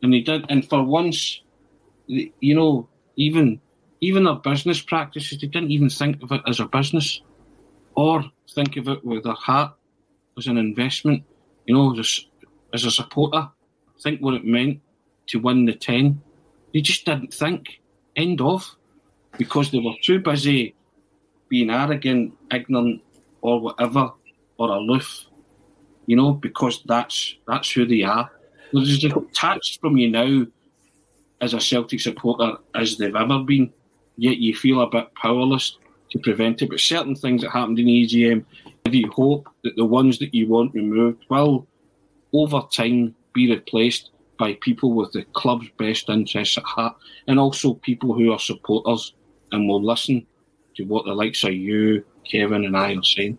And 0.03 0.13
they 0.13 0.23
did. 0.23 0.45
And 0.49 0.69
for 0.69 0.83
once, 0.83 1.41
you 2.09 2.55
know, 2.55 2.89
even 3.17 3.61
even 4.01 4.25
their 4.25 4.35
business 4.35 4.81
practices, 4.81 5.39
they 5.39 5.47
didn't 5.47 5.71
even 5.71 5.91
think 5.91 6.21
of 6.23 6.33
it 6.33 6.41
as 6.49 6.59
a 6.59 6.67
business 6.67 7.21
or 7.95 8.25
think 8.55 8.77
of 8.77 8.89
it 8.89 9.05
with 9.05 9.23
their 9.25 9.35
heart 9.35 9.73
as 10.39 10.47
an 10.47 10.59
investment. 10.59 11.23
You 11.67 11.75
know, 11.75 11.99
as, 11.99 12.27
as 12.73 12.85
a 12.85 12.91
supporter, 12.91 13.49
think 14.01 14.21
what 14.21 14.35
it 14.35 14.45
meant 14.45 14.81
to 15.29 15.39
win 15.39 15.65
the 15.65 15.75
10. 15.75 16.21
They 16.73 16.81
just 16.81 17.05
didn't 17.05 17.33
think. 17.33 17.81
End 18.17 18.41
of. 18.41 18.77
Because 19.39 19.71
they 19.71 19.79
were 19.79 19.95
too 20.03 20.19
busy 20.19 20.75
being 21.49 21.71
arrogant, 21.71 22.35
ignorant, 22.53 23.03
or 23.43 23.61
whatever, 23.61 24.13
or 24.59 24.71
aloof. 24.71 25.27
You 26.07 26.17
know, 26.17 26.33
because 26.33 26.83
that's 26.87 27.37
that's 27.47 27.71
who 27.71 27.87
they 27.87 28.03
are. 28.03 28.31
There's 28.73 28.91
as 28.91 28.99
detached 28.99 29.81
from 29.81 29.97
you 29.97 30.11
now 30.11 30.47
as 31.41 31.55
a 31.55 31.61
Celtic 31.61 32.01
supporter 32.01 32.57
as 32.75 32.97
they've 32.97 33.15
ever 33.15 33.41
been, 33.41 33.73
yet 34.17 34.39
you 34.39 34.55
feel 34.55 34.81
a 34.81 34.91
bit 34.91 35.15
powerless 35.15 35.79
to 36.11 36.19
prevent 36.19 36.63
it. 36.63 36.71
But 36.71 36.81
certain 36.81 37.15
things 37.15 37.43
that 37.43 37.51
happened 37.51 37.79
in 37.79 37.87
the 37.87 38.45
If 38.91 38.97
you 38.97 39.11
hope 39.13 39.49
that 39.63 39.77
the 39.77 39.85
ones 39.85 40.19
that 40.19 40.35
you 40.35 40.49
want 40.49 40.75
removed 40.75 41.25
will, 41.29 41.69
over 42.33 42.63
time, 42.73 43.15
be 43.33 43.49
replaced 43.49 44.11
by 44.37 44.59
people 44.61 44.95
with 44.95 45.13
the 45.13 45.23
club's 45.33 45.69
best 45.79 46.09
interests 46.09 46.59
at 46.59 46.65
heart, 46.65 46.97
and 47.29 47.39
also 47.39 47.75
people 47.75 48.15
who 48.15 48.33
are 48.33 48.39
supporters 48.41 49.15
and 49.53 49.69
will 49.69 49.81
listen 49.81 50.27
to 50.75 50.83
what 50.85 51.05
the 51.05 51.15
likes 51.15 51.45
of 51.45 51.53
you, 51.53 52.05
Kevin, 52.29 52.65
and 52.65 52.77
I 52.77 52.95
are 52.95 53.03
saying. 53.05 53.39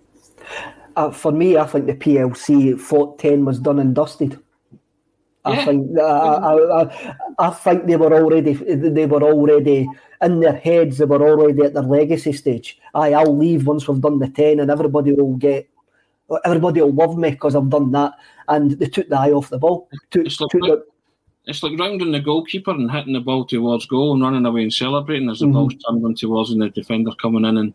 Uh, 0.95 1.11
for 1.11 1.33
me, 1.33 1.57
I 1.57 1.65
think 1.65 1.87
the 1.87 1.95
PLC 1.95 2.79
Fort 2.79 3.19
10 3.19 3.43
was 3.43 3.59
done 3.59 3.79
and 3.79 3.93
dusted. 3.93 4.39
I 5.43 5.55
Yeah. 5.55 5.65
think 5.65 5.97
uh, 5.97 6.03
I, 6.03 6.81
I, 6.83 7.15
I 7.39 7.49
think 7.49 7.87
they 7.87 7.97
were 7.97 8.13
already 8.13 8.53
they 8.53 9.05
were 9.05 9.23
already 9.23 9.89
in 10.21 10.39
their 10.39 10.55
heads. 10.55 10.97
They 10.97 11.05
were 11.05 11.21
already 11.21 11.61
at 11.63 11.73
their 11.73 11.83
legacy 11.83 12.33
stage. 12.33 12.79
I 12.93 13.13
I'll 13.13 13.37
leave 13.37 13.65
once 13.65 13.87
we've 13.87 14.01
done 14.01 14.19
the 14.19 14.29
ten, 14.29 14.59
and 14.59 14.71
everybody 14.71 15.13
will 15.13 15.35
get 15.35 15.69
everybody 16.45 16.81
will 16.81 16.93
love 16.93 17.17
me 17.17 17.31
because 17.31 17.55
I've 17.55 17.69
done 17.69 17.91
that. 17.91 18.13
And 18.47 18.71
they 18.71 18.87
took 18.87 19.09
the 19.09 19.17
eye 19.17 19.31
off 19.31 19.49
the 19.49 19.57
ball. 19.57 19.89
Took, 20.11 20.25
It's 20.25 20.39
like, 20.39 20.51
took 20.51 20.61
the, 20.61 20.85
it's 21.45 21.63
like 21.63 21.79
rounding 21.79 22.11
the 22.11 22.19
goalkeeper 22.19 22.71
and 22.71 22.91
hitting 22.91 23.13
the 23.13 23.19
ball 23.19 23.45
towards 23.45 23.85
goal 23.85 24.13
and 24.13 24.21
running 24.21 24.45
away 24.45 24.63
and 24.63 24.73
celebrating 24.73 25.29
as 25.29 25.39
the 25.39 25.47
ball's 25.47 25.73
mm-hmm. 25.73 25.93
turned 25.93 26.05
on 26.05 26.15
towards 26.15 26.51
and 26.51 26.61
the 26.61 26.69
defender 26.69 27.11
coming 27.21 27.45
in 27.45 27.57
and 27.57 27.73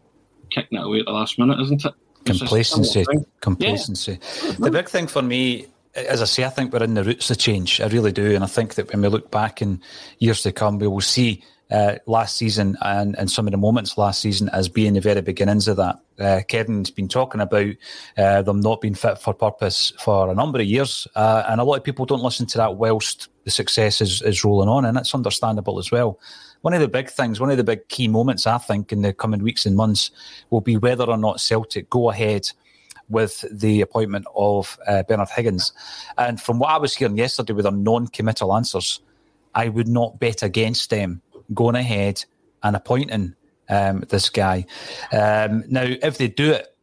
kicking 0.50 0.78
it 0.78 0.84
away 0.84 1.00
at 1.00 1.06
the 1.06 1.12
last 1.12 1.38
minute, 1.38 1.60
isn't 1.60 1.84
it? 1.84 1.94
It's 2.26 2.36
a 2.36 2.44
Complacency. 2.44 3.04
similar 3.04 3.12
thing. 3.12 3.26
Complacency. 3.40 4.18
The 4.58 4.70
big 4.70 4.88
thing 4.88 5.06
for 5.06 5.22
me, 5.22 5.66
as 5.94 6.20
I 6.22 6.24
say, 6.24 6.44
I 6.44 6.48
think 6.48 6.72
we're 6.72 6.82
in 6.82 6.94
the 6.94 7.04
roots 7.04 7.30
of 7.30 7.38
change. 7.38 7.80
I 7.80 7.86
really 7.86 8.12
do. 8.12 8.34
And 8.34 8.42
I 8.42 8.48
think 8.48 8.74
that 8.74 8.90
when 8.92 9.02
we 9.02 9.08
look 9.08 9.30
back 9.30 9.62
in 9.62 9.80
years 10.18 10.42
to 10.42 10.52
come, 10.52 10.78
we 10.78 10.88
will 10.88 11.00
see 11.00 11.42
uh, 11.70 11.96
last 12.06 12.36
season 12.36 12.76
and, 12.82 13.18
and 13.18 13.30
some 13.30 13.46
of 13.46 13.50
the 13.50 13.56
moments 13.56 13.98
last 13.98 14.20
season 14.20 14.48
as 14.50 14.68
being 14.68 14.94
the 14.94 15.00
very 15.00 15.20
beginnings 15.20 15.68
of 15.68 15.76
that. 15.76 15.98
Uh, 16.18 16.40
Kevin's 16.46 16.90
been 16.90 17.08
talking 17.08 17.40
about 17.40 17.74
uh, 18.16 18.42
them 18.42 18.60
not 18.60 18.80
being 18.80 18.94
fit 18.94 19.18
for 19.18 19.34
purpose 19.34 19.92
for 19.98 20.30
a 20.30 20.34
number 20.34 20.60
of 20.60 20.66
years. 20.66 21.06
Uh, 21.14 21.42
and 21.48 21.60
a 21.60 21.64
lot 21.64 21.76
of 21.76 21.84
people 21.84 22.06
don't 22.06 22.22
listen 22.22 22.46
to 22.46 22.58
that 22.58 22.76
whilst 22.76 23.28
the 23.44 23.50
success 23.50 24.00
is, 24.00 24.22
is 24.22 24.44
rolling 24.44 24.68
on. 24.68 24.84
And 24.84 24.96
it's 24.96 25.14
understandable 25.14 25.78
as 25.78 25.90
well. 25.90 26.20
One 26.62 26.72
of 26.72 26.80
the 26.80 26.88
big 26.88 27.10
things, 27.10 27.40
one 27.40 27.50
of 27.50 27.56
the 27.56 27.64
big 27.64 27.88
key 27.88 28.08
moments, 28.08 28.46
I 28.46 28.58
think, 28.58 28.92
in 28.92 29.02
the 29.02 29.12
coming 29.12 29.42
weeks 29.42 29.66
and 29.66 29.76
months 29.76 30.10
will 30.50 30.60
be 30.60 30.76
whether 30.76 31.04
or 31.04 31.18
not 31.18 31.40
Celtic 31.40 31.90
go 31.90 32.10
ahead 32.10 32.48
with 33.08 33.44
the 33.52 33.80
appointment 33.80 34.26
of 34.34 34.78
uh, 34.86 35.02
Bernard 35.04 35.28
Higgins. 35.28 35.72
And 36.18 36.40
from 36.40 36.58
what 36.58 36.70
I 36.70 36.78
was 36.78 36.94
hearing 36.94 37.18
yesterday 37.18 37.52
with 37.52 37.64
their 37.64 37.72
non 37.72 38.08
committal 38.08 38.54
answers, 38.54 39.00
I 39.54 39.68
would 39.68 39.88
not 39.88 40.18
bet 40.18 40.42
against 40.42 40.90
them 40.90 41.22
going 41.54 41.76
ahead 41.76 42.24
and 42.62 42.76
appointing 42.76 43.34
um, 43.68 44.04
this 44.08 44.28
guy. 44.28 44.66
Um, 45.12 45.64
now, 45.68 45.84
if 45.84 46.18
they 46.18 46.28
do 46.28 46.52
it, 46.52 46.76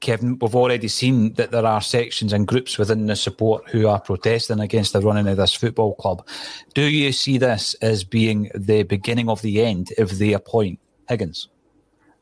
Kevin, 0.00 0.38
we've 0.38 0.54
already 0.54 0.86
seen 0.86 1.32
that 1.34 1.50
there 1.50 1.66
are 1.66 1.80
sections 1.80 2.32
and 2.32 2.46
groups 2.46 2.78
within 2.78 3.06
the 3.06 3.16
support 3.16 3.68
who 3.68 3.88
are 3.88 4.00
protesting 4.00 4.60
against 4.60 4.92
the 4.92 5.00
running 5.00 5.26
of 5.26 5.36
this 5.36 5.54
football 5.54 5.94
club. 5.96 6.26
Do 6.74 6.82
you 6.82 7.10
see 7.12 7.38
this 7.38 7.74
as 7.82 8.04
being 8.04 8.50
the 8.54 8.84
beginning 8.84 9.28
of 9.28 9.42
the 9.42 9.62
end 9.64 9.92
if 9.98 10.10
they 10.10 10.34
appoint 10.34 10.78
Higgins? 11.08 11.48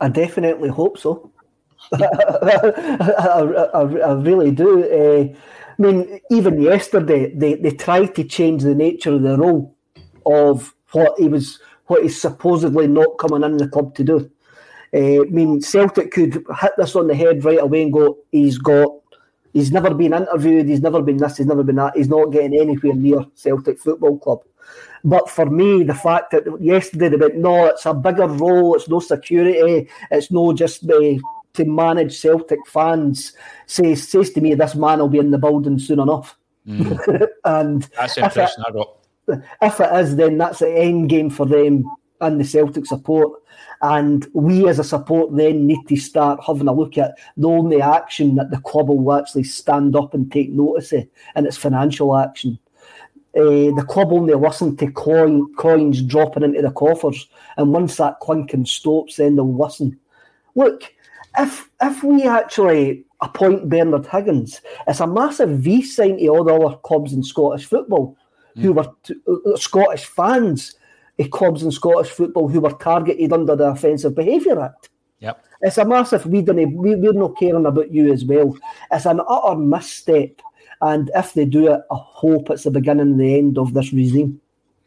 I 0.01 0.09
definitely 0.09 0.70
hope 0.70 0.99
so. 0.99 1.30
I, 1.92 3.66
I, 3.74 3.80
I 3.80 4.12
really 4.14 4.51
do. 4.51 4.84
Uh, 4.84 5.36
I 5.78 5.82
mean, 5.82 6.20
even 6.30 6.61
yesterday, 6.61 7.32
they, 7.34 7.55
they 7.55 7.70
tried 7.70 8.14
to 8.14 8.24
change 8.24 8.62
the 8.62 8.74
nature 8.74 9.12
of 9.12 9.22
the 9.22 9.36
role 9.36 9.76
of 10.24 10.74
what 10.92 11.18
he 11.18 11.28
was, 11.28 11.61
what 11.87 12.03
he's 12.03 12.20
supposedly 12.20 12.87
not 12.87 13.18
coming 13.18 13.43
in 13.45 13.57
the 13.57 13.68
club 13.68 13.95
to 13.97 14.05
do. 14.05 14.30
Uh, 14.95 15.22
I 15.22 15.24
mean, 15.30 15.61
Celtic 15.61 16.11
could 16.12 16.34
hit 16.61 16.72
this 16.76 16.97
on 16.97 17.07
the 17.07 17.14
head 17.14 17.45
right 17.45 17.61
away 17.61 17.82
and 17.82 17.93
go, 17.93 18.18
he's 18.32 18.59
got, 18.59 18.91
he's 19.53 19.72
never 19.72 19.93
been 19.95 20.14
interviewed, 20.14 20.68
he's 20.68 20.80
never 20.80 21.03
been 21.03 21.16
this, 21.16 21.37
he's 21.37 21.47
never 21.47 21.62
been 21.62 21.76
that, 21.76 21.97
he's 21.97 22.09
not 22.09 22.26
getting 22.26 22.59
anywhere 22.59 22.95
near 22.95 23.24
Celtic 23.34 23.78
Football 23.78 24.18
Club. 24.18 24.41
But 25.05 25.28
for 25.30 25.47
me, 25.47 25.84
the 25.84 25.95
fact 25.95 26.30
that 26.32 26.45
yesterday 26.61 27.11
they 27.11 27.16
went, 27.16 27.37
no, 27.37 27.66
it's 27.66 27.87
a 27.87 27.95
bigger 27.95 28.26
role, 28.26 28.74
it's 28.74 28.89
no 28.89 29.01
security, 29.01 29.89
it's 30.11 30.30
no 30.30 30.53
just 30.53 30.89
uh, 30.91 31.14
to 31.55 31.64
manage 31.64 32.18
Celtic 32.18 32.61
fans, 32.66 33.32
says 33.66 34.09
says 34.09 34.30
to 34.30 34.41
me, 34.41 34.55
this 34.55 34.74
man 34.74 34.99
will 34.99 35.09
be 35.09 35.18
in 35.18 35.30
the 35.30 35.39
building 35.39 35.78
soon 35.78 36.01
enough. 36.01 36.37
and 37.45 37.82
That's 37.97 38.14
the 38.16 38.24
if 38.26 38.37
it- 38.37 38.51
I 38.66 38.70
got. 38.72 38.97
If 39.29 39.81
it 39.81 39.95
is, 39.95 40.16
then 40.16 40.39
that's 40.39 40.61
the 40.61 40.70
end 40.70 41.09
game 41.09 41.31
for 41.31 41.47
them 41.47 41.85
and 42.20 42.41
the 42.41 42.45
Celtic 42.45 42.87
support. 42.87 43.43
And 43.83 44.27
we 44.33 44.68
as 44.68 44.79
a 44.79 44.85
support 44.85 45.37
then 45.37 45.66
need 45.66 45.87
to 45.89 45.97
start 45.97 46.41
having 46.47 46.68
a 46.68 46.72
look 46.72 46.97
at 46.97 47.18
the 47.37 47.49
only 47.49 47.83
action 47.83 48.37
that 48.37 48.51
the 48.51 48.61
club 48.61 48.89
will 48.89 49.12
actually 49.12 49.45
stand 49.45 49.95
up 49.97 50.14
and 50.14 50.31
take 50.31 50.51
notice 50.51 50.93
of, 50.93 51.07
and 51.35 51.47
it's 51.47 51.57
financial 51.57 52.16
action. 52.16 52.59
Uh, 53.37 53.68
the 53.77 53.85
club 53.87 54.12
only 54.12 54.33
listen 54.33 54.77
to 54.79 54.91
coin, 54.93 55.55
coins 55.57 56.01
dropping 56.01 56.43
into 56.43 56.62
the 56.62 56.70
coffers, 56.70 57.29
and 57.59 57.70
once 57.70 57.97
that 57.97 58.18
clinking 58.20 58.64
stops, 58.64 59.16
then 59.16 59.37
they'll 59.37 59.55
listen. 59.55 59.99
Look, 60.55 60.95
if 61.39 61.68
if 61.83 62.03
we 62.03 62.22
actually 62.22 63.05
appoint 63.20 63.68
Bernard 63.68 64.07
Higgins, 64.07 64.62
it's 64.89 65.01
a 65.01 65.07
massive 65.07 65.51
V 65.51 65.83
sign 65.83 66.16
to 66.16 66.29
all 66.29 66.45
the 66.45 66.55
other 66.55 66.77
clubs 66.77 67.12
in 67.12 67.22
Scottish 67.22 67.66
football 67.66 68.16
who 68.62 68.72
were 68.72 68.90
t- 69.02 69.14
uh, 69.28 69.57
Scottish 69.57 70.04
fans 70.04 70.74
of 71.18 71.30
clubs 71.30 71.62
in 71.62 71.70
Scottish 71.70 72.11
football 72.11 72.48
who 72.48 72.61
were 72.61 72.72
targeted 72.72 73.32
under 73.32 73.57
the 73.57 73.68
Offensive 73.68 74.14
Behaviour 74.14 74.61
Act. 74.61 74.90
Yep. 75.20 75.44
It's 75.62 75.78
a 75.78 75.84
massive. 75.84 76.26
We 76.26 76.42
don't. 76.42 76.74
We, 76.74 76.94
we're 76.96 77.12
not 77.12 77.38
caring 77.38 77.66
about 77.66 77.92
you 77.92 78.12
as 78.12 78.24
well. 78.24 78.57
It's 78.90 79.07
an 79.07 79.20
utter 79.26 79.59
misstep. 79.59 80.40
And 80.82 81.11
if 81.14 81.32
they 81.32 81.46
do 81.46 81.72
it, 81.72 81.80
I 81.90 81.96
hope 81.96 82.50
it's 82.50 82.64
the 82.64 82.70
beginning 82.70 83.12
and 83.12 83.20
the 83.20 83.38
end 83.38 83.57
of 83.57 83.72
this 83.72 83.92
regime. 83.94 84.40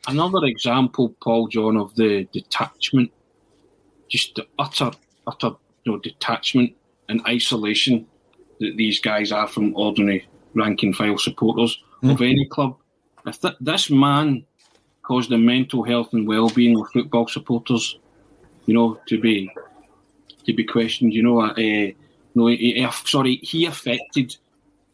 Another 0.08 0.46
example, 0.46 1.16
Paul 1.22 1.48
John, 1.48 1.78
of 1.78 1.96
the 1.96 2.26
detachment, 2.32 3.12
just 4.08 4.36
the 4.36 4.46
utter, 4.60 4.92
utter 5.26 5.52
you 5.84 5.94
know, 5.94 5.98
detachment 6.00 6.74
and 7.10 7.22
isolation 7.28 8.06
that 8.60 8.78
these 8.78 9.00
guys 9.00 9.32
are 9.32 9.48
from 9.48 9.76
ordinary 9.76 10.28
rank 10.54 10.84
and 10.84 10.96
file 10.96 11.18
supporters 11.18 11.82
of 12.04 12.22
any 12.22 12.46
club. 12.46 12.78
If 13.30 13.42
th- 13.42 13.56
this 13.62 13.90
man 13.90 14.46
caused 15.04 15.30
the 15.30 15.38
mental 15.38 15.84
health 15.84 16.14
and 16.14 16.28
well-being 16.28 16.80
of 16.80 16.90
football 16.92 17.28
supporters, 17.28 17.98
you 18.66 18.74
know, 18.74 19.00
to 19.08 19.20
be 19.20 19.50
to 20.46 20.54
be 20.54 20.64
questioned, 20.64 21.14
you 21.14 21.24
know, 21.24 21.42
uh, 21.42 21.92
no, 22.36 22.48
he, 22.48 22.56
he- 22.74 22.88
sorry, 23.06 23.36
he 23.38 23.66
affected 23.66 24.36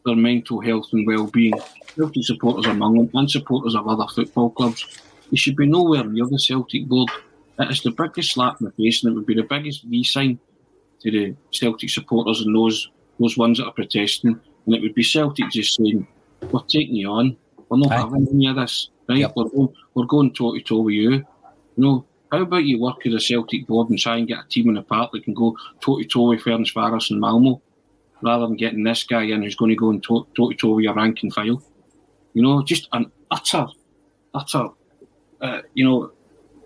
their 0.04 0.16
mental 0.16 0.60
health 0.60 0.88
and 0.92 1.06
well-being. 1.06 1.54
Celtic 1.96 2.24
supporters 2.24 2.66
among 2.66 2.96
them, 2.96 3.10
and 3.14 3.30
supporters 3.30 3.74
of 3.74 3.88
other 3.88 4.06
football 4.14 4.50
clubs. 4.50 5.00
He 5.30 5.36
should 5.36 5.56
be 5.56 5.66
nowhere 5.66 6.04
near 6.04 6.26
the 6.26 6.38
Celtic 6.38 6.86
board. 6.86 7.10
It 7.58 7.70
is 7.70 7.82
the 7.82 7.90
biggest 7.90 8.32
slap 8.34 8.60
in 8.60 8.66
the 8.66 8.72
face, 8.72 9.02
and 9.02 9.12
it 9.12 9.16
would 9.16 9.26
be 9.26 9.34
the 9.34 9.42
biggest 9.44 9.84
V 9.84 10.04
sign 10.04 10.38
to 11.00 11.10
the 11.10 11.34
Celtic 11.52 11.88
supporters 11.90 12.42
and 12.42 12.54
those 12.54 12.90
those 13.18 13.38
ones 13.38 13.56
that 13.58 13.64
are 13.66 13.72
protesting. 13.72 14.38
And 14.66 14.74
it 14.74 14.82
would 14.82 14.94
be 14.94 15.02
Celtic 15.02 15.50
just 15.50 15.76
saying, 15.76 16.06
"We're 16.50 16.60
taking 16.68 16.96
you 16.96 17.08
on. 17.08 17.36
We're 17.68 17.78
not 17.78 17.92
Aye. 17.92 17.96
having 17.98 18.28
any 18.32 18.46
of 18.48 18.56
this. 18.56 18.90
Right? 19.08 19.26
We're 19.36 19.48
going, 19.48 19.74
we're 19.94 20.06
going 20.06 20.32
toe 20.32 20.54
to 20.54 20.60
toe 20.60 20.80
with 20.80 20.94
you. 20.94 21.10
You 21.12 21.24
know, 21.76 22.06
how 22.32 22.42
about 22.42 22.64
you 22.64 22.80
work 22.80 23.04
with 23.04 23.14
a 23.14 23.20
Celtic 23.20 23.66
board 23.66 23.90
and 23.90 23.98
try 23.98 24.16
and 24.16 24.26
get 24.26 24.44
a 24.44 24.48
team 24.48 24.68
in 24.68 24.74
the 24.74 24.82
park 24.82 25.12
that 25.12 25.24
can 25.24 25.34
go 25.34 25.56
toe 25.80 25.98
to 25.98 26.04
toe 26.04 26.28
with 26.28 26.42
Ferencvaros 26.42 27.10
and 27.10 27.20
Malmo, 27.20 27.62
rather 28.22 28.46
than 28.46 28.56
getting 28.56 28.82
this 28.82 29.04
guy 29.04 29.22
in 29.22 29.42
who's 29.42 29.54
going 29.54 29.70
to 29.70 29.76
go 29.76 29.90
and 29.90 30.02
toe 30.02 30.26
to 30.34 30.54
toe 30.54 30.74
with 30.74 30.84
your 30.84 30.94
rank 30.94 31.22
and 31.22 31.32
file. 31.32 31.62
You 32.34 32.42
know, 32.42 32.62
just 32.62 32.88
an 32.92 33.10
utter, 33.30 33.66
utter, 34.34 34.68
uh, 35.40 35.62
you 35.74 35.84
know, 35.84 36.12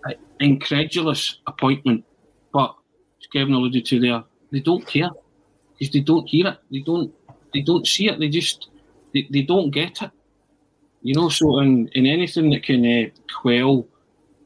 uh, 0.05 0.13
incredulous 0.39 1.39
appointment. 1.47 2.03
But 2.51 2.75
as 3.21 3.27
Kevin 3.27 3.53
alluded 3.53 3.85
to 3.85 3.99
there, 3.99 4.23
they 4.51 4.59
don't 4.59 4.85
care 4.85 5.09
because 5.77 5.93
they 5.93 6.01
don't 6.01 6.27
hear 6.27 6.47
it. 6.47 6.57
They 6.71 6.79
don't. 6.79 7.13
They 7.53 7.61
don't 7.61 7.85
see 7.85 8.09
it. 8.09 8.19
They 8.19 8.29
just. 8.29 8.69
They, 9.13 9.27
they 9.29 9.41
don't 9.41 9.71
get 9.71 10.01
it. 10.01 10.11
You 11.01 11.15
know. 11.15 11.29
So 11.29 11.59
in, 11.59 11.87
in 11.89 12.05
anything 12.05 12.49
that 12.51 12.63
can 12.63 12.85
uh, 12.85 13.09
quell 13.41 13.87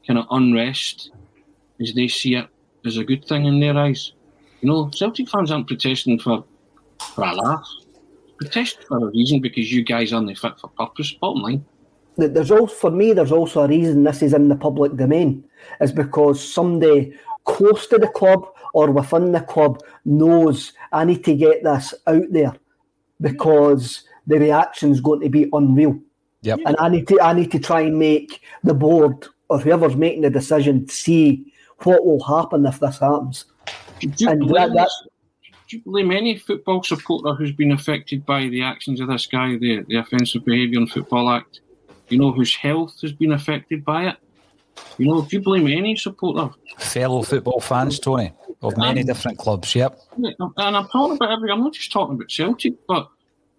kind 0.06 0.18
of 0.18 0.26
unrest, 0.30 1.10
as 1.80 1.92
they 1.94 2.08
see 2.08 2.34
it 2.34 2.46
as 2.86 2.96
a 2.96 3.04
good 3.04 3.24
thing 3.24 3.44
in 3.46 3.60
their 3.60 3.76
eyes. 3.76 4.12
You 4.60 4.68
know, 4.68 4.90
Celtic 4.90 5.28
fans 5.28 5.50
aren't 5.50 5.66
protesting 5.66 6.18
for 6.18 6.44
for 7.14 7.24
a 7.24 7.34
laugh. 7.34 7.68
Protesting 8.38 8.84
for 8.88 9.08
a 9.08 9.10
reason 9.10 9.40
because 9.40 9.72
you 9.72 9.82
guys 9.82 10.12
aren't 10.12 10.36
fit 10.38 10.58
for 10.58 10.68
purpose. 10.68 11.12
Bottom 11.12 11.42
line. 11.42 11.64
There's 12.16 12.50
also, 12.50 12.74
for 12.74 12.90
me, 12.90 13.12
there's 13.12 13.32
also 13.32 13.62
a 13.62 13.68
reason 13.68 14.04
this 14.04 14.22
is 14.22 14.32
in 14.32 14.48
the 14.48 14.56
public 14.56 14.96
domain, 14.96 15.44
is 15.82 15.92
because 15.92 16.42
somebody 16.42 17.14
close 17.44 17.86
to 17.88 17.98
the 17.98 18.08
club 18.08 18.46
or 18.72 18.90
within 18.90 19.32
the 19.32 19.40
club 19.40 19.82
knows 20.06 20.72
I 20.92 21.04
need 21.04 21.24
to 21.24 21.34
get 21.34 21.62
this 21.62 21.92
out 22.06 22.24
there 22.30 22.56
because 23.20 24.04
the 24.26 24.38
reaction's 24.38 25.00
going 25.00 25.20
to 25.20 25.28
be 25.28 25.48
unreal. 25.52 25.98
Yep. 26.42 26.60
And 26.66 26.76
I 26.78 26.88
need 26.88 27.08
to 27.08 27.20
I 27.20 27.32
need 27.32 27.50
to 27.52 27.58
try 27.58 27.80
and 27.82 27.98
make 27.98 28.40
the 28.62 28.74
board 28.74 29.26
or 29.48 29.58
whoever's 29.58 29.96
making 29.96 30.22
the 30.22 30.30
decision 30.30 30.88
see 30.88 31.52
what 31.82 32.04
will 32.04 32.22
happen 32.22 32.66
if 32.66 32.80
this 32.80 32.98
happens. 32.98 33.44
Do 34.00 34.10
you, 34.16 34.28
And 34.28 34.40
blame 34.40 34.74
that- 34.74 34.74
that- 34.74 34.90
do 35.68 35.78
you 35.78 35.82
blame 35.84 36.12
any 36.12 36.36
football 36.38 36.80
supporter 36.84 37.34
who's 37.34 37.50
been 37.50 37.72
affected 37.72 38.24
by 38.24 38.46
the 38.48 38.62
actions 38.62 39.00
of 39.00 39.08
this 39.08 39.26
guy, 39.26 39.56
the, 39.56 39.84
the 39.88 39.96
Offensive 39.96 40.44
Behaviour 40.44 40.80
in 40.80 40.86
Football 40.86 41.28
Act? 41.28 41.60
you 42.08 42.18
know, 42.18 42.32
whose 42.32 42.54
health 42.54 43.00
has 43.00 43.12
been 43.12 43.32
affected 43.32 43.84
by 43.84 44.08
it. 44.08 44.16
You 44.98 45.06
know, 45.06 45.22
do 45.22 45.36
you 45.36 45.42
blame 45.42 45.66
any 45.66 45.96
supporter? 45.96 46.50
Fellow 46.78 47.22
football 47.22 47.60
fans, 47.60 47.98
Tony, 47.98 48.32
of 48.62 48.76
many 48.76 49.00
um, 49.00 49.06
different 49.06 49.38
clubs, 49.38 49.74
yep. 49.74 49.98
And 50.16 50.36
I'm 50.76 50.86
talking 50.88 51.16
about 51.16 51.32
every, 51.32 51.50
I'm 51.50 51.60
not 51.60 51.72
just 51.72 51.90
talking 51.92 52.14
about 52.14 52.30
Celtic, 52.30 52.74
but 52.86 53.08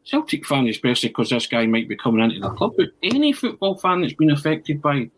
Celtic 0.08 0.46
fan 0.46 0.68
especially 0.68 1.10
because 1.10 1.30
this 1.30 1.48
guy 1.48 1.66
might 1.66 1.90
be 1.90 1.96
coming 1.96 2.24
into 2.24 2.40
the 2.40 2.50
club, 2.52 2.74
but 2.78 2.88
any 3.04 3.34
football 3.34 3.78
fan 3.78 4.02
that's 4.02 4.14
been 4.14 4.32
affected 4.32 4.82
by 4.82 5.10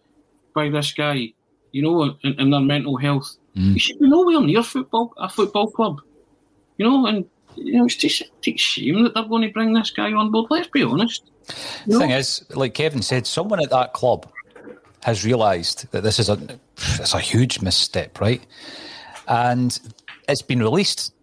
by 0.56 0.70
this 0.70 0.92
guy, 0.92 1.32
you 1.72 1.84
know, 1.84 2.18
and, 2.24 2.40
and 2.40 2.52
their 2.52 2.60
mental 2.60 2.98
health, 2.98 3.38
mm. 3.56 3.74
you 3.74 3.80
should 3.80 4.00
be 4.00 4.10
nowhere 4.10 4.42
near 4.42 4.64
football 4.64 5.14
a 5.18 5.30
football 5.30 5.70
club. 5.70 6.02
You 6.78 6.90
know, 6.90 7.06
and 7.06 7.26
you 7.56 7.74
know, 7.74 7.86
it's 7.86 7.98
just 7.98 8.24
a 8.24 8.58
shame 8.58 9.04
that 9.04 9.14
they're 9.14 9.24
going 9.26 9.44
to 9.44 9.54
bring 9.54 9.74
this 9.74 9.92
guy 9.92 10.12
on 10.12 10.32
board. 10.32 10.48
Let's 10.50 10.70
be 10.70 10.84
honest. 10.84 11.30
The 11.86 11.94
know? 11.94 12.00
thing 12.00 12.12
is, 12.12 12.44
like 12.56 12.74
Kevin 12.74 13.04
said, 13.04 13.28
someone 13.28 13.62
at 13.62 13.70
that 13.70 13.94
club 13.94 14.28
has 15.04 15.24
realised 15.24 15.92
that 15.92 16.02
this 16.02 16.18
is 16.20 16.30
a 16.30 16.40
it's 17.00 17.14
a 17.14 17.20
huge 17.20 17.62
misstep, 17.62 18.20
right? 18.20 18.42
And 19.28 19.80
it's 20.28 20.42
been 20.42 20.64
released 20.64 21.14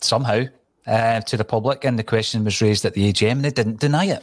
somehow 0.00 0.44
uh, 0.86 1.20
to 1.22 1.36
the 1.36 1.44
public, 1.44 1.84
and 1.84 1.98
the 1.98 2.04
question 2.04 2.44
was 2.44 2.60
raised 2.60 2.84
at 2.84 2.94
the 2.94 3.12
AGM, 3.12 3.32
and 3.32 3.44
they 3.44 3.50
didn't 3.50 3.80
deny 3.80 4.06
it. 4.06 4.22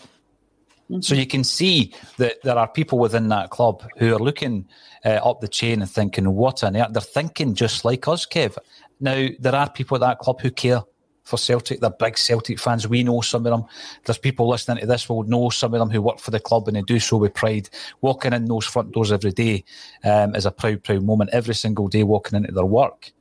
Mm-hmm. 0.89 1.01
So 1.01 1.15
you 1.15 1.25
can 1.25 1.43
see 1.43 1.93
that 2.17 2.41
there 2.43 2.57
are 2.57 2.67
people 2.67 2.99
within 2.99 3.29
that 3.29 3.49
club 3.49 3.83
who 3.97 4.13
are 4.13 4.19
looking 4.19 4.67
uh, 5.05 5.19
up 5.23 5.39
the 5.39 5.47
chain 5.47 5.81
and 5.81 5.89
thinking, 5.89 6.33
"What 6.35 6.63
on 6.63 6.75
earth?" 6.75 6.91
They're 6.91 7.01
thinking 7.01 7.55
just 7.55 7.85
like 7.85 8.07
us, 8.07 8.25
Kev. 8.25 8.57
Now 8.99 9.27
there 9.39 9.55
are 9.55 9.69
people 9.69 9.95
at 9.95 10.01
that 10.01 10.19
club 10.19 10.41
who 10.41 10.51
care 10.51 10.81
for 11.23 11.37
Celtic. 11.37 11.79
They're 11.79 11.89
big 11.89 12.17
Celtic 12.17 12.59
fans. 12.59 12.87
We 12.87 13.03
know 13.03 13.21
some 13.21 13.45
of 13.45 13.51
them. 13.51 13.63
There's 14.05 14.17
people 14.17 14.49
listening 14.49 14.77
to 14.79 14.85
this 14.85 15.07
will 15.07 15.23
know 15.23 15.49
some 15.49 15.73
of 15.73 15.79
them 15.79 15.89
who 15.89 16.01
work 16.01 16.19
for 16.19 16.31
the 16.31 16.39
club 16.39 16.67
and 16.67 16.75
they 16.75 16.81
do 16.81 16.99
so 16.99 17.17
with 17.17 17.33
pride. 17.33 17.69
Walking 18.01 18.33
in 18.33 18.45
those 18.45 18.65
front 18.65 18.91
doors 18.91 19.11
every 19.11 19.31
day 19.31 19.63
um, 20.03 20.35
is 20.35 20.45
a 20.45 20.51
proud, 20.51 20.83
proud 20.83 21.03
moment. 21.03 21.29
Every 21.31 21.55
single 21.55 21.87
day 21.87 22.03
walking 22.03 22.37
into 22.37 22.51
their 22.51 22.65
work. 22.65 23.11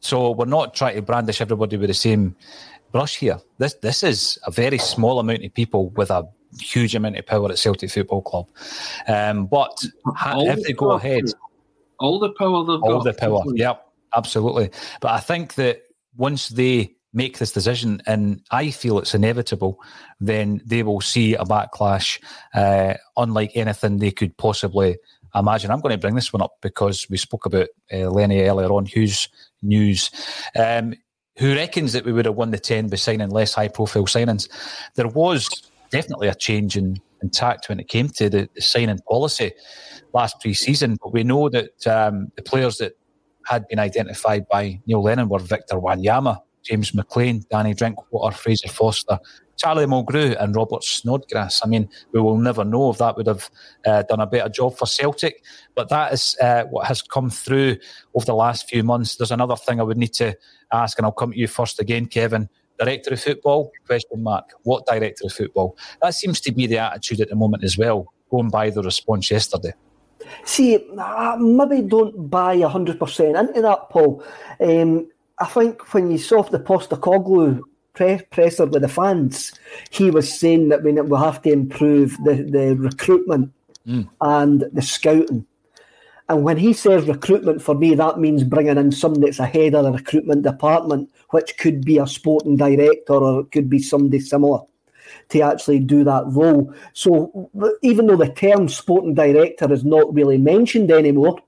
So 0.00 0.30
we're 0.30 0.44
not 0.44 0.74
trying 0.74 0.96
to 0.96 1.02
brandish 1.02 1.40
everybody 1.40 1.76
with 1.76 1.88
the 1.88 1.94
same 1.94 2.36
brush 2.92 3.16
here. 3.16 3.38
This 3.58 3.74
this 3.74 4.02
is 4.02 4.38
a 4.46 4.50
very 4.50 4.78
small 4.78 5.18
amount 5.18 5.44
of 5.44 5.54
people 5.54 5.90
with 5.90 6.10
a 6.10 6.26
huge 6.60 6.94
amount 6.94 7.16
of 7.16 7.26
power 7.26 7.50
at 7.50 7.58
Celtic 7.58 7.90
Football 7.90 8.22
Club. 8.22 8.48
Um, 9.08 9.46
but 9.46 9.84
all 10.32 10.48
if 10.48 10.62
they 10.62 10.72
go 10.72 10.92
ahead, 10.92 11.24
all 11.98 12.18
the 12.18 12.30
power 12.30 12.64
they've 12.64 12.82
all 12.82 13.02
got. 13.02 13.04
the 13.04 13.12
power, 13.14 13.42
yeah, 13.54 13.74
absolutely. 14.14 14.70
But 15.00 15.12
I 15.12 15.20
think 15.20 15.54
that 15.54 15.82
once 16.16 16.48
they 16.48 16.94
make 17.12 17.38
this 17.38 17.52
decision, 17.52 18.02
and 18.06 18.42
I 18.50 18.70
feel 18.70 18.98
it's 18.98 19.14
inevitable, 19.14 19.80
then 20.20 20.60
they 20.66 20.82
will 20.82 21.00
see 21.00 21.34
a 21.34 21.44
backlash 21.44 22.22
uh, 22.54 22.94
unlike 23.16 23.52
anything 23.54 23.98
they 23.98 24.10
could 24.10 24.36
possibly 24.36 24.98
imagine. 25.34 25.70
I'm 25.70 25.80
going 25.80 25.94
to 25.94 26.00
bring 26.00 26.14
this 26.14 26.32
one 26.32 26.42
up 26.42 26.56
because 26.60 27.06
we 27.08 27.16
spoke 27.16 27.46
about 27.46 27.68
uh, 27.92 28.10
Lenny 28.10 28.42
earlier 28.42 28.70
on, 28.72 28.84
Hughes 28.86 29.28
News. 29.62 30.10
Um, 30.54 30.94
who 31.38 31.54
reckons 31.54 31.92
that 31.92 32.04
we 32.04 32.12
would 32.12 32.24
have 32.24 32.34
won 32.34 32.50
the 32.50 32.58
10 32.58 32.88
by 32.88 32.96
signing 32.96 33.30
less 33.30 33.54
high 33.54 33.68
profile 33.68 34.04
signings? 34.04 34.48
There 34.94 35.08
was 35.08 35.48
definitely 35.90 36.28
a 36.28 36.34
change 36.34 36.76
in, 36.76 37.00
in 37.22 37.30
tact 37.30 37.68
when 37.68 37.78
it 37.78 37.88
came 37.88 38.08
to 38.10 38.28
the, 38.30 38.48
the 38.54 38.62
signing 38.62 38.98
policy 39.08 39.52
last 40.12 40.40
pre 40.40 40.54
season, 40.54 40.96
but 41.02 41.12
we 41.12 41.24
know 41.24 41.48
that 41.48 41.86
um, 41.86 42.28
the 42.36 42.42
players 42.42 42.78
that 42.78 42.92
had 43.46 43.66
been 43.68 43.78
identified 43.78 44.48
by 44.48 44.80
Neil 44.86 45.02
Lennon 45.02 45.28
were 45.28 45.38
Victor 45.38 45.76
Wanyama, 45.76 46.38
James 46.66 46.94
McLean, 46.94 47.44
Danny 47.50 47.74
Drinkwater, 47.74 48.36
Fraser 48.36 48.68
Forster, 48.68 49.18
Charlie 49.56 49.86
Mulgrew, 49.86 50.36
and 50.38 50.54
Robert 50.54 50.84
Snodgrass. 50.84 51.62
I 51.64 51.68
mean, 51.68 51.88
we 52.12 52.20
will 52.20 52.36
never 52.36 52.64
know 52.64 52.90
if 52.90 52.98
that 52.98 53.16
would 53.16 53.26
have 53.26 53.50
uh, 53.86 54.02
done 54.02 54.20
a 54.20 54.26
better 54.26 54.48
job 54.48 54.76
for 54.76 54.86
Celtic, 54.86 55.42
but 55.74 55.88
that 55.88 56.12
is 56.12 56.36
uh, 56.40 56.64
what 56.64 56.86
has 56.86 57.02
come 57.02 57.30
through 57.30 57.76
over 58.14 58.26
the 58.26 58.34
last 58.34 58.68
few 58.68 58.82
months. 58.82 59.16
There's 59.16 59.30
another 59.30 59.56
thing 59.56 59.80
I 59.80 59.84
would 59.84 59.96
need 59.96 60.14
to 60.14 60.36
ask, 60.72 60.98
and 60.98 61.06
I'll 61.06 61.12
come 61.12 61.32
to 61.32 61.38
you 61.38 61.48
first 61.48 61.80
again, 61.80 62.06
Kevin. 62.06 62.48
Director 62.78 63.14
of 63.14 63.22
football? 63.22 63.72
Question 63.86 64.22
mark. 64.22 64.50
What 64.64 64.84
director 64.86 65.24
of 65.24 65.32
football? 65.32 65.76
That 66.02 66.14
seems 66.14 66.40
to 66.42 66.52
be 66.52 66.66
the 66.66 66.78
attitude 66.78 67.20
at 67.22 67.30
the 67.30 67.36
moment 67.36 67.64
as 67.64 67.78
well, 67.78 68.12
going 68.30 68.50
by 68.50 68.68
the 68.70 68.82
response 68.82 69.30
yesterday. 69.30 69.72
See, 70.44 70.78
I 70.98 71.36
maybe 71.36 71.82
don't 71.82 72.28
buy 72.28 72.56
100% 72.56 73.48
into 73.48 73.62
that, 73.62 73.90
Paul. 73.90 74.22
Um, 74.60 75.08
I 75.38 75.46
think 75.46 75.92
when 75.92 76.10
you 76.10 76.18
saw 76.18 76.42
the 76.42 76.58
Postecoglou 76.58 77.60
pre- 77.94 78.22
presser 78.30 78.66
with 78.66 78.82
the 78.82 78.88
fans, 78.88 79.52
he 79.90 80.10
was 80.10 80.38
saying 80.38 80.70
that 80.70 80.82
we 80.82 80.92
will 80.92 81.16
have 81.18 81.42
to 81.42 81.52
improve 81.52 82.16
the, 82.24 82.34
the 82.34 82.76
recruitment 82.76 83.52
mm. 83.86 84.08
and 84.20 84.64
the 84.72 84.82
scouting. 84.82 85.46
And 86.28 86.42
when 86.42 86.56
he 86.56 86.72
says 86.72 87.06
recruitment, 87.06 87.62
for 87.62 87.74
me, 87.74 87.94
that 87.94 88.18
means 88.18 88.42
bringing 88.42 88.78
in 88.78 88.90
somebody 88.90 89.26
that's 89.26 89.38
ahead 89.38 89.74
of 89.74 89.84
the 89.84 89.92
recruitment 89.92 90.42
department, 90.42 91.08
which 91.30 91.56
could 91.56 91.84
be 91.84 91.98
a 91.98 92.06
sporting 92.06 92.56
director 92.56 93.12
or 93.12 93.40
it 93.40 93.52
could 93.52 93.70
be 93.70 93.78
somebody 93.78 94.18
similar 94.18 94.60
to 95.28 95.40
actually 95.40 95.78
do 95.78 96.02
that 96.02 96.24
role. 96.26 96.74
So 96.94 97.50
even 97.82 98.06
though 98.06 98.16
the 98.16 98.32
term 98.32 98.68
sporting 98.68 99.14
director 99.14 99.72
is 99.72 99.84
not 99.84 100.12
really 100.12 100.38
mentioned 100.38 100.90
anymore, 100.90 101.38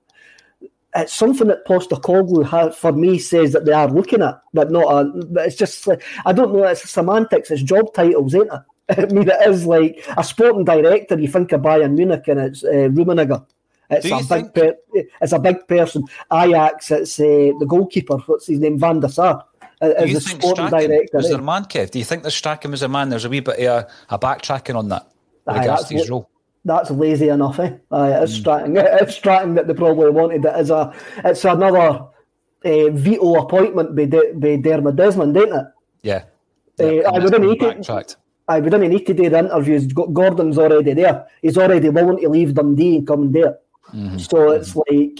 it's 0.95 1.13
something 1.13 1.47
that 1.47 1.65
Postecoglou 1.65 2.47
has, 2.49 2.75
for 2.75 2.91
me 2.91 3.19
says 3.19 3.53
that 3.53 3.65
they 3.65 3.73
are 3.73 3.89
looking 3.89 4.21
at, 4.21 4.41
but 4.53 4.71
not 4.71 4.87
a. 4.87 5.05
But 5.25 5.47
it's 5.47 5.55
just 5.55 5.87
I 6.25 6.33
don't 6.33 6.53
know. 6.53 6.63
It's 6.63 6.89
semantics. 6.89 7.51
It's 7.51 7.61
job 7.61 7.93
titles, 7.93 8.33
ain't 8.35 8.49
it? 8.51 8.61
I 8.97 9.05
mean, 9.13 9.29
it 9.29 9.47
is 9.47 9.65
like 9.65 10.03
a 10.17 10.23
sporting 10.23 10.65
director. 10.65 11.19
You 11.19 11.27
think 11.27 11.51
of 11.51 11.61
Bayern 11.61 11.93
Munich 11.95 12.27
and 12.27 12.39
it's 12.39 12.63
uh, 12.63 12.89
Rummenigge. 12.89 13.45
It's 13.91 14.31
a 14.31 14.35
big. 14.35 14.53
Per, 14.53 14.75
it's 15.21 15.31
a 15.31 15.39
big 15.39 15.67
person. 15.67 16.05
Ajax. 16.33 16.89
It's 16.89 17.19
uh, 17.19 17.53
the 17.59 17.65
goalkeeper. 17.67 18.17
What's 18.17 18.47
his 18.47 18.59
name? 18.59 18.79
Van 18.79 18.99
der 18.99 19.09
Sar. 19.09 19.45
Uh, 19.81 19.93
as 19.95 20.13
the 20.13 20.21
sporting 20.21 20.67
Strachan 20.67 20.89
director. 20.89 21.17
Was 21.17 21.29
there 21.29 21.41
man, 21.41 21.65
Kev? 21.65 21.91
Do 21.91 21.99
you 21.99 22.05
think 22.05 22.23
that 22.23 22.31
Strachan 22.31 22.71
was 22.71 22.81
a 22.81 22.89
man? 22.89 23.09
There's 23.09 23.25
a 23.25 23.29
wee 23.29 23.39
bit 23.39 23.59
of 23.59 23.85
a, 24.09 24.15
a 24.15 24.19
backtracking 24.19 24.75
on 24.75 24.89
that 24.89 25.07
regards 25.45 25.85
to 25.85 25.93
his 25.93 26.09
role 26.09 26.29
that's 26.69 26.91
lazy 26.91 27.29
enough. 27.29 27.59
Eh? 27.59 27.75
Uh, 27.91 28.19
it's 28.23 28.37
mm. 28.39 29.01
It's 29.01 29.15
Strachan 29.15 29.55
that 29.55 29.67
they 29.67 29.73
probably 29.73 30.09
wanted 30.09 30.45
it 30.45 30.53
as 30.53 30.69
a. 30.69 30.93
It's 31.25 31.43
another 31.45 32.05
uh, 32.65 32.89
veto 32.91 33.35
appointment 33.35 33.95
by, 33.95 34.05
De, 34.05 34.33
by 34.35 34.57
Dermot 34.57 34.95
Desmond, 34.95 35.35
ain't 35.37 35.53
it? 35.53 35.65
Yeah. 36.03 36.23
Uh, 36.79 37.09
I 37.09 37.19
wouldn't 37.19 37.43
need 37.43 37.59
to. 37.59 38.15
I 38.47 38.59
wouldn't 38.59 38.89
need 38.89 39.05
to 39.05 39.13
do 39.13 39.29
the 39.29 39.39
interviews. 39.39 39.85
Gordon's 39.87 40.57
already 40.57 40.93
there. 40.93 41.27
He's 41.41 41.57
already 41.57 41.89
willing 41.89 42.17
to 42.17 42.29
leave 42.29 42.55
Dundee 42.55 42.97
and 42.97 43.07
come 43.07 43.31
do. 43.31 43.53
Mm-hmm. 43.93 44.17
So 44.17 44.51
it's 44.51 44.75
like, 44.75 45.19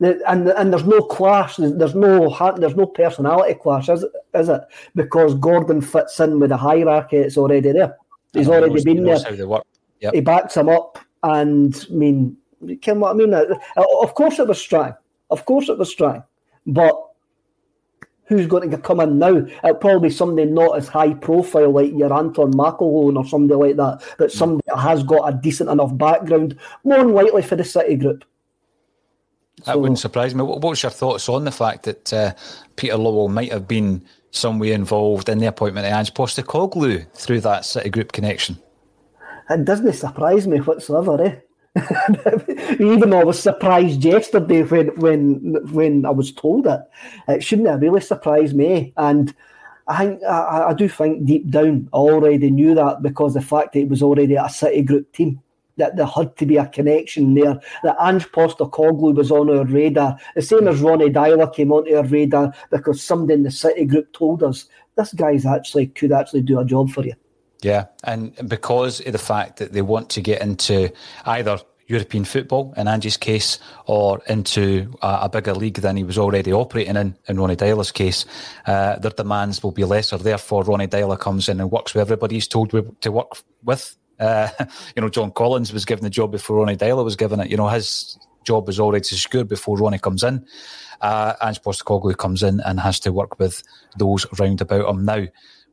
and 0.00 0.48
and 0.48 0.72
there's 0.72 0.84
no 0.84 1.02
clash. 1.02 1.56
There's 1.56 1.94
no 1.94 2.54
there's 2.58 2.76
no 2.76 2.86
personality 2.86 3.54
clash, 3.54 3.88
is 3.88 4.02
it? 4.02 4.12
Is 4.34 4.48
it? 4.48 4.62
Because 4.94 5.34
Gordon 5.34 5.80
fits 5.80 6.18
in 6.20 6.40
with 6.40 6.50
the 6.50 6.56
hierarchy. 6.56 7.18
It's 7.18 7.36
already 7.36 7.72
there. 7.72 7.96
He's 8.32 8.48
already 8.48 8.74
knows, 8.74 8.84
been 8.84 9.04
there. 9.04 9.18
Yep. 10.00 10.14
He 10.14 10.20
backs 10.20 10.56
him 10.56 10.68
up, 10.68 10.98
and 11.22 11.86
I 11.90 11.94
mean, 11.94 12.36
you 12.64 12.76
can 12.76 13.00
what 13.00 13.10
I 13.10 13.14
mean? 13.14 13.34
Uh, 13.34 13.46
of 13.76 14.14
course, 14.14 14.38
it 14.38 14.48
was 14.48 14.60
Strachan. 14.60 14.96
Of 15.30 15.44
course, 15.44 15.68
it 15.68 15.78
was 15.78 15.90
Strachan. 15.90 16.24
But 16.66 17.00
who's 18.26 18.46
going 18.46 18.70
to 18.70 18.78
come 18.78 19.00
in 19.00 19.18
now? 19.18 19.36
It'll 19.36 19.74
probably 19.74 20.08
be 20.08 20.14
somebody 20.14 20.50
not 20.50 20.76
as 20.76 20.88
high 20.88 21.14
profile 21.14 21.70
like 21.70 21.92
your 21.92 22.12
Anton 22.12 22.52
McElhone 22.52 23.16
or 23.16 23.26
somebody 23.26 23.74
like 23.74 23.76
that, 23.76 24.16
but 24.18 24.32
hmm. 24.32 24.38
somebody 24.38 24.62
that 24.68 24.78
has 24.78 25.02
got 25.02 25.28
a 25.32 25.36
decent 25.36 25.70
enough 25.70 25.96
background, 25.96 26.58
more 26.84 26.98
than 26.98 27.12
likely 27.12 27.42
for 27.42 27.56
the 27.56 27.64
City 27.64 27.96
group. 27.96 28.24
That 29.58 29.74
so, 29.74 29.78
wouldn't 29.78 30.00
surprise 30.00 30.34
me. 30.34 30.42
What 30.42 30.60
what's 30.60 30.82
your 30.82 30.90
thoughts 30.90 31.28
on 31.28 31.44
the 31.44 31.52
fact 31.52 31.84
that 31.84 32.12
uh, 32.12 32.34
Peter 32.76 32.94
Lawwell 32.96 33.30
might 33.30 33.52
have 33.52 33.68
been 33.68 34.04
some 34.32 34.58
way 34.58 34.72
involved 34.72 35.28
in 35.28 35.38
the 35.38 35.46
appointment 35.46 35.86
of 35.86 35.92
Ange 35.92 36.12
Postecoglou 36.12 37.10
through 37.12 37.40
that 37.42 37.64
City 37.64 37.88
group 37.88 38.12
connection? 38.12 38.58
It 39.50 39.64
doesn't 39.64 39.92
surprise 39.92 40.46
me 40.46 40.58
whatsoever. 40.58 41.22
Eh? 41.22 41.36
Even 42.78 43.10
though 43.10 43.20
I 43.20 43.24
was 43.24 43.42
surprised 43.42 44.04
yesterday 44.04 44.62
when 44.62 44.88
when 44.96 45.54
when 45.72 46.06
I 46.06 46.10
was 46.10 46.32
told 46.32 46.66
it, 46.66 46.80
it 47.28 47.42
shouldn't 47.42 47.68
have 47.68 47.82
really 47.82 48.00
surprised 48.00 48.54
me. 48.54 48.92
And 48.96 49.34
I 49.88 49.98
think 49.98 50.22
I, 50.22 50.68
I 50.68 50.74
do 50.74 50.88
think 50.88 51.26
deep 51.26 51.50
down 51.50 51.88
I 51.92 51.96
already 51.96 52.50
knew 52.50 52.74
that 52.74 53.02
because 53.02 53.34
the 53.34 53.42
fact 53.42 53.72
that 53.72 53.80
it 53.80 53.88
was 53.88 54.02
already 54.02 54.36
a 54.36 54.48
City 54.48 54.82
Group 54.82 55.12
team 55.12 55.40
that 55.76 55.96
there 55.96 56.06
had 56.06 56.36
to 56.36 56.46
be 56.46 56.56
a 56.56 56.66
connection 56.66 57.34
there. 57.34 57.58
That 57.82 57.96
Ange 58.00 58.28
Postecoglou 58.28 59.14
was 59.14 59.30
on 59.30 59.50
our 59.50 59.64
radar, 59.64 60.16
the 60.34 60.42
same 60.42 60.68
as 60.68 60.80
Ronnie 60.80 61.10
Deila 61.10 61.52
came 61.52 61.72
onto 61.72 61.94
our 61.94 62.04
radar 62.04 62.54
because 62.70 63.02
somebody 63.02 63.34
in 63.34 63.42
the 63.42 63.50
City 63.50 63.84
Group 63.84 64.12
told 64.12 64.42
us 64.42 64.66
this 64.96 65.12
guy's 65.12 65.46
actually 65.46 65.88
could 65.88 66.12
actually 66.12 66.42
do 66.42 66.60
a 66.60 66.64
job 66.64 66.90
for 66.90 67.04
you. 67.04 67.14
Yeah, 67.64 67.86
and 68.04 68.36
because 68.46 69.00
of 69.00 69.12
the 69.12 69.18
fact 69.18 69.56
that 69.56 69.72
they 69.72 69.80
want 69.80 70.10
to 70.10 70.20
get 70.20 70.42
into 70.42 70.92
either 71.24 71.58
European 71.86 72.24
football 72.24 72.74
in 72.76 72.88
Ange's 72.88 73.16
case 73.16 73.58
or 73.86 74.20
into 74.28 74.92
a, 75.00 75.20
a, 75.22 75.28
bigger 75.30 75.54
league 75.54 75.76
than 75.76 75.96
he 75.96 76.04
was 76.04 76.18
already 76.18 76.52
operating 76.52 76.96
in, 76.96 77.16
in 77.26 77.40
Ronnie 77.40 77.56
Deila's 77.56 77.90
case, 77.90 78.26
uh, 78.66 78.98
their 78.98 79.12
demands 79.12 79.62
will 79.62 79.72
be 79.72 79.84
lesser. 79.84 80.18
Therefore, 80.18 80.62
Ronnie 80.64 80.88
Deila 80.88 81.18
comes 81.18 81.48
in 81.48 81.58
and 81.58 81.70
works 81.70 81.94
with 81.94 82.02
everybody 82.02 82.34
he's 82.36 82.48
told 82.48 82.70
to 83.00 83.10
work 83.10 83.32
with 83.62 83.96
Uh, 84.20 84.48
you 84.94 85.02
know, 85.02 85.08
John 85.08 85.32
Collins 85.32 85.72
was 85.72 85.86
given 85.86 86.04
the 86.04 86.10
job 86.10 86.32
before 86.32 86.56
Ronnie 86.56 86.76
Deila 86.76 87.02
was 87.02 87.16
given 87.16 87.40
it. 87.40 87.50
You 87.50 87.56
know, 87.56 87.68
his 87.68 88.18
job 88.44 88.66
was 88.66 88.78
already 88.78 89.04
secured 89.04 89.48
before 89.48 89.78
Ronnie 89.78 89.98
comes 89.98 90.22
in. 90.22 90.46
Uh, 91.00 91.34
Ange 91.42 91.60
Postecoglou 91.62 92.16
comes 92.16 92.42
in 92.42 92.60
and 92.60 92.78
has 92.80 93.00
to 93.00 93.12
work 93.12 93.38
with 93.38 93.62
those 93.96 94.26
round 94.38 94.60
about 94.60 94.88
him. 94.88 95.04
Now, 95.04 95.26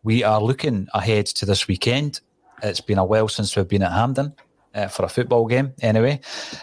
we 0.03 0.23
are 0.23 0.41
looking 0.41 0.87
ahead 0.93 1.27
to 1.27 1.45
this 1.45 1.67
weekend. 1.67 2.21
It's 2.63 2.81
been 2.81 2.97
a 2.97 3.05
while 3.05 3.27
since 3.27 3.55
we've 3.55 3.67
been 3.67 3.83
at 3.83 3.91
Hampden. 3.91 4.33
Uh, 4.73 4.87
for 4.87 5.03
a 5.03 5.09
football 5.09 5.45
game, 5.47 5.73
anyway. 5.81 6.17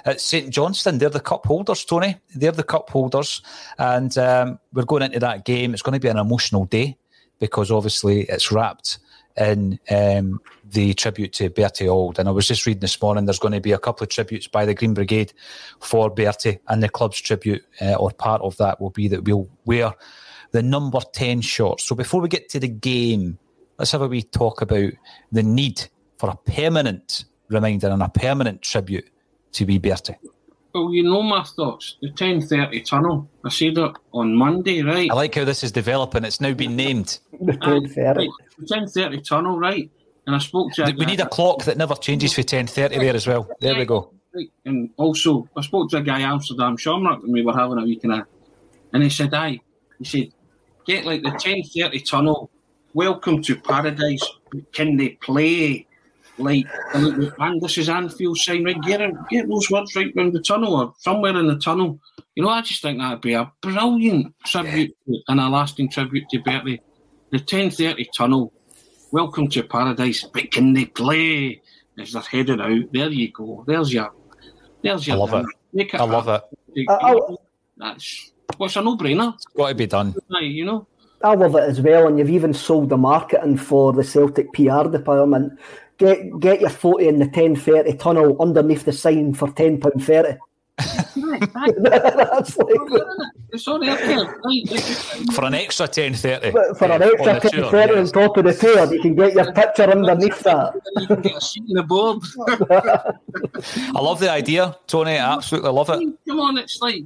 At 0.06 0.18
St 0.18 0.48
Johnstone, 0.48 0.96
they're 0.96 1.10
the 1.10 1.20
cup 1.20 1.44
holders, 1.44 1.84
Tony. 1.84 2.16
They're 2.34 2.52
the 2.52 2.62
cup 2.62 2.88
holders. 2.88 3.42
And 3.76 4.16
um, 4.16 4.58
we're 4.72 4.86
going 4.86 5.02
into 5.02 5.18
that 5.18 5.44
game. 5.44 5.74
It's 5.74 5.82
going 5.82 5.92
to 5.92 6.00
be 6.00 6.08
an 6.08 6.16
emotional 6.16 6.64
day 6.64 6.96
because 7.38 7.70
obviously 7.70 8.22
it's 8.22 8.50
wrapped 8.50 8.98
in 9.36 9.78
um, 9.90 10.40
the 10.64 10.94
tribute 10.94 11.34
to 11.34 11.50
Bertie 11.50 11.86
Auld. 11.86 12.18
And 12.18 12.30
I 12.30 12.32
was 12.32 12.48
just 12.48 12.64
reading 12.64 12.80
this 12.80 13.00
morning, 13.02 13.26
there's 13.26 13.38
going 13.38 13.52
to 13.52 13.60
be 13.60 13.72
a 13.72 13.78
couple 13.78 14.04
of 14.04 14.10
tributes 14.10 14.48
by 14.48 14.64
the 14.64 14.74
Green 14.74 14.94
Brigade 14.94 15.34
for 15.80 16.08
Bertie, 16.08 16.60
and 16.68 16.82
the 16.82 16.88
club's 16.88 17.20
tribute, 17.20 17.62
uh, 17.82 17.94
or 17.94 18.10
part 18.10 18.40
of 18.40 18.56
that, 18.56 18.80
will 18.80 18.88
be 18.88 19.08
that 19.08 19.24
we'll 19.24 19.48
wear 19.66 19.92
the 20.52 20.62
number 20.62 21.00
10 21.12 21.40
shorts. 21.40 21.84
So 21.84 21.94
before 21.94 22.20
we 22.20 22.28
get 22.28 22.48
to 22.50 22.60
the 22.60 22.68
game, 22.68 23.38
let's 23.78 23.92
have 23.92 24.02
a 24.02 24.08
wee 24.08 24.22
talk 24.22 24.62
about 24.62 24.92
the 25.32 25.42
need 25.42 25.86
for 26.16 26.30
a 26.30 26.36
permanent 26.50 27.24
reminder 27.48 27.88
and 27.88 28.02
a 28.02 28.08
permanent 28.08 28.62
tribute 28.62 29.08
to 29.52 29.64
wee 29.64 29.78
Bertie. 29.78 30.16
Well, 30.74 30.92
you 30.92 31.02
know 31.02 31.22
my 31.22 31.42
thoughts. 31.42 31.96
The 32.02 32.08
1030 32.08 32.82
tunnel. 32.82 33.28
I 33.44 33.48
said 33.48 33.78
it 33.78 33.92
on 34.12 34.34
Monday, 34.34 34.82
right? 34.82 35.10
I 35.10 35.14
like 35.14 35.34
how 35.34 35.44
this 35.44 35.64
is 35.64 35.72
developing. 35.72 36.24
It's 36.24 36.40
now 36.40 36.52
been 36.52 36.76
named. 36.76 37.18
The 37.40 37.52
1030. 37.52 38.18
Right, 38.18 38.28
the 38.58 38.66
1030 38.66 39.20
tunnel, 39.22 39.58
right? 39.58 39.90
And 40.26 40.36
I 40.36 40.40
spoke 40.40 40.72
to. 40.74 40.94
We 40.98 41.06
need 41.06 41.20
a 41.20 41.28
clock 41.28 41.64
that 41.64 41.78
never 41.78 41.94
changes 41.94 42.34
for 42.34 42.40
1030 42.40 42.98
there 42.98 43.14
as 43.14 43.26
well. 43.26 43.48
There 43.60 43.76
we 43.76 43.86
go. 43.86 44.12
Right. 44.34 44.50
And 44.66 44.90
also, 44.96 45.48
I 45.56 45.62
spoke 45.62 45.88
to 45.90 45.98
a 45.98 46.02
guy 46.02 46.20
Amsterdam 46.20 46.76
Shamrock 46.76 47.22
and 47.22 47.32
we 47.32 47.42
were 47.42 47.54
having 47.54 47.78
a 47.78 47.84
week 47.84 48.04
and 48.04 48.12
a. 48.12 48.26
And 48.92 49.02
he 49.02 49.10
said, 49.10 49.32
aye. 49.32 49.60
He 49.98 50.04
said, 50.04 50.32
get 50.88 51.04
like 51.04 51.22
the 51.22 51.30
1030 51.30 52.00
tunnel. 52.00 52.50
Welcome 52.94 53.42
to 53.42 53.54
paradise. 53.54 54.26
Can 54.72 54.96
they 54.96 55.10
play? 55.10 55.86
like, 56.38 56.66
and 56.94 57.60
this 57.60 57.78
is 57.78 57.88
Anfield 57.88 58.38
sign, 58.38 58.64
right? 58.64 58.80
Get, 58.82 59.00
it, 59.00 59.14
get 59.28 59.48
those 59.48 59.70
words 59.70 59.94
right 59.94 60.12
round 60.16 60.32
the 60.32 60.40
tunnel 60.40 60.74
or 60.74 60.94
somewhere 60.98 61.36
in 61.36 61.46
the 61.46 61.58
tunnel. 61.58 62.00
You 62.34 62.44
know, 62.44 62.48
I 62.48 62.62
just 62.62 62.80
think 62.80 62.98
that'd 62.98 63.20
be 63.20 63.34
a 63.34 63.52
brilliant 63.60 64.34
tribute 64.44 64.96
yeah. 65.06 65.20
and 65.28 65.40
a 65.40 65.48
lasting 65.48 65.90
tribute 65.90 66.28
to 66.30 66.38
Bertie. 66.38 66.80
The 67.30 67.38
1030 67.38 68.08
tunnel, 68.16 68.52
welcome 69.10 69.48
to 69.50 69.62
paradise, 69.64 70.24
but 70.24 70.50
can 70.50 70.72
they 70.72 70.86
play? 70.86 71.60
As 71.98 72.12
they're 72.12 72.22
heading 72.22 72.60
out, 72.60 72.92
there 72.92 73.10
you 73.10 73.32
go. 73.32 73.64
There's 73.66 73.92
your, 73.92 74.12
there's 74.82 75.06
your. 75.06 75.16
I 75.16 75.18
love 75.18 75.30
dinner. 75.30 75.42
it. 75.42 75.56
Make 75.72 75.94
I 75.96 75.98
uh, 75.98 76.06
love 76.06 76.28
it. 76.28 76.86
Oh. 76.88 77.26
You 77.30 77.38
that's 77.76 78.32
what's 78.58 78.76
a 78.76 78.82
no-brainer. 78.82 79.34
It's 79.34 79.46
got 79.46 79.68
to 79.68 79.74
be 79.74 79.86
done. 79.86 80.14
You 80.40 80.64
know. 80.64 80.86
I 81.24 81.34
love 81.34 81.56
it 81.56 81.64
as 81.64 81.80
well, 81.80 82.06
and 82.06 82.18
you've 82.18 82.30
even 82.30 82.54
sold 82.54 82.90
the 82.90 82.96
marketing 82.96 83.56
for 83.56 83.92
the 83.92 84.04
Celtic 84.04 84.52
PR 84.52 84.88
department 84.88 85.58
get 85.98 86.40
get 86.40 86.60
your 86.60 86.70
photo 86.70 87.08
in 87.08 87.18
the 87.18 87.28
ten 87.28 87.54
thirty 87.56 87.94
tunnel 87.96 88.36
underneath 88.40 88.84
the 88.84 88.92
sign 88.92 89.34
for 89.34 89.50
ten 89.52 89.78
pound 89.78 90.02
thirty. 90.04 90.38
That's 90.78 92.56
like, 92.56 92.78
for 95.32 95.44
an 95.44 95.54
extra 95.54 95.88
ten 95.88 96.14
thirty. 96.14 96.52
For 96.52 96.86
an 96.86 97.02
extra 97.02 97.40
ten 97.40 97.64
thirty 97.64 97.94
on 97.94 98.06
top 98.06 98.36
of 98.36 98.44
the 98.44 98.54
tour, 98.54 98.94
you 98.94 99.00
can 99.02 99.16
get 99.16 99.34
your 99.34 99.52
picture 99.52 99.90
underneath 99.90 100.38
that. 100.40 100.74
you 100.96 101.06
can 101.08 101.20
get 101.20 101.36
a 101.36 101.40
seat 101.40 101.64
in 101.68 101.74
the 101.74 101.82
board. 101.82 102.22
I 103.96 104.00
love 104.00 104.20
the 104.20 104.30
idea, 104.30 104.76
Tony. 104.86 105.12
I 105.12 105.34
absolutely 105.34 105.70
love 105.70 105.90
it. 105.90 106.14
Come 106.28 106.40
on, 106.40 106.58
it's 106.58 106.80
like 106.80 107.02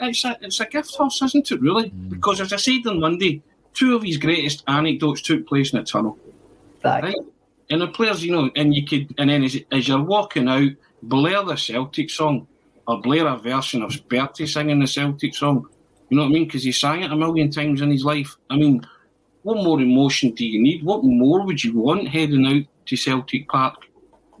it's 0.00 0.24
a 0.24 0.36
it's 0.40 0.60
a 0.60 0.66
gift 0.66 0.94
horse, 0.94 1.22
isn't 1.22 1.50
it? 1.50 1.60
Really? 1.60 1.90
Mm. 1.90 2.10
Because 2.10 2.40
as 2.40 2.52
I 2.52 2.56
said 2.56 2.86
on 2.86 3.00
Monday, 3.00 3.42
two 3.74 3.96
of 3.96 4.02
his 4.02 4.16
greatest 4.16 4.64
anecdotes 4.66 5.22
took 5.22 5.46
place 5.46 5.72
in 5.72 5.78
the 5.78 5.84
tunnel. 5.84 6.18
Right? 7.02 7.16
And 7.70 7.80
the 7.80 7.88
players, 7.88 8.24
you 8.24 8.32
know, 8.32 8.50
and 8.56 8.74
you 8.74 8.84
could, 8.84 9.14
and 9.18 9.30
then 9.30 9.44
as, 9.44 9.56
as 9.70 9.86
you're 9.86 10.02
walking 10.02 10.48
out, 10.48 10.70
blare 11.02 11.44
the 11.44 11.56
Celtic 11.56 12.10
song 12.10 12.46
or 12.88 13.00
blare 13.00 13.28
a 13.28 13.36
version 13.36 13.82
of 13.82 13.96
Bertie 14.08 14.46
singing 14.46 14.80
the 14.80 14.86
Celtic 14.86 15.34
song. 15.34 15.68
You 16.08 16.16
know 16.16 16.24
what 16.24 16.30
I 16.30 16.32
mean? 16.32 16.46
Because 16.46 16.64
he 16.64 16.72
sang 16.72 17.02
it 17.02 17.12
a 17.12 17.16
million 17.16 17.50
times 17.50 17.80
in 17.80 17.90
his 17.90 18.04
life. 18.04 18.36
I 18.48 18.56
mean, 18.56 18.84
what 19.42 19.62
more 19.62 19.80
emotion 19.80 20.32
do 20.32 20.44
you 20.44 20.60
need? 20.60 20.82
What 20.82 21.04
more 21.04 21.46
would 21.46 21.62
you 21.62 21.78
want 21.78 22.08
heading 22.08 22.46
out 22.46 22.64
to 22.86 22.96
Celtic 22.96 23.48
Park? 23.48 23.86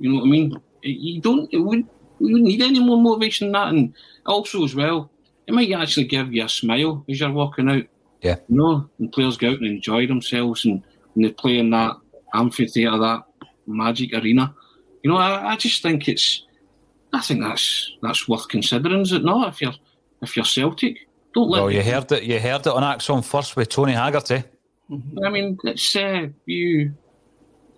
You 0.00 0.10
know 0.10 0.18
what 0.20 0.26
I 0.26 0.30
mean? 0.30 0.60
You 0.82 1.20
don't. 1.20 1.52
It 1.52 1.58
would. 1.58 1.86
We 2.18 2.32
would 2.34 2.42
need 2.42 2.60
any 2.60 2.80
more 2.80 3.00
motivation 3.00 3.46
than 3.46 3.52
that. 3.52 3.68
And 3.68 3.94
also 4.26 4.64
as 4.64 4.74
well, 4.74 5.10
it 5.46 5.54
might 5.54 5.72
actually 5.72 6.06
give 6.06 6.32
you 6.32 6.44
a 6.44 6.48
smile 6.48 7.04
as 7.08 7.20
you're 7.20 7.32
walking 7.32 7.70
out. 7.70 7.84
Yeah. 8.22 8.36
You 8.48 8.56
know, 8.56 8.90
and 8.98 9.12
players 9.12 9.36
go 9.36 9.50
out 9.50 9.58
and 9.58 9.66
enjoy 9.66 10.06
themselves 10.06 10.64
and, 10.64 10.82
and 11.14 11.24
they 11.24 11.30
play 11.30 11.58
in 11.58 11.70
that 11.70 11.96
amphitheatre, 12.34 12.98
that 12.98 13.22
magic 13.66 14.12
arena. 14.14 14.54
You 15.02 15.10
know, 15.10 15.16
I, 15.16 15.52
I 15.52 15.56
just 15.56 15.82
think 15.82 16.08
it's. 16.08 16.44
I 17.12 17.20
think 17.20 17.42
that's 17.42 17.92
that's 18.02 18.28
worth 18.28 18.46
considering, 18.48 19.00
is 19.00 19.12
it 19.12 19.24
not? 19.24 19.48
If 19.48 19.62
you're 19.62 19.74
if 20.22 20.36
you're 20.36 20.44
Celtic, 20.44 20.98
don't 21.34 21.48
let. 21.48 21.62
Well, 21.62 21.70
you 21.70 21.82
heard 21.82 22.12
it. 22.12 22.22
You 22.22 22.38
heard 22.38 22.60
it 22.60 22.68
on 22.68 22.82
ACSOM 22.82 23.24
first 23.24 23.56
with 23.56 23.68
Tony 23.68 23.92
Haggerty. 23.92 24.44
I 25.24 25.30
mean, 25.30 25.58
it's 25.64 25.96
uh, 25.96 26.26
you. 26.46 26.94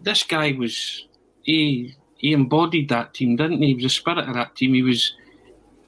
This 0.02 0.24
guy 0.24 0.52
was 0.52 1.06
he 1.42 1.94
he 2.22 2.32
embodied 2.32 2.88
that 2.88 3.14
team, 3.14 3.36
didn't 3.36 3.62
he? 3.62 3.68
He 3.68 3.74
was 3.74 3.84
the 3.84 3.88
spirit 3.90 4.28
of 4.28 4.34
that 4.34 4.54
team. 4.54 4.74
He 4.74 4.82
was, 4.82 5.14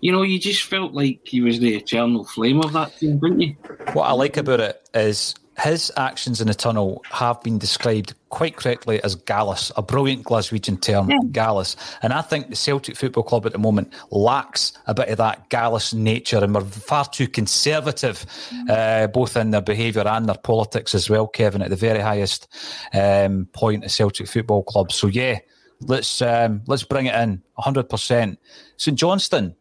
you 0.05 0.13
know, 0.13 0.21
you 0.21 0.39
just 0.39 0.65
felt 0.65 0.93
like 0.93 1.21
he 1.25 1.41
was 1.41 1.61
the 1.61 1.75
eternal 1.75 2.25
flame 2.25 2.61
of 2.61 2.75
that 2.75 2.95
team, 2.99 3.19
didn't 3.21 3.41
you? 3.41 3.57
What 3.95 4.05
I 4.05 4.13
like 4.13 4.37
about 4.37 4.61
it 4.61 4.87
is 4.93 5.35
his 5.59 5.91
actions 5.97 6.43
in 6.43 6.49
the 6.49 6.53
tunnel 6.53 7.03
have 7.11 7.41
been 7.41 7.57
described 7.57 8.13
quite 8.29 8.55
correctly 8.55 9.03
as 9.03 9.15
gallus, 9.15 9.73
a 9.79 9.83
brilliant 9.83 10.25
Glaswegian 10.25 10.79
term, 10.79 11.09
yeah. 11.09 11.17
gallus. 11.33 11.75
And 12.03 12.13
I 12.13 12.21
think 12.21 12.51
the 12.51 12.55
Celtic 12.55 12.99
Football 12.99 13.23
Club 13.23 13.47
at 13.47 13.53
the 13.53 13.59
moment 13.59 13.95
lacks 14.11 14.75
a 14.87 14.93
bit 14.93 15.09
of 15.09 15.17
that 15.17 15.49
gallus 15.49 15.95
nature, 15.95 16.45
and 16.45 16.55
we're 16.55 16.61
far 16.61 17.07
too 17.07 17.27
conservative, 17.27 18.27
uh, 18.69 19.07
both 19.07 19.39
in 19.39 19.53
their 19.53 19.63
behaviour 19.63 20.07
and 20.07 20.29
their 20.29 20.37
politics 20.37 20.95
as 20.95 21.09
well, 21.09 21.27
Kevin, 21.27 21.63
at 21.63 21.71
the 21.71 21.77
very 21.77 22.01
highest 22.01 22.47
um, 22.93 23.49
point 23.55 23.85
of 23.85 23.91
Celtic 23.91 24.29
Football 24.29 24.65
Club. 24.65 24.93
So, 24.93 25.07
yeah, 25.07 25.39
let's 25.81 26.21
um, 26.21 26.61
let's 26.67 26.85
bring 26.85 27.07
it 27.07 27.15
in 27.15 27.43
100%. 27.59 28.37
St 28.77 28.99
Johnstone, 28.99 29.55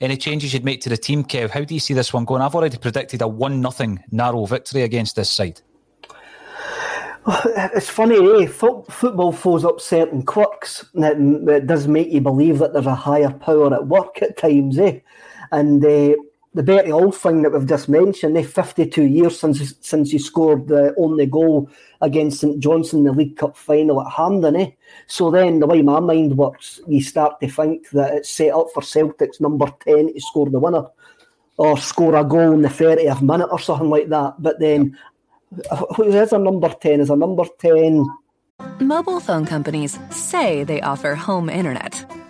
any 0.00 0.16
changes 0.16 0.52
you'd 0.52 0.64
make 0.64 0.80
to 0.82 0.88
the 0.88 0.96
team, 0.96 1.24
Kev? 1.24 1.50
How 1.50 1.64
do 1.64 1.74
you 1.74 1.80
see 1.80 1.94
this 1.94 2.12
one 2.12 2.24
going? 2.24 2.42
I've 2.42 2.54
already 2.54 2.78
predicted 2.78 3.22
a 3.22 3.28
one 3.28 3.60
nothing 3.60 4.02
narrow 4.10 4.44
victory 4.46 4.82
against 4.82 5.16
this 5.16 5.30
side. 5.30 5.60
It's 7.26 7.88
funny, 7.88 8.16
eh? 8.42 8.46
football 8.46 9.32
throws 9.32 9.64
up 9.64 9.80
certain 9.80 10.24
quirks 10.24 10.84
that, 10.94 11.16
that 11.46 11.66
does 11.66 11.88
make 11.88 12.10
you 12.10 12.20
believe 12.20 12.58
that 12.58 12.74
there's 12.74 12.86
a 12.86 12.94
higher 12.94 13.30
power 13.30 13.72
at 13.72 13.86
work 13.86 14.20
at 14.20 14.36
times, 14.36 14.78
eh? 14.78 15.00
And 15.50 15.82
uh, 15.82 16.16
the 16.54 16.62
Bertie 16.62 16.92
Auld 16.92 17.14
thing 17.14 17.42
that 17.42 17.52
we've 17.52 17.66
just 17.66 17.88
mentioned, 17.88 18.36
eh? 18.36 18.42
52 18.42 19.02
years 19.02 19.38
since 19.38 19.74
since 19.80 20.10
he 20.12 20.18
scored 20.18 20.68
the 20.68 20.94
only 20.96 21.26
goal 21.26 21.68
against 22.00 22.40
St 22.40 22.60
Johnstone 22.60 23.00
in 23.00 23.06
the 23.06 23.12
League 23.12 23.36
Cup 23.36 23.56
final 23.56 24.00
at 24.00 24.12
Hampden, 24.12 24.56
eh? 24.56 24.70
So 25.08 25.30
then, 25.30 25.58
the 25.58 25.66
way 25.66 25.82
my 25.82 25.98
mind 25.98 26.36
works, 26.36 26.80
you 26.86 27.02
start 27.02 27.40
to 27.40 27.48
think 27.48 27.90
that 27.90 28.14
it's 28.14 28.30
set 28.30 28.54
up 28.54 28.68
for 28.72 28.82
Celtic's 28.82 29.40
number 29.40 29.66
10 29.84 30.14
to 30.14 30.20
score 30.20 30.48
the 30.48 30.60
winner 30.60 30.86
or 31.56 31.76
score 31.76 32.14
a 32.14 32.24
goal 32.24 32.52
in 32.52 32.62
the 32.62 32.68
30th 32.68 33.20
minute 33.20 33.48
or 33.50 33.58
something 33.58 33.90
like 33.90 34.08
that. 34.08 34.34
But 34.38 34.60
then, 34.60 34.96
who 35.96 36.04
is 36.04 36.32
a 36.32 36.38
number 36.38 36.68
10? 36.68 37.00
Is 37.00 37.10
a 37.10 37.16
number 37.16 37.44
10. 37.58 38.06
Mobile 38.78 39.20
phone 39.20 39.44
companies 39.44 39.98
say 40.10 40.62
they 40.62 40.80
offer 40.82 41.16
home 41.16 41.50
internet. 41.50 42.23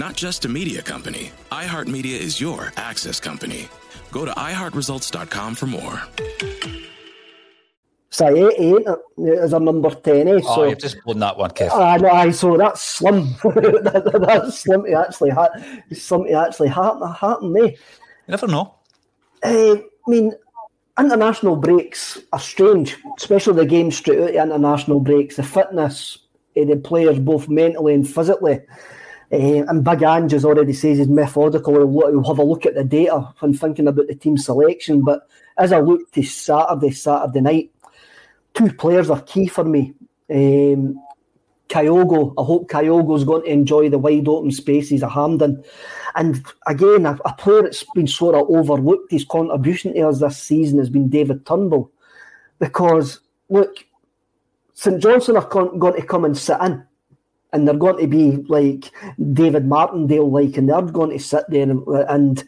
Not 0.00 0.16
just 0.16 0.46
a 0.46 0.48
media 0.48 0.80
company, 0.80 1.30
iHeartMedia 1.52 2.18
is 2.18 2.40
your 2.40 2.72
access 2.78 3.20
company. 3.20 3.68
Go 4.10 4.24
to 4.24 4.30
iHeartResults.com 4.30 5.54
for 5.54 5.66
more. 5.66 6.00
So 8.08 8.34
eight, 8.34 8.54
eight 8.58 8.86
is 9.18 9.52
a 9.52 9.60
number 9.60 9.90
ten. 9.90 10.26
Eh? 10.26 10.40
Oh, 10.42 10.54
so, 10.54 10.64
you've 10.64 10.78
just 10.78 11.04
blown 11.04 11.18
that 11.18 11.36
one, 11.36 11.50
Kev. 11.50 11.70
I 11.70 11.98
know, 11.98 12.08
I 12.08 12.30
so 12.30 12.56
that's 12.56 12.80
slim. 12.80 13.24
that, 13.42 14.22
that's 14.26 14.60
slim 14.60 14.84
to 14.84 14.92
actually 14.94 15.30
ha- 15.32 15.50
slim 15.92 16.24
to 16.24 16.32
actually 16.32 16.68
happen. 16.68 17.12
happen 17.12 17.54
eh? 17.58 17.60
You 17.60 17.76
never 18.26 18.46
know. 18.46 18.76
Uh, 19.44 19.76
I 19.76 19.82
mean, 20.06 20.32
international 20.98 21.56
breaks 21.56 22.18
are 22.32 22.40
strange, 22.40 22.96
especially 23.18 23.56
the 23.56 23.66
game 23.66 23.90
straight 23.90 24.34
out 24.38 24.48
of 24.48 24.54
international 24.54 25.00
breaks. 25.00 25.36
The 25.36 25.42
fitness 25.42 26.16
of 26.56 26.68
the 26.68 26.76
players, 26.76 27.18
both 27.18 27.50
mentally 27.50 27.92
and 27.92 28.08
physically. 28.08 28.60
Uh, 29.32 29.64
and 29.68 29.84
Big 29.84 30.02
Ange 30.02 30.44
already 30.44 30.72
says 30.72 30.98
he's 30.98 31.08
methodical. 31.08 31.74
He'll, 31.74 32.10
he'll 32.10 32.28
have 32.28 32.38
a 32.38 32.44
look 32.44 32.66
at 32.66 32.74
the 32.74 32.82
data 32.82 33.32
when 33.38 33.54
thinking 33.54 33.86
about 33.86 34.08
the 34.08 34.14
team 34.14 34.36
selection. 34.36 35.02
But 35.02 35.28
as 35.56 35.72
I 35.72 35.78
look 35.78 36.10
to 36.12 36.22
Saturday, 36.22 36.90
Saturday 36.90 37.40
night, 37.40 37.70
two 38.54 38.72
players 38.72 39.08
are 39.08 39.22
key 39.22 39.46
for 39.46 39.64
me. 39.64 39.94
Um, 40.28 41.00
Kyogo, 41.68 42.34
I 42.36 42.44
hope 42.44 42.68
Kyogo's 42.68 43.24
going 43.24 43.42
to 43.42 43.50
enjoy 43.50 43.88
the 43.88 43.98
wide 43.98 44.26
open 44.26 44.50
spaces 44.50 45.04
of 45.04 45.12
Hampden. 45.12 45.62
And 46.16 46.44
again, 46.66 47.06
a, 47.06 47.16
a, 47.24 47.32
player 47.34 47.62
that's 47.62 47.84
been 47.94 48.08
sort 48.08 48.34
of 48.34 48.48
overlooked 48.50 49.12
his 49.12 49.24
contribution 49.24 49.94
to 49.94 50.08
us 50.08 50.18
this 50.18 50.38
season 50.38 50.78
has 50.80 50.90
been 50.90 51.08
David 51.08 51.46
Turnbull. 51.46 51.92
Because, 52.58 53.20
look, 53.48 53.86
St 54.74 55.00
Johnstone 55.00 55.36
are 55.36 55.46
con- 55.46 55.78
going 55.78 55.94
to 55.94 56.06
come 56.06 56.24
and 56.24 56.36
sit 56.36 56.60
in. 56.60 56.84
And 57.52 57.66
they're 57.66 57.74
going 57.74 57.98
to 57.98 58.06
be 58.06 58.36
like 58.48 58.92
David 59.32 59.66
Martindale, 59.66 60.30
like, 60.30 60.56
and 60.56 60.68
they're 60.68 60.82
going 60.82 61.10
to 61.10 61.18
sit 61.18 61.44
there. 61.48 61.62
And, 61.62 61.86
and 61.86 62.44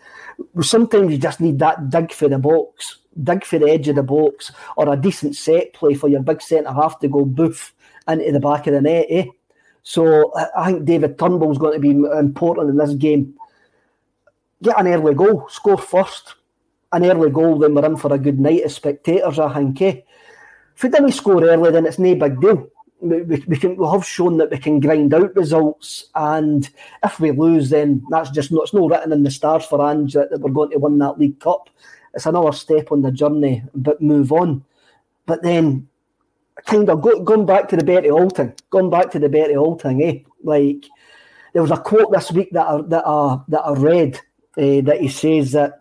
sometimes 0.60 1.10
you 1.10 1.18
just 1.18 1.40
need 1.40 1.58
that 1.58 1.90
dig 1.90 2.12
for 2.12 2.28
the 2.28 2.38
box, 2.38 2.98
dig 3.22 3.44
for 3.44 3.58
the 3.58 3.68
edge 3.68 3.88
of 3.88 3.96
the 3.96 4.02
box, 4.02 4.52
or 4.76 4.92
a 4.92 4.96
decent 4.96 5.34
set 5.34 5.72
play 5.72 5.94
for 5.94 6.08
your 6.08 6.22
big 6.22 6.40
centre 6.40 6.72
half 6.72 7.00
to 7.00 7.08
go 7.08 7.24
boof 7.24 7.74
into 8.06 8.32
the 8.32 8.40
back 8.40 8.66
of 8.66 8.74
the 8.74 8.80
net. 8.80 9.06
Eh? 9.08 9.26
So 9.82 10.32
I 10.56 10.66
think 10.70 10.84
David 10.84 11.18
Turnbull's 11.18 11.58
going 11.58 11.74
to 11.74 11.80
be 11.80 11.90
important 11.90 12.70
in 12.70 12.76
this 12.76 12.94
game. 12.94 13.34
Get 14.62 14.78
an 14.78 14.86
early 14.86 15.14
goal, 15.14 15.48
score 15.48 15.78
first. 15.78 16.36
An 16.92 17.04
early 17.04 17.30
goal, 17.30 17.58
then 17.58 17.74
we're 17.74 17.86
in 17.86 17.96
for 17.96 18.12
a 18.12 18.18
good 18.18 18.38
night 18.38 18.62
as 18.62 18.74
spectators, 18.74 19.38
I 19.38 19.52
think. 19.54 19.82
Eh? 19.82 20.00
If 20.76 20.82
we 20.82 20.88
didn't 20.90 21.12
score 21.12 21.42
early, 21.42 21.70
then 21.70 21.86
it's 21.86 21.98
no 21.98 22.14
big 22.14 22.40
deal. 22.40 22.68
We, 23.02 23.22
we, 23.22 23.56
can 23.56 23.76
we 23.76 23.86
have 23.88 24.06
shown 24.06 24.38
that 24.38 24.50
we 24.50 24.58
can 24.58 24.78
grind 24.78 25.12
out 25.12 25.34
results, 25.34 26.06
and 26.14 26.68
if 27.04 27.18
we 27.18 27.32
lose, 27.32 27.70
then 27.70 28.04
that's 28.10 28.30
just 28.30 28.52
not 28.52 28.62
it's 28.62 28.74
not 28.74 28.90
written 28.90 29.12
in 29.12 29.24
the 29.24 29.30
stars 29.30 29.64
for 29.64 29.84
Ange 29.84 30.14
that, 30.14 30.30
that 30.30 30.40
we're 30.40 30.50
going 30.50 30.70
to 30.70 30.78
win 30.78 30.98
that 30.98 31.18
League 31.18 31.40
Cup. 31.40 31.68
It's 32.14 32.26
another 32.26 32.52
step 32.52 32.92
on 32.92 33.02
the 33.02 33.10
journey, 33.10 33.64
but 33.74 34.00
move 34.00 34.30
on. 34.32 34.64
But 35.26 35.42
then 35.42 35.88
kind 36.66 36.88
of 36.88 37.00
go, 37.02 37.22
going 37.22 37.46
back 37.46 37.68
to 37.68 37.76
the 37.76 38.10
Auld 38.10 38.36
thing, 38.36 38.54
going 38.70 38.90
back 38.90 39.10
to 39.10 39.18
the 39.18 39.28
Auld 39.28 39.80
thing, 39.80 40.02
eh? 40.02 40.18
Like 40.42 40.86
there 41.52 41.62
was 41.62 41.70
a 41.70 41.76
quote 41.76 42.12
this 42.12 42.30
week 42.30 42.50
that 42.52 42.66
I, 42.66 42.80
that 42.82 43.06
I, 43.06 43.38
that 43.48 43.60
I 43.60 43.72
read 43.72 44.20
eh, 44.58 44.80
that 44.82 45.00
he 45.00 45.08
says 45.08 45.52
that 45.52 45.80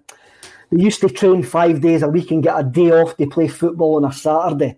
they 0.71 0.81
used 0.81 1.01
to 1.01 1.09
train 1.09 1.43
five 1.43 1.81
days 1.81 2.01
a 2.01 2.07
week 2.07 2.31
and 2.31 2.43
get 2.43 2.59
a 2.59 2.63
day 2.63 2.91
off 2.91 3.17
to 3.17 3.27
play 3.27 3.47
football 3.47 3.97
on 3.97 4.05
a 4.05 4.13
Saturday. 4.13 4.77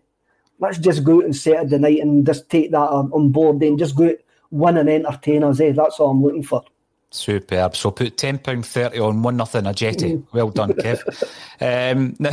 Let's 0.63 0.77
just 0.77 1.03
go 1.03 1.17
out 1.17 1.25
on 1.25 1.33
Saturday 1.33 1.77
night 1.77 1.99
and 1.99 2.25
just 2.25 2.49
take 2.49 2.71
that 2.71 2.77
on 2.77 3.29
board 3.31 3.61
and 3.61 3.77
just 3.77 3.97
go 3.97 4.05
out, 4.05 4.15
win 4.49 4.77
and 4.77 4.89
entertain 4.89 5.43
us. 5.43 5.59
Eh? 5.59 5.73
That's 5.73 5.99
all 5.99 6.11
I'm 6.11 6.23
looking 6.23 6.43
for. 6.43 6.63
Superb. 7.11 7.75
So 7.75 7.91
put 7.91 8.17
ten 8.17 8.39
pound 8.39 8.65
thirty 8.65 8.97
on 8.99 9.21
one 9.21 9.35
nothing 9.35 9.67
a 9.67 9.73
jetty. 9.73 10.23
Well 10.31 10.49
done, 10.49 10.71
Kev. 10.73 11.01
um, 11.91 12.15
now, 12.17 12.31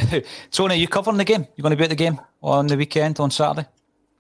Tony, 0.53 0.75
are 0.75 0.79
you 0.79 0.87
covering 0.87 1.19
the 1.19 1.25
game? 1.25 1.47
You 1.57 1.63
going 1.63 1.73
to 1.73 1.77
be 1.77 1.83
at 1.85 1.91
the 1.91 1.97
game 1.97 2.21
on 2.41 2.69
the 2.69 2.77
weekend 2.77 3.19
on 3.19 3.33
Saturday? 3.33 3.69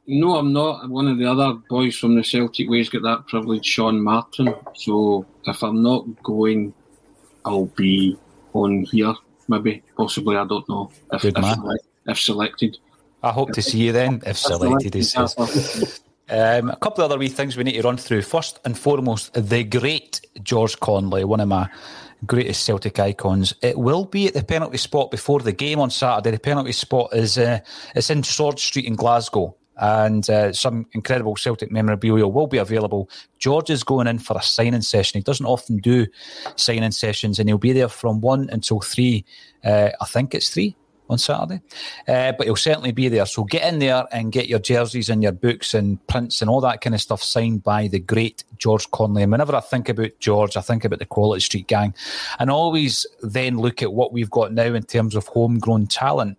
No, 0.08 0.36
I'm 0.36 0.52
not. 0.52 0.90
One 0.90 1.06
of 1.06 1.18
the 1.18 1.30
other 1.30 1.54
boys 1.70 1.96
from 1.96 2.16
the 2.16 2.24
Celtic 2.24 2.68
Way's 2.68 2.88
got 2.88 3.02
that 3.02 3.28
privilege, 3.28 3.64
Sean 3.64 4.02
Martin. 4.02 4.52
So 4.74 5.24
if 5.44 5.62
I'm 5.62 5.82
not 5.84 6.04
going, 6.24 6.74
I'll 7.44 7.66
be 7.66 8.18
on 8.52 8.82
here. 8.90 9.14
Maybe, 9.46 9.82
possibly. 9.96 10.36
I 10.36 10.44
don't 10.44 10.68
know 10.68 10.90
if, 11.12 11.22
Good 11.22 11.38
if, 11.38 11.42
man. 11.42 11.54
select- 11.54 11.86
if 12.08 12.18
selected. 12.18 12.76
I 13.22 13.32
hope 13.32 13.52
to 13.52 13.62
see 13.62 13.78
you 13.78 13.92
then, 13.92 14.22
if 14.26 14.38
selected, 14.38 14.94
he 14.94 15.02
says. 15.02 16.00
Um, 16.30 16.70
a 16.70 16.76
couple 16.76 17.04
of 17.04 17.10
other 17.10 17.18
wee 17.18 17.28
things 17.28 17.56
we 17.56 17.64
need 17.64 17.72
to 17.72 17.82
run 17.82 17.96
through. 17.96 18.22
First 18.22 18.60
and 18.64 18.78
foremost, 18.78 19.34
the 19.34 19.64
great 19.64 20.20
George 20.42 20.78
Connelly, 20.78 21.24
one 21.24 21.40
of 21.40 21.48
my 21.48 21.68
greatest 22.24 22.64
Celtic 22.64 22.98
icons. 23.00 23.52
It 23.62 23.76
will 23.76 24.04
be 24.04 24.28
at 24.28 24.34
the 24.34 24.44
penalty 24.44 24.76
spot 24.76 25.10
before 25.10 25.40
the 25.40 25.52
game 25.52 25.80
on 25.80 25.90
Saturday. 25.90 26.30
The 26.30 26.38
penalty 26.38 26.72
spot 26.72 27.10
is 27.12 27.36
uh, 27.36 27.58
it's 27.96 28.10
in 28.10 28.22
Sword 28.22 28.58
Street 28.58 28.84
in 28.84 28.94
Glasgow. 28.94 29.56
And 29.82 30.28
uh, 30.28 30.52
some 30.52 30.86
incredible 30.92 31.36
Celtic 31.36 31.72
memorabilia 31.72 32.28
will 32.28 32.46
be 32.46 32.58
available. 32.58 33.08
George 33.38 33.70
is 33.70 33.82
going 33.82 34.06
in 34.06 34.18
for 34.18 34.36
a 34.36 34.42
signing 34.42 34.82
session. 34.82 35.18
He 35.18 35.22
doesn't 35.22 35.46
often 35.46 35.78
do 35.78 36.06
signing 36.56 36.90
sessions, 36.90 37.38
and 37.38 37.48
he'll 37.48 37.56
be 37.56 37.72
there 37.72 37.88
from 37.88 38.20
one 38.20 38.50
until 38.50 38.80
three. 38.80 39.24
Uh, 39.64 39.88
I 39.98 40.04
think 40.04 40.34
it's 40.34 40.50
three 40.50 40.76
on 41.10 41.18
Saturday. 41.18 41.60
Uh, 42.08 42.32
but 42.32 42.46
he'll 42.46 42.56
certainly 42.56 42.92
be 42.92 43.08
there. 43.08 43.26
So 43.26 43.44
get 43.44 43.70
in 43.70 43.78
there 43.80 44.06
and 44.12 44.32
get 44.32 44.48
your 44.48 44.58
jerseys 44.58 45.10
and 45.10 45.22
your 45.22 45.32
books 45.32 45.74
and 45.74 46.04
prints 46.06 46.40
and 46.40 46.48
all 46.48 46.60
that 46.62 46.80
kind 46.80 46.94
of 46.94 47.00
stuff 47.00 47.22
signed 47.22 47.62
by 47.62 47.88
the 47.88 47.98
great 47.98 48.44
George 48.58 48.90
Connelly. 48.90 49.22
And 49.22 49.32
whenever 49.32 49.54
I 49.54 49.60
think 49.60 49.88
about 49.88 50.18
George, 50.20 50.56
I 50.56 50.60
think 50.60 50.84
about 50.84 51.00
the 51.00 51.06
Quality 51.06 51.40
Street 51.40 51.66
Gang 51.66 51.94
and 52.38 52.50
always 52.50 53.06
then 53.22 53.58
look 53.58 53.82
at 53.82 53.92
what 53.92 54.12
we've 54.12 54.30
got 54.30 54.52
now 54.52 54.72
in 54.74 54.84
terms 54.84 55.14
of 55.14 55.26
homegrown 55.26 55.88
talent. 55.88 56.38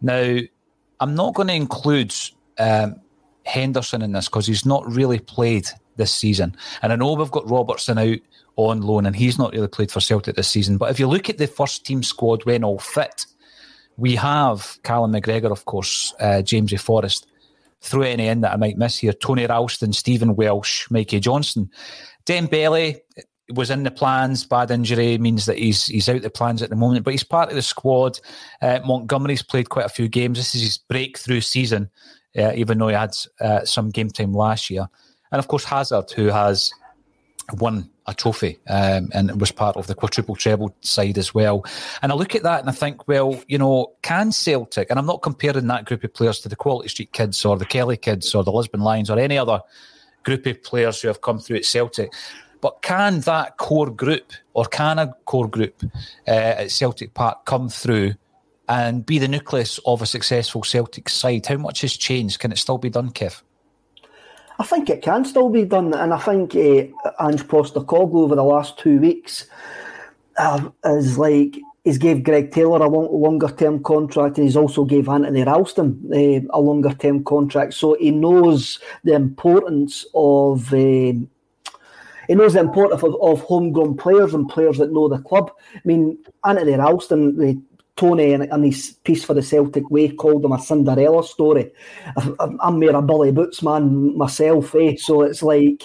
Now, 0.00 0.38
I'm 1.00 1.14
not 1.14 1.34
going 1.34 1.48
to 1.48 1.54
include 1.54 2.14
um, 2.58 2.96
Henderson 3.44 4.02
in 4.02 4.12
this 4.12 4.26
because 4.26 4.46
he's 4.46 4.66
not 4.66 4.90
really 4.90 5.18
played 5.18 5.68
this 5.96 6.12
season. 6.12 6.56
And 6.82 6.92
I 6.92 6.96
know 6.96 7.12
we've 7.14 7.30
got 7.30 7.48
Robertson 7.48 7.98
out 7.98 8.18
on 8.56 8.80
loan 8.80 9.06
and 9.06 9.14
he's 9.14 9.38
not 9.38 9.52
really 9.52 9.68
played 9.68 9.90
for 9.92 10.00
Celtic 10.00 10.36
this 10.36 10.48
season. 10.48 10.78
But 10.78 10.90
if 10.90 10.98
you 10.98 11.06
look 11.06 11.28
at 11.28 11.38
the 11.38 11.46
first 11.46 11.84
team 11.84 12.02
squad 12.02 12.44
when 12.44 12.64
all 12.64 12.78
fit, 12.78 13.26
we 13.96 14.14
have 14.16 14.78
Callum 14.82 15.12
McGregor, 15.12 15.50
of 15.50 15.64
course, 15.64 16.14
uh, 16.20 16.42
Jamesy 16.42 16.78
Forrest. 16.78 17.26
Throw 17.80 18.02
any 18.02 18.26
in 18.26 18.40
that 18.40 18.52
I 18.52 18.56
might 18.56 18.78
miss 18.78 18.98
here. 18.98 19.12
Tony 19.12 19.46
Ralston, 19.46 19.92
Stephen 19.92 20.34
Welsh, 20.34 20.90
Mikey 20.90 21.20
Johnston. 21.20 21.70
Dembele 22.24 23.00
was 23.54 23.70
in 23.70 23.84
the 23.84 23.90
plans. 23.90 24.44
Bad 24.44 24.70
injury 24.70 25.18
means 25.18 25.46
that 25.46 25.58
he's 25.58 25.86
he's 25.86 26.08
out 26.08 26.22
the 26.22 26.30
plans 26.30 26.62
at 26.62 26.70
the 26.70 26.76
moment, 26.76 27.04
but 27.04 27.12
he's 27.12 27.22
part 27.22 27.50
of 27.50 27.54
the 27.54 27.62
squad. 27.62 28.18
Uh, 28.60 28.80
Montgomery's 28.84 29.42
played 29.42 29.68
quite 29.68 29.86
a 29.86 29.90
few 29.90 30.08
games. 30.08 30.38
This 30.38 30.54
is 30.54 30.62
his 30.62 30.78
breakthrough 30.78 31.40
season, 31.40 31.90
uh, 32.36 32.52
even 32.54 32.78
though 32.78 32.88
he 32.88 32.94
had 32.94 33.16
uh, 33.40 33.64
some 33.64 33.90
game 33.90 34.08
time 34.08 34.32
last 34.32 34.70
year. 34.70 34.88
And 35.30 35.38
of 35.38 35.48
course, 35.48 35.64
Hazard, 35.64 36.10
who 36.10 36.26
has 36.26 36.72
won 37.54 37.90
a 38.08 38.14
trophy 38.14 38.58
um, 38.68 39.10
and 39.12 39.30
it 39.30 39.38
was 39.38 39.50
part 39.50 39.76
of 39.76 39.86
the 39.86 39.94
quadruple 39.94 40.36
treble 40.36 40.74
side 40.80 41.18
as 41.18 41.34
well. 41.34 41.64
And 42.02 42.12
I 42.12 42.14
look 42.14 42.34
at 42.34 42.42
that 42.44 42.60
and 42.60 42.68
I 42.68 42.72
think, 42.72 43.08
well, 43.08 43.40
you 43.48 43.58
know, 43.58 43.92
can 44.02 44.32
Celtic, 44.32 44.90
and 44.90 44.98
I'm 44.98 45.06
not 45.06 45.22
comparing 45.22 45.66
that 45.66 45.84
group 45.84 46.04
of 46.04 46.14
players 46.14 46.40
to 46.40 46.48
the 46.48 46.56
Quality 46.56 46.88
Street 46.88 47.12
kids 47.12 47.44
or 47.44 47.56
the 47.56 47.66
Kelly 47.66 47.96
kids 47.96 48.34
or 48.34 48.44
the 48.44 48.52
Lisbon 48.52 48.80
Lions 48.80 49.10
or 49.10 49.18
any 49.18 49.36
other 49.36 49.60
group 50.22 50.46
of 50.46 50.62
players 50.62 51.00
who 51.00 51.08
have 51.08 51.20
come 51.20 51.38
through 51.38 51.56
at 51.56 51.64
Celtic, 51.64 52.12
but 52.60 52.82
can 52.82 53.20
that 53.20 53.58
core 53.58 53.90
group 53.90 54.32
or 54.54 54.64
can 54.64 54.98
a 54.98 55.14
core 55.24 55.48
group 55.48 55.82
uh, 56.26 56.30
at 56.30 56.70
Celtic 56.70 57.14
Park 57.14 57.44
come 57.44 57.68
through 57.68 58.14
and 58.68 59.06
be 59.06 59.18
the 59.18 59.28
nucleus 59.28 59.78
of 59.86 60.02
a 60.02 60.06
successful 60.06 60.64
Celtic 60.64 61.08
side? 61.08 61.46
How 61.46 61.56
much 61.56 61.82
has 61.82 61.96
changed? 61.96 62.40
Can 62.40 62.52
it 62.52 62.58
still 62.58 62.78
be 62.78 62.90
done, 62.90 63.10
Kev? 63.10 63.42
I 64.58 64.64
think 64.64 64.88
it 64.88 65.02
can 65.02 65.24
still 65.24 65.50
be 65.50 65.64
done, 65.64 65.92
and 65.92 66.14
I 66.14 66.18
think 66.18 66.54
uh, 66.54 67.22
Ange 67.22 67.46
Postecoglou 67.46 68.24
over 68.24 68.34
the 68.34 68.42
last 68.42 68.78
two 68.78 68.98
weeks 68.98 69.46
uh, 70.38 70.70
is 70.84 71.18
like 71.18 71.58
he's 71.84 71.98
gave 71.98 72.24
Greg 72.24 72.52
Taylor 72.52 72.82
a 72.82 72.88
long, 72.88 73.08
longer 73.12 73.48
term 73.48 73.82
contract, 73.82 74.38
and 74.38 74.46
he's 74.46 74.56
also 74.56 74.84
gave 74.84 75.08
Anthony 75.08 75.44
Ralston 75.44 76.00
uh, 76.12 76.56
a 76.56 76.60
longer 76.60 76.94
term 76.94 77.22
contract. 77.24 77.74
So 77.74 77.96
he 78.00 78.10
knows 78.10 78.80
the 79.04 79.14
importance 79.14 80.06
of. 80.14 80.72
Uh, 80.72 81.12
he 82.28 82.34
knows 82.34 82.54
the 82.54 82.60
importance 82.60 83.04
of, 83.04 83.14
of 83.22 83.40
homegrown 83.42 83.96
players 83.98 84.34
and 84.34 84.48
players 84.48 84.78
that 84.78 84.92
know 84.92 85.08
the 85.08 85.18
club. 85.18 85.52
I 85.76 85.80
mean, 85.84 86.18
Anthony 86.44 86.72
Ralston, 86.72 87.36
the 87.36 87.62
Tony 87.96 88.34
and, 88.34 88.42
and 88.52 88.64
his 88.64 88.98
piece 89.04 89.24
for 89.24 89.32
the 89.32 89.42
Celtic 89.42 89.90
Way 89.90 90.10
called 90.10 90.44
him 90.44 90.52
a 90.52 90.60
Cinderella 90.60 91.24
story. 91.24 91.72
I, 92.16 92.48
am 92.62 92.78
more 92.78 92.94
a 92.94 93.00
Billy 93.00 93.32
Boots 93.32 93.62
man 93.62 94.16
myself, 94.16 94.74
eh? 94.74 94.96
So 94.98 95.22
it's 95.22 95.42
like 95.42 95.82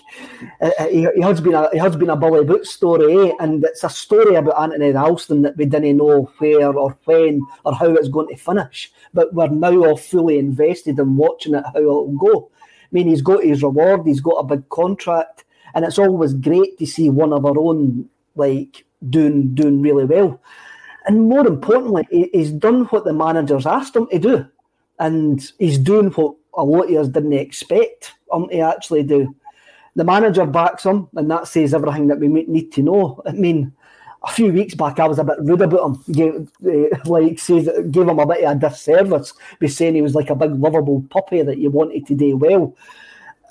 he, 0.89 1.07
he, 1.15 1.21
has 1.21 1.39
been 1.39 1.53
a 1.53 1.69
he 1.71 1.77
has 1.77 1.95
been 1.95 2.09
a 2.09 2.17
Billy 2.17 2.43
Boots 2.43 2.71
story, 2.71 3.29
eh? 3.29 3.33
And 3.39 3.63
it's 3.63 3.85
a 3.85 3.89
story 3.89 4.35
about 4.35 4.61
Anthony 4.61 4.91
Ralston 4.91 5.41
that 5.43 5.55
we 5.55 5.65
didn't 5.65 5.97
know 5.97 6.29
where 6.37 6.77
or 6.77 6.97
when 7.05 7.41
or 7.63 7.73
how 7.73 7.93
it's 7.95 8.09
going 8.09 8.27
to 8.27 8.35
finish, 8.35 8.91
but 9.13 9.33
we're 9.33 9.47
now 9.47 9.73
all 9.85 9.97
fully 9.97 10.37
invested 10.37 10.99
in 10.99 11.15
watching 11.15 11.55
it 11.55 11.63
how 11.73 11.79
it'll 11.79 12.11
go. 12.11 12.51
I 12.57 12.87
mean, 12.91 13.07
he's 13.07 13.21
got 13.21 13.45
his 13.45 13.63
reward, 13.63 14.05
he's 14.05 14.19
got 14.19 14.35
a 14.35 14.43
big 14.43 14.67
contract, 14.67 15.45
and 15.73 15.85
it's 15.85 15.97
always 15.97 16.33
great 16.33 16.77
to 16.79 16.85
see 16.85 17.09
one 17.09 17.31
of 17.31 17.45
our 17.45 17.57
own 17.57 18.09
like 18.35 18.83
doing 19.09 19.55
doing 19.55 19.81
really 19.81 20.03
well. 20.03 20.41
And 21.05 21.27
more 21.27 21.47
importantly, 21.47 22.05
he's 22.31 22.51
done 22.51 22.85
what 22.85 23.05
the 23.05 23.13
managers 23.13 23.65
asked 23.65 23.95
him 23.95 24.07
to 24.07 24.19
do. 24.19 24.47
And 24.99 25.41
he's 25.57 25.79
doing 25.79 26.11
what 26.11 26.35
a 26.53 26.63
lot 26.63 26.91
of 26.91 26.95
us 26.95 27.07
didn't 27.07 27.33
expect 27.33 28.13
him 28.31 28.47
to 28.49 28.59
actually 28.59 29.03
do. 29.03 29.35
The 29.95 30.03
manager 30.03 30.45
backs 30.45 30.85
him, 30.85 31.09
and 31.15 31.29
that 31.31 31.47
says 31.47 31.73
everything 31.73 32.07
that 32.07 32.19
we 32.19 32.27
need 32.27 32.71
to 32.73 32.83
know. 32.83 33.21
I 33.25 33.31
mean, 33.31 33.73
a 34.23 34.31
few 34.31 34.53
weeks 34.53 34.75
back, 34.75 34.99
I 34.99 35.07
was 35.07 35.19
a 35.19 35.23
bit 35.23 35.39
rude 35.39 35.61
about 35.61 35.85
him. 35.85 36.03
Gave, 36.13 36.51
uh, 36.65 36.97
like, 37.05 37.39
says, 37.39 37.67
gave 37.89 38.07
him 38.07 38.19
a 38.19 38.25
bit 38.25 38.43
of 38.43 38.57
a 38.57 38.59
disservice 38.59 39.33
by 39.59 39.67
saying 39.67 39.95
he 39.95 40.01
was 40.01 40.15
like 40.15 40.29
a 40.29 40.35
big 40.35 40.53
lovable 40.53 41.03
puppy 41.09 41.41
that 41.41 41.57
you 41.57 41.71
wanted 41.71 42.05
to 42.07 42.15
do 42.15 42.37
well. 42.37 42.75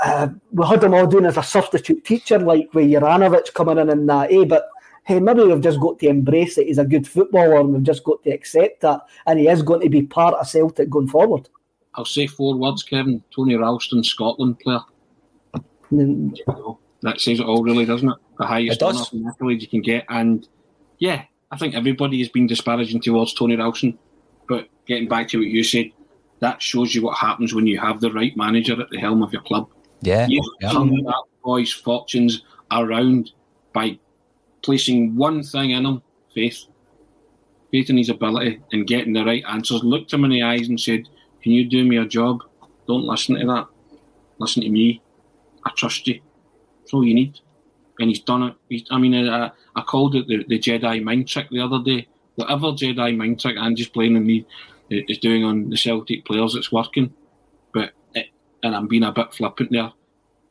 Uh, 0.03 0.29
we 0.53 0.67
had 0.67 0.83
him 0.83 0.95
all 0.95 1.07
doing 1.07 1.27
as 1.27 1.37
a 1.37 1.43
substitute 1.43 2.05
teacher, 2.05 2.39
like 2.39 2.73
with 2.73 2.89
Juranovic 2.89 3.53
coming 3.53 3.79
in 3.79 3.91
and 3.91 4.09
that, 4.09 4.33
eh? 4.33 4.45
But 4.45 4.71
hey, 5.11 5.19
maybe 5.19 5.43
we've 5.43 5.61
just 5.61 5.81
got 5.81 5.99
to 5.99 6.07
embrace 6.07 6.57
it. 6.57 6.69
He's 6.69 6.79
a 6.79 6.85
good 6.85 7.07
footballer 7.07 7.59
and 7.59 7.73
we've 7.73 7.83
just 7.83 8.05
got 8.05 8.23
to 8.23 8.31
accept 8.31 8.83
that. 8.83 9.01
And 9.27 9.41
he 9.41 9.49
is 9.49 9.61
going 9.61 9.81
to 9.81 9.89
be 9.89 10.03
part 10.03 10.35
of 10.35 10.47
Celtic 10.47 10.89
going 10.89 11.09
forward. 11.09 11.49
I'll 11.97 12.05
say 12.05 12.29
four 12.29 12.55
words, 12.55 12.85
Kevin. 12.85 13.21
Tony 13.35 13.57
Ralston, 13.57 14.05
Scotland 14.05 14.61
player. 14.61 14.79
Mm. 15.91 16.39
That 17.03 17.21
says 17.21 17.41
it 17.41 17.47
all, 17.47 17.65
really, 17.65 17.85
doesn't 17.85 18.09
it? 18.09 18.17
The 18.39 18.47
highest 18.47 18.85
honour 18.85 19.03
accolade 19.29 19.61
you 19.61 19.67
can 19.67 19.81
get. 19.83 20.05
And 20.09 20.47
yeah, 20.99 21.25
I 21.51 21.57
think 21.57 21.75
everybody 21.75 22.21
has 22.21 22.29
been 22.29 22.47
disparaging 22.47 23.01
towards 23.01 23.35
Tony 23.35 23.57
Ralston. 23.57 23.99
But 24.49 24.69
getting 24.87 25.09
back 25.09 25.27
to 25.31 25.39
what 25.39 25.49
you 25.49 25.65
said, 25.65 25.91
that 26.39 26.63
shows 26.63 26.95
you 26.95 27.03
what 27.03 27.19
happens 27.19 27.53
when 27.53 27.67
you 27.67 27.81
have 27.81 28.01
the 28.01 28.13
right 28.13 28.37
manager 28.37 28.81
at 28.81 28.91
the 28.91 28.99
helm 28.99 29.25
of 29.25 29.33
your 29.33 29.43
club. 29.43 29.69
Yeah. 30.03 30.29
You 30.29 30.41
yeah. 30.61 30.71
turn 30.71 30.95
that 31.03 31.25
boy's 31.43 31.73
fortunes 31.73 32.45
around 32.71 33.33
by 33.73 33.99
placing 34.63 35.17
one 35.17 35.43
thing 35.43 35.71
in 35.71 35.87
him, 35.87 36.03
faith. 36.35 36.65
Faith 37.71 37.91
in 37.91 37.99
his 37.99 38.09
ability 38.09 38.61
and 38.73 38.87
getting 38.87 39.13
the 39.13 39.25
right 39.25 39.45
answers. 39.49 39.85
Looked 39.85 40.13
him 40.13 40.25
in 40.25 40.31
the 40.31 40.43
eyes 40.43 40.69
and 40.69 40.81
said, 40.81 41.09
Can 41.43 41.53
you 41.53 41.69
do 41.69 41.85
me 41.85 41.99
a 41.99 42.05
job? 42.05 42.43
Don't 42.87 43.05
listen 43.05 43.39
to 43.39 43.47
that. 43.47 43.69
Listen 44.39 44.63
to 44.63 44.71
me. 44.71 45.01
I 45.65 45.71
trust 45.77 46.07
you. 46.07 46.21
That's 46.81 46.95
all 46.95 47.05
you 47.05 47.15
need. 47.15 47.39
And 48.01 48.09
he's 48.09 48.21
done 48.21 48.55
it. 48.69 48.89
I 48.91 48.99
mean, 48.99 49.29
I, 49.29 49.51
I 49.77 49.83
called 49.83 50.17
it 50.17 50.27
the, 50.27 50.45
the 50.49 50.59
Jedi 50.59 51.03
mind 51.03 51.29
trick 51.29 51.49
the 51.51 51.61
other 51.61 51.83
day. 51.83 52.09
Whatever 52.37 52.69
Jedi 52.69 53.17
mind 53.17 53.41
trick 53.41 53.57
Ange's 53.59 53.89
playing 53.89 54.17
on 54.17 54.27
me 54.27 54.47
is 54.89 55.19
doing 55.19 55.45
on 55.45 55.71
the 55.71 55.77
Celtic 55.77 56.25
players, 56.25 56.55
it's 56.55 56.73
working. 56.73 57.13
But, 57.73 57.93
it, 58.15 58.31
and 58.63 58.75
I'm 58.75 58.89
being 58.89 59.05
a 59.05 59.13
bit 59.13 59.33
flippant 59.33 59.71
there, 59.71 59.93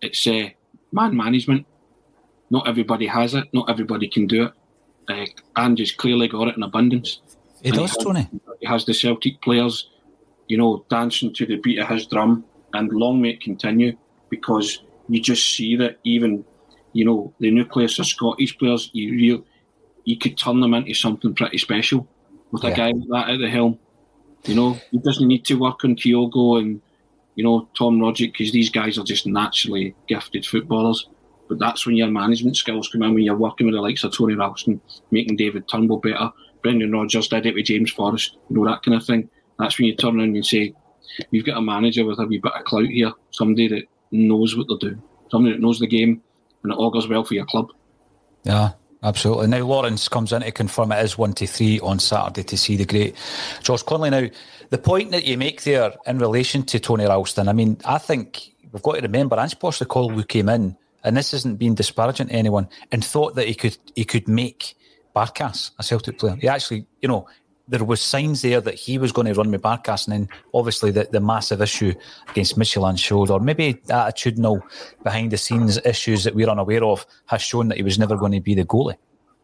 it's 0.01 0.25
uh, 0.27 0.49
man 0.91 1.17
management 1.17 1.65
not 2.49 2.67
everybody 2.67 3.07
has 3.07 3.33
it. 3.33 3.45
Not 3.53 3.69
everybody 3.69 4.07
can 4.07 4.27
do 4.27 4.45
it. 4.45 4.53
Uh, 5.09 5.25
Ange's 5.59 5.91
clearly 5.91 6.27
got 6.27 6.47
it 6.47 6.57
in 6.57 6.63
abundance. 6.63 7.21
He 7.61 7.71
does, 7.71 7.93
he 7.95 8.03
Tony. 8.03 8.29
He 8.59 8.67
has 8.67 8.85
the 8.85 8.93
Celtic 8.93 9.41
players, 9.41 9.89
you 10.47 10.57
know, 10.57 10.85
dancing 10.89 11.33
to 11.33 11.45
the 11.45 11.57
beat 11.57 11.79
of 11.79 11.87
his 11.87 12.05
drum, 12.05 12.45
and 12.73 12.91
long 12.91 13.21
may 13.21 13.31
it 13.31 13.41
continue 13.41 13.97
because 14.29 14.83
you 15.07 15.19
just 15.19 15.55
see 15.55 15.75
that 15.75 15.97
even, 16.03 16.45
you 16.93 17.05
know, 17.05 17.33
the 17.39 17.51
nucleus 17.51 17.99
of 17.99 18.05
Scottish 18.05 18.57
players, 18.57 18.89
you 18.93 19.11
real, 19.11 19.45
you 20.05 20.17
could 20.17 20.37
turn 20.37 20.59
them 20.59 20.73
into 20.73 20.93
something 20.93 21.33
pretty 21.33 21.57
special 21.57 22.07
with 22.51 22.63
yeah. 22.63 22.69
a 22.69 22.75
guy 22.75 22.91
like 22.91 23.27
that 23.27 23.33
at 23.33 23.39
the 23.39 23.49
helm. 23.49 23.79
You 24.45 24.55
know, 24.55 24.77
he 24.91 24.99
doesn't 24.99 25.27
need 25.27 25.43
to 25.45 25.55
work 25.55 25.83
on 25.83 25.95
Kyogo 25.95 26.59
and, 26.59 26.81
you 27.35 27.43
know, 27.43 27.67
Tom 27.77 27.99
Rogic 27.99 28.31
because 28.31 28.51
these 28.51 28.69
guys 28.69 28.97
are 28.97 29.03
just 29.03 29.25
naturally 29.25 29.95
gifted 30.07 30.45
footballers. 30.45 31.07
But 31.49 31.59
that's 31.59 31.85
when 31.85 31.97
your 31.97 32.07
management 32.07 32.55
skills 32.55 32.87
come 32.87 33.01
in, 33.01 33.15
when 33.15 33.23
you're 33.23 33.35
working 33.35 33.65
with 33.65 33.75
the 33.75 33.81
likes 33.81 34.03
of 34.03 34.15
Tony 34.15 34.35
Ralston, 34.35 34.79
making 35.11 35.35
David 35.35 35.67
Turnbull 35.67 35.97
better. 35.97 36.31
Brendan 36.61 36.91
Rodgers 36.91 37.27
did 37.27 37.45
it 37.45 37.55
with 37.55 37.65
James 37.65 37.91
Forrest, 37.91 38.37
you 38.49 38.57
know, 38.57 38.65
that 38.65 38.83
kind 38.83 38.95
of 38.95 39.05
thing. 39.05 39.29
That's 39.57 39.77
when 39.77 39.87
you 39.87 39.95
turn 39.95 40.19
around 40.19 40.35
and 40.35 40.45
say, 40.45 40.73
you've 41.31 41.45
got 41.45 41.57
a 41.57 41.61
manager 41.61 42.05
with 42.05 42.19
a 42.19 42.25
wee 42.25 42.37
bit 42.37 42.53
of 42.53 42.63
clout 42.65 42.85
here, 42.85 43.11
somebody 43.31 43.67
that 43.67 43.83
knows 44.11 44.55
what 44.55 44.67
they're 44.67 44.91
doing, 44.91 45.01
somebody 45.31 45.55
that 45.55 45.61
knows 45.61 45.79
the 45.79 45.87
game, 45.87 46.21
and 46.63 46.71
it 46.71 46.77
augurs 46.77 47.07
well 47.07 47.23
for 47.23 47.33
your 47.33 47.45
club. 47.45 47.69
Yeah, 48.43 48.71
absolutely. 49.03 49.47
Now 49.47 49.65
Lawrence 49.65 50.07
comes 50.07 50.33
in 50.33 50.41
to 50.41 50.51
confirm 50.51 50.91
it 50.91 51.03
is 51.03 51.17
one 51.17 51.33
to 51.33 51.47
three 51.47 51.79
on 51.79 51.99
Saturday 51.99 52.43
to 52.43 52.57
see 52.57 52.75
the 52.75 52.85
great 52.85 53.15
George 53.63 53.85
Connelly. 53.85 54.09
Now, 54.09 54.27
the 54.69 54.77
point 54.77 55.11
that 55.11 55.25
you 55.25 55.37
make 55.37 55.63
there 55.63 55.93
in 56.05 56.19
relation 56.19 56.63
to 56.63 56.79
Tony 56.79 57.05
Ralston, 57.05 57.47
I 57.47 57.53
mean, 57.53 57.77
I 57.85 57.97
think 57.97 58.53
we've 58.71 58.83
got 58.83 58.95
to 58.95 59.01
remember 59.01 59.39
Ange 59.39 59.57
Postecoglou 59.57 60.27
came 60.27 60.49
in 60.49 60.77
and 61.03 61.15
this 61.15 61.33
isn't 61.33 61.57
being 61.57 61.75
disparaging 61.75 62.27
to 62.27 62.33
anyone, 62.33 62.67
and 62.91 63.03
thought 63.03 63.35
that 63.35 63.47
he 63.47 63.55
could 63.55 63.77
he 63.95 64.05
could 64.05 64.27
make 64.27 64.75
Barkas 65.15 65.71
a 65.79 65.83
Celtic 65.83 66.19
player. 66.19 66.35
He 66.35 66.47
actually, 66.47 66.85
you 67.01 67.07
know, 67.07 67.27
there 67.67 67.83
was 67.83 68.01
signs 68.01 68.41
there 68.41 68.61
that 68.61 68.73
he 68.73 68.97
was 68.97 69.11
going 69.11 69.27
to 69.27 69.33
run 69.33 69.51
with 69.51 69.61
Barkas, 69.61 70.07
and 70.07 70.13
then 70.13 70.29
obviously 70.53 70.91
the, 70.91 71.07
the 71.11 71.19
massive 71.19 71.61
issue 71.61 71.93
against 72.29 72.57
Midtjylland 72.57 72.97
showed, 72.97 73.29
or 73.29 73.39
maybe 73.39 73.75
attitudinal 73.87 74.61
behind 75.03 75.31
the 75.31 75.37
scenes 75.37 75.77
issues 75.85 76.23
that 76.23 76.35
we're 76.35 76.49
unaware 76.49 76.83
of 76.83 77.05
has 77.27 77.41
shown 77.41 77.67
that 77.69 77.77
he 77.77 77.83
was 77.83 77.99
never 77.99 78.15
going 78.17 78.31
to 78.31 78.41
be 78.41 78.55
the 78.55 78.65
goalie. 78.65 78.95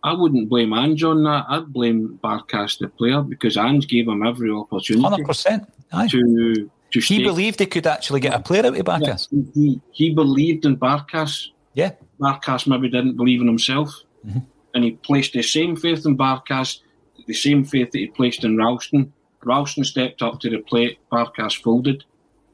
I 0.04 0.14
wouldn't 0.14 0.50
blame 0.50 0.72
Ange 0.74 1.04
on 1.04 1.24
that. 1.24 1.46
I'd 1.50 1.74
blame 1.74 2.20
Barkas, 2.24 2.78
the 2.78 2.90
player, 2.90 3.22
because 3.22 3.58
Ange 3.58 3.88
gave 3.88 4.08
him 4.08 4.26
every 4.26 4.52
opportunity 4.52 5.24
100%. 5.24 5.68
to 6.10 6.70
he 7.00 7.16
stay. 7.16 7.24
believed 7.24 7.60
he 7.60 7.66
could 7.66 7.88
actually 7.88 8.20
get 8.20 8.34
a 8.34 8.40
player 8.40 8.66
out 8.66 8.78
of 8.78 8.86
Barkas. 8.86 9.28
Yeah, 9.32 9.44
he, 9.54 9.82
he 9.92 10.14
believed 10.14 10.66
in 10.66 10.78
Barkas. 10.78 11.48
Yeah. 11.74 11.92
Barkas 12.20 12.68
maybe 12.68 12.90
didn't 12.90 13.18
believe 13.18 13.42
in 13.42 13.48
himself. 13.48 13.90
Mm-hmm. 14.26 14.40
And 14.74 14.84
he 14.84 14.92
placed 14.92 15.34
the 15.34 15.42
same 15.42 15.76
faith 15.76 16.06
in 16.06 16.18
Barkas, 16.18 16.80
the 17.28 17.34
same 17.34 17.64
faith 17.64 17.92
that 17.92 18.00
he 18.00 18.08
placed 18.08 18.44
in 18.44 18.58
Ralston. 18.58 19.12
Ralston 19.44 19.84
stepped 19.84 20.22
up 20.22 20.40
to 20.42 20.50
the 20.50 20.58
plate, 20.58 21.00
Barkas 21.12 21.62
folded. 21.62 22.04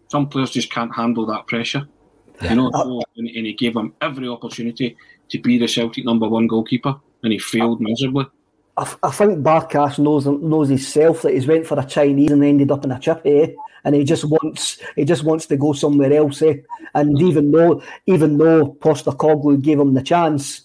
Some 0.10 0.28
players 0.28 0.52
just 0.52 0.72
can't 0.72 0.94
handle 0.94 1.26
that 1.28 1.48
pressure. 1.48 1.88
Yeah. 2.42 2.50
You 2.52 2.56
know, 2.58 2.72
uh, 2.74 3.02
and, 3.18 3.28
and 3.28 3.46
he 3.46 3.54
gave 3.54 3.76
him 3.76 3.94
every 4.02 4.28
opportunity 4.28 4.98
to 5.30 5.39
be 5.39 5.58
the 5.58 5.68
Celtic 5.68 6.06
number 6.06 6.28
one 6.28 6.48
goalkeeper, 6.48 6.96
and 7.24 7.32
he 7.32 7.39
failed 7.39 7.80
miserably. 7.80 8.26
I, 8.78 8.94
I 9.04 9.12
think 9.12 9.39
Barkas 9.39 10.00
knows 10.00 10.26
knows 10.26 10.70
himself 10.70 11.22
that 11.22 11.34
he's 11.34 11.48
went 11.48 11.68
for 11.68 11.80
a 11.80 11.86
Chinese 11.86 12.32
and 12.32 12.44
ended 12.44 12.72
up 12.72 12.84
in 12.84 12.92
a 12.92 13.00
chip, 13.00 13.22
eh? 13.26 13.48
And 13.84 13.96
he 13.96 14.04
just 14.04 14.26
wants 14.26 14.80
he 14.96 15.06
just 15.06 15.24
wants 15.24 15.46
to 15.48 15.58
go 15.58 15.74
somewhere 15.74 16.14
else, 16.14 16.42
eh? 16.42 16.56
And 16.94 17.20
even 17.22 17.52
though 17.52 17.82
even 18.06 18.38
though 18.38 18.74
Postecoglou 18.80 19.62
gave 19.62 19.80
him 19.80 19.94
the 19.94 20.02
chance, 20.02 20.62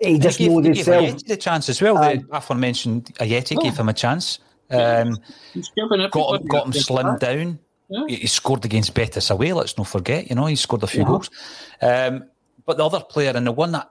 he 0.00 0.18
just 0.18 0.38
he 0.38 0.46
gave, 0.46 0.52
knows 0.52 0.64
he 0.64 0.68
himself. 0.74 1.06
Gave 1.06 1.24
the 1.24 1.36
chance 1.36 1.68
as 1.68 1.82
well. 1.82 1.98
Um, 1.98 2.18
the 2.18 2.36
aforementioned 2.36 3.14
Ajeti 3.16 3.56
oh. 3.58 3.62
gave 3.62 3.76
him 3.76 3.88
a 3.88 3.92
chance. 3.92 4.38
Um, 4.70 5.18
got 6.10 6.40
him, 6.40 6.46
got 6.46 6.66
him 6.66 6.72
slimmed 6.72 7.20
down. 7.20 7.58
Yeah. 7.88 8.04
He, 8.08 8.16
he, 8.16 8.26
scored 8.26 8.64
against 8.64 8.94
Betis 8.94 9.30
away. 9.30 9.52
Let's 9.52 9.76
not 9.76 9.86
forget. 9.86 10.28
You 10.30 10.36
know, 10.36 10.46
he 10.46 10.56
scored 10.56 10.82
a 10.82 10.86
few 10.86 11.02
yeah. 11.02 11.06
goals. 11.06 11.30
Um, 11.82 12.24
but 12.64 12.78
the 12.78 12.86
other 12.86 13.00
player 13.00 13.32
and 13.34 13.46
the 13.46 13.52
one 13.52 13.72
that 13.72 13.90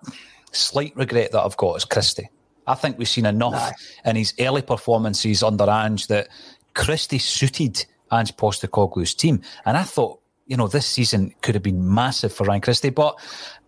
slight 0.51 0.95
regret 0.95 1.31
that 1.31 1.41
I've 1.41 1.57
got 1.57 1.75
is 1.75 1.85
Christie. 1.85 2.29
I 2.65 2.75
think 2.75 2.97
we've 2.97 3.07
seen 3.07 3.25
enough 3.25 3.71
in 4.05 4.15
his 4.15 4.33
early 4.39 4.61
performances 4.61 5.43
under 5.43 5.69
Ange 5.69 6.07
that 6.07 6.29
Christie 6.73 7.19
suited 7.19 7.85
Ange 8.13 8.35
Postecoglou's 8.35 9.13
team. 9.13 9.41
And 9.65 9.77
I 9.77 9.83
thought, 9.83 10.19
you 10.45 10.57
know, 10.57 10.67
this 10.67 10.85
season 10.85 11.33
could 11.41 11.55
have 11.55 11.63
been 11.63 11.93
massive 11.93 12.33
for 12.33 12.45
Ryan 12.45 12.61
Christie, 12.61 12.89
but 12.89 13.19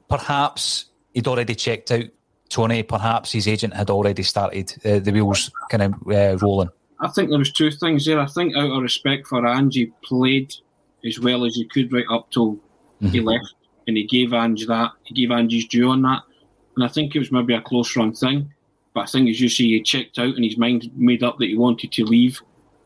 perhaps 0.09 0.85
he'd 1.13 1.27
already 1.27 1.55
checked 1.55 1.91
out 1.91 2.05
Tony. 2.49 2.83
Perhaps 2.83 3.31
his 3.31 3.47
agent 3.47 3.73
had 3.73 3.89
already 3.89 4.23
started 4.23 4.73
uh, 4.85 4.99
the 4.99 5.11
wheels 5.11 5.51
kind 5.69 5.83
of 5.83 5.93
uh, 6.07 6.37
rolling. 6.37 6.69
I 6.99 7.09
think 7.09 7.29
there 7.29 7.39
was 7.39 7.51
two 7.51 7.71
things 7.71 8.05
there. 8.05 8.19
I 8.19 8.27
think 8.27 8.55
out 8.55 8.71
of 8.71 8.81
respect 8.81 9.27
for 9.27 9.45
Ange, 9.45 9.75
he 9.75 9.91
played 10.03 10.53
as 11.05 11.19
well 11.19 11.45
as 11.45 11.55
he 11.55 11.65
could 11.65 11.91
right 11.91 12.05
up 12.09 12.31
till 12.31 12.53
mm-hmm. 12.55 13.07
he 13.07 13.19
left, 13.19 13.53
and 13.87 13.97
he 13.97 14.05
gave 14.05 14.33
Ange 14.33 14.65
that. 14.67 14.91
He 15.03 15.13
gave 15.13 15.31
Ange's 15.31 15.67
due 15.67 15.89
on 15.89 16.01
that, 16.03 16.23
and 16.75 16.85
I 16.85 16.87
think 16.87 17.15
it 17.15 17.19
was 17.19 17.31
maybe 17.31 17.53
a 17.53 17.61
close 17.61 17.95
run 17.95 18.13
thing. 18.13 18.53
But 18.93 19.01
I 19.01 19.05
think, 19.07 19.29
as 19.29 19.41
you 19.41 19.49
see, 19.49 19.71
he 19.71 19.81
checked 19.81 20.17
out 20.17 20.35
and 20.35 20.43
his 20.43 20.57
mind 20.57 20.89
made 20.95 21.21
up 21.21 21.37
that 21.39 21.49
he 21.49 21.57
wanted 21.57 21.91
to 21.91 22.05
leave, 22.05 22.41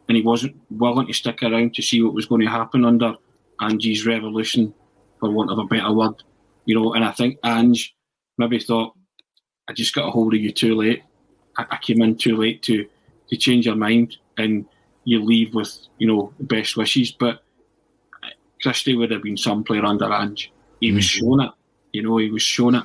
and 0.09 0.17
he 0.17 0.23
wasn't 0.23 0.59
willing 0.71 1.07
to 1.07 1.13
stick 1.13 1.41
around 1.43 1.73
to 1.75 1.81
see 1.81 2.01
what 2.01 2.13
was 2.13 2.25
going 2.25 2.41
to 2.41 2.47
happen 2.49 2.83
under 2.83 3.13
Ange's 3.61 4.05
revolution, 4.05 4.73
for 5.19 5.29
want 5.31 5.51
of 5.51 5.59
a 5.59 5.65
better 5.65 5.93
word. 5.93 6.21
You 6.65 6.75
know, 6.75 6.93
and 6.93 7.05
I 7.05 7.11
think 7.11 7.37
Ange 7.45 7.95
maybe 8.37 8.59
thought, 8.59 8.95
I 9.69 9.73
just 9.73 9.93
got 9.95 10.07
a 10.07 10.11
hold 10.11 10.33
of 10.33 10.41
you 10.41 10.51
too 10.51 10.75
late. 10.75 11.03
I, 11.57 11.65
I 11.71 11.77
came 11.77 12.01
in 12.01 12.17
too 12.17 12.35
late 12.35 12.61
to 12.63 12.85
to 13.29 13.37
change 13.37 13.67
your 13.67 13.75
mind, 13.75 14.17
and 14.37 14.65
you 15.03 15.23
leave 15.23 15.53
with 15.53 15.77
you 15.99 16.07
know 16.07 16.33
best 16.39 16.75
wishes. 16.75 17.11
But 17.11 17.43
Christie 18.61 18.95
would 18.95 19.11
have 19.11 19.23
been 19.23 19.37
some 19.37 19.63
player 19.63 19.85
under 19.85 20.11
Ange. 20.11 20.51
He 20.81 20.91
was 20.91 21.05
Mm-hmm. 21.05 21.25
shown 21.25 21.41
it. 21.41 21.51
You 21.93 22.03
know, 22.03 22.17
he 22.17 22.29
was 22.29 22.41
shown 22.41 22.75
it. 22.75 22.83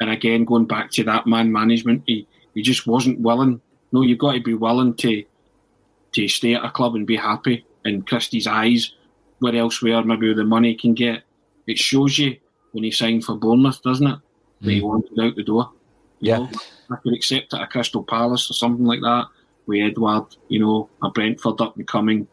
And 0.00 0.10
again, 0.10 0.44
going 0.44 0.66
back 0.66 0.90
to 0.92 1.04
that 1.04 1.26
man 1.26 1.52
management, 1.52 2.02
he, 2.06 2.26
he 2.54 2.62
just 2.62 2.86
wasn't 2.86 3.20
willing. 3.20 3.60
No, 3.92 4.02
you've 4.02 4.18
got 4.18 4.32
to 4.32 4.40
be 4.40 4.54
willing 4.54 4.94
to 4.94 5.24
to 6.12 6.28
stay 6.28 6.54
at 6.54 6.64
a 6.64 6.70
club 6.70 6.94
and 6.94 7.06
be 7.06 7.16
happy. 7.16 7.64
In 7.84 8.02
Christie's 8.02 8.46
eyes, 8.46 8.92
where 9.38 9.56
elsewhere 9.56 10.02
maybe 10.04 10.28
with 10.28 10.36
the 10.36 10.44
money 10.44 10.70
he 10.70 10.74
can 10.76 10.94
get, 10.94 11.22
it 11.66 11.78
shows 11.78 12.18
you 12.18 12.36
when 12.72 12.84
he 12.84 12.90
signed 12.90 13.24
for 13.24 13.36
Bournemouth, 13.36 13.82
doesn't 13.82 14.06
it? 14.06 14.18
That 14.60 14.70
he 14.70 14.80
wanted 14.82 15.18
out 15.18 15.36
the 15.36 15.42
door. 15.42 15.70
You 16.20 16.32
Yeah. 16.32 16.38
know, 16.38 16.50
I 16.90 16.96
could 16.96 17.14
accept 17.14 17.54
it 17.54 17.60
at 17.60 17.70
Crystal 17.70 18.02
Palace 18.02 18.50
or 18.50 18.54
something 18.54 18.84
like 18.84 19.00
that. 19.00 19.26
With 19.66 19.80
Edward, 19.82 20.26
you 20.48 20.58
know, 20.58 20.90
a 21.02 21.10
Brentford 21.10 21.60
up 21.60 21.76
and 21.76 21.86
coming, 21.86 22.26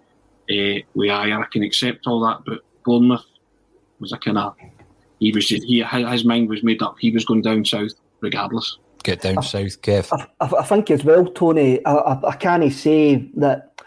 uh, 0.51 0.79
with 0.93 1.11
Ayer, 1.11 1.39
I 1.39 1.45
can 1.51 1.63
accept 1.63 2.07
all 2.07 2.19
that. 2.21 2.41
But 2.45 2.61
Bournemouth 2.83 3.25
was 3.99 4.11
a 4.11 4.17
kind 4.17 4.37
of 4.37 4.55
he 5.19 5.31
was 5.31 5.47
just, 5.47 5.63
he 5.63 5.81
his 5.81 6.25
mind 6.25 6.49
was 6.49 6.63
made 6.63 6.81
up. 6.81 6.97
He 6.99 7.11
was 7.11 7.25
going 7.25 7.41
down 7.41 7.65
south 7.65 7.93
regardless. 8.21 8.77
Get 9.07 9.21
down 9.21 9.41
south, 9.41 9.81
Kev. 9.81 10.09
I, 10.41 10.45
I 10.45 10.63
think 10.63 10.91
as 10.91 11.05
well, 11.05 11.23
Tony. 11.25 11.83
I, 11.85 11.93
I, 11.93 12.29
I 12.31 12.35
can't 12.35 12.73
say 12.73 13.29
that 13.35 13.81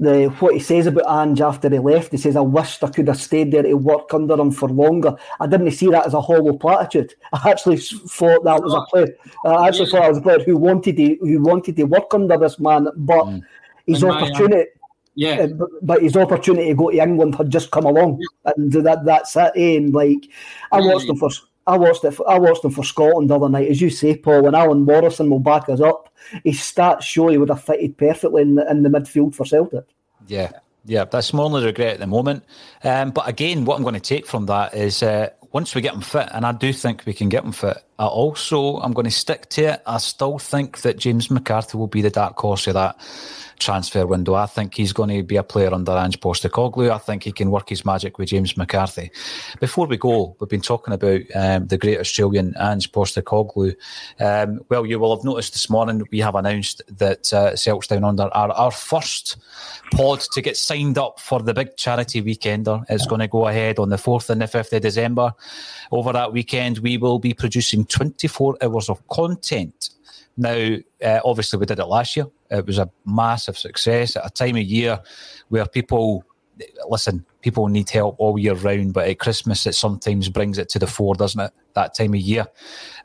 the 0.00 0.26
what 0.40 0.54
he 0.54 0.58
says 0.58 0.88
about 0.88 1.08
Ange 1.08 1.40
after 1.40 1.70
he 1.70 1.78
left. 1.78 2.10
He 2.10 2.18
says, 2.18 2.34
"I 2.34 2.40
wished 2.40 2.82
I 2.82 2.90
could 2.90 3.06
have 3.06 3.20
stayed 3.20 3.52
there 3.52 3.62
to 3.62 3.74
work 3.74 4.12
under 4.12 4.34
him 4.34 4.50
for 4.50 4.68
longer." 4.68 5.14
I 5.38 5.46
didn't 5.46 5.70
see 5.70 5.90
that 5.90 6.06
as 6.06 6.14
a 6.14 6.20
hollow 6.20 6.54
platitude. 6.54 7.14
I 7.32 7.50
actually 7.50 7.76
thought 7.76 8.42
that 8.42 8.60
was 8.64 8.74
a 8.74 8.84
player. 8.90 9.16
I 9.44 9.68
actually 9.68 9.90
thought 9.90 10.06
it 10.06 10.08
was 10.08 10.18
a 10.18 10.22
player 10.22 10.42
who 10.44 10.56
wanted 10.56 10.96
to 10.96 11.16
who 11.20 11.40
wanted 11.40 11.76
to 11.76 11.84
work 11.84 12.12
under 12.12 12.36
this 12.36 12.58
man, 12.58 12.88
but 12.96 13.26
his 13.86 14.02
And 14.02 14.10
my, 14.10 14.18
um, 14.18 14.24
opportunity. 14.24 14.70
Yeah. 15.14 15.42
uh, 15.42 15.46
but, 15.46 15.68
but 15.82 16.02
his 16.02 16.16
opportunity 16.16 16.70
to 16.70 16.74
go 16.74 16.90
to 16.90 16.98
England 16.98 17.36
had 17.36 17.48
just 17.50 17.70
come 17.70 17.84
along, 17.84 18.20
and 18.46 18.72
that 18.72 19.04
that's 19.04 19.36
it. 19.36 19.52
eh, 19.54 19.76
And 19.76 19.94
like, 19.94 20.26
I 20.72 20.80
watched 20.80 21.08
him 21.08 21.14
for 21.14 21.30
I 21.66 21.76
watched 21.78 22.04
it. 22.04 22.12
For, 22.12 22.28
I 22.28 22.38
watched 22.38 22.64
him 22.64 22.70
for 22.70 22.84
Scotland 22.84 23.30
the 23.30 23.36
other 23.36 23.48
night, 23.48 23.70
as 23.70 23.80
you 23.80 23.90
say, 23.90 24.16
Paul. 24.16 24.46
And 24.46 24.56
Alan 24.56 24.84
Morrison 24.84 25.30
will 25.30 25.40
back 25.40 25.68
us 25.68 25.80
up. 25.80 26.12
His 26.44 26.58
stats 26.58 27.02
show 27.02 27.28
he 27.28 27.38
would 27.38 27.48
have 27.48 27.62
fitted 27.62 27.96
perfectly 27.96 28.42
in 28.42 28.56
the, 28.56 28.70
in 28.70 28.82
the 28.82 28.88
midfield 28.88 29.34
for 29.34 29.44
Celtic. 29.44 29.84
Yeah, 30.26 30.52
yeah, 30.84 31.04
that's 31.04 31.32
my 31.32 31.42
only 31.42 31.64
regret 31.64 31.94
at 31.94 32.00
the 32.00 32.06
moment. 32.06 32.44
Um, 32.82 33.10
but 33.10 33.28
again, 33.28 33.64
what 33.64 33.76
I'm 33.76 33.82
going 33.82 33.94
to 33.94 34.00
take 34.00 34.26
from 34.26 34.46
that 34.46 34.74
is 34.74 35.02
uh, 35.02 35.30
once 35.52 35.74
we 35.74 35.80
get 35.80 35.94
him 35.94 36.00
fit, 36.00 36.28
and 36.32 36.44
I 36.44 36.52
do 36.52 36.72
think 36.72 37.04
we 37.06 37.12
can 37.12 37.28
get 37.28 37.44
him 37.44 37.52
fit. 37.52 37.78
I 37.98 38.06
also, 38.06 38.78
I'm 38.78 38.92
going 38.92 39.04
to 39.04 39.10
stick 39.10 39.48
to 39.50 39.74
it. 39.74 39.82
I 39.86 39.98
still 39.98 40.38
think 40.38 40.80
that 40.82 40.98
James 40.98 41.30
McCarthy 41.30 41.76
will 41.76 41.86
be 41.86 42.02
the 42.02 42.10
dark 42.10 42.36
horse 42.38 42.66
of 42.66 42.74
that 42.74 42.96
transfer 43.58 44.06
window. 44.06 44.34
I 44.34 44.46
think 44.46 44.74
he's 44.74 44.92
going 44.92 45.10
to 45.10 45.22
be 45.22 45.36
a 45.36 45.42
player 45.42 45.72
under 45.72 45.92
Ange 45.92 46.20
Postecoglou. 46.20 46.90
I 46.90 46.98
think 46.98 47.22
he 47.22 47.32
can 47.32 47.50
work 47.50 47.68
his 47.68 47.84
magic 47.84 48.18
with 48.18 48.28
James 48.28 48.56
McCarthy. 48.56 49.10
Before 49.60 49.86
we 49.86 49.96
go, 49.96 50.36
we've 50.38 50.50
been 50.50 50.60
talking 50.60 50.94
about 50.94 51.22
um, 51.34 51.66
the 51.66 51.78
great 51.78 51.98
Australian 51.98 52.54
Ange 52.58 52.90
Postecoglou. 52.92 53.74
Um, 54.20 54.60
well, 54.68 54.86
you 54.86 54.98
will 54.98 55.16
have 55.16 55.24
noticed 55.24 55.52
this 55.52 55.70
morning 55.70 56.02
we 56.10 56.20
have 56.20 56.34
announced 56.34 56.82
that 56.88 57.32
uh, 57.32 57.52
Celtics 57.52 57.88
Down 57.88 58.04
Under 58.04 58.24
are 58.24 58.50
our 58.50 58.70
first 58.70 59.36
pod 59.92 60.20
to 60.32 60.42
get 60.42 60.56
signed 60.56 60.98
up 60.98 61.20
for 61.20 61.40
the 61.40 61.54
big 61.54 61.76
charity 61.76 62.22
weekender. 62.22 62.84
It's 62.88 63.06
going 63.06 63.20
to 63.20 63.28
go 63.28 63.46
ahead 63.46 63.78
on 63.78 63.88
the 63.88 63.96
4th 63.96 64.30
and 64.30 64.40
the 64.40 64.46
5th 64.46 64.72
of 64.72 64.82
December. 64.82 65.32
Over 65.94 66.12
that 66.12 66.32
weekend, 66.32 66.78
we 66.78 66.96
will 66.98 67.20
be 67.20 67.32
producing 67.32 67.84
24 67.84 68.58
hours 68.60 68.88
of 68.88 69.06
content. 69.06 69.90
Now, 70.36 70.76
uh, 71.00 71.20
obviously, 71.24 71.60
we 71.60 71.66
did 71.66 71.78
it 71.78 71.84
last 71.84 72.16
year. 72.16 72.26
It 72.50 72.66
was 72.66 72.78
a 72.78 72.90
massive 73.06 73.56
success 73.56 74.16
at 74.16 74.26
a 74.26 74.30
time 74.30 74.56
of 74.56 74.62
year 74.62 75.00
where 75.50 75.66
people 75.66 76.24
listen. 76.88 77.24
People 77.42 77.68
need 77.68 77.88
help 77.90 78.16
all 78.18 78.36
year 78.36 78.54
round, 78.54 78.92
but 78.92 79.08
at 79.08 79.20
Christmas, 79.20 79.68
it 79.68 79.76
sometimes 79.76 80.28
brings 80.28 80.58
it 80.58 80.68
to 80.70 80.80
the 80.80 80.88
fore, 80.88 81.14
doesn't 81.14 81.40
it? 81.40 81.52
That 81.74 81.94
time 81.94 82.14
of 82.14 82.20
year, 82.20 82.48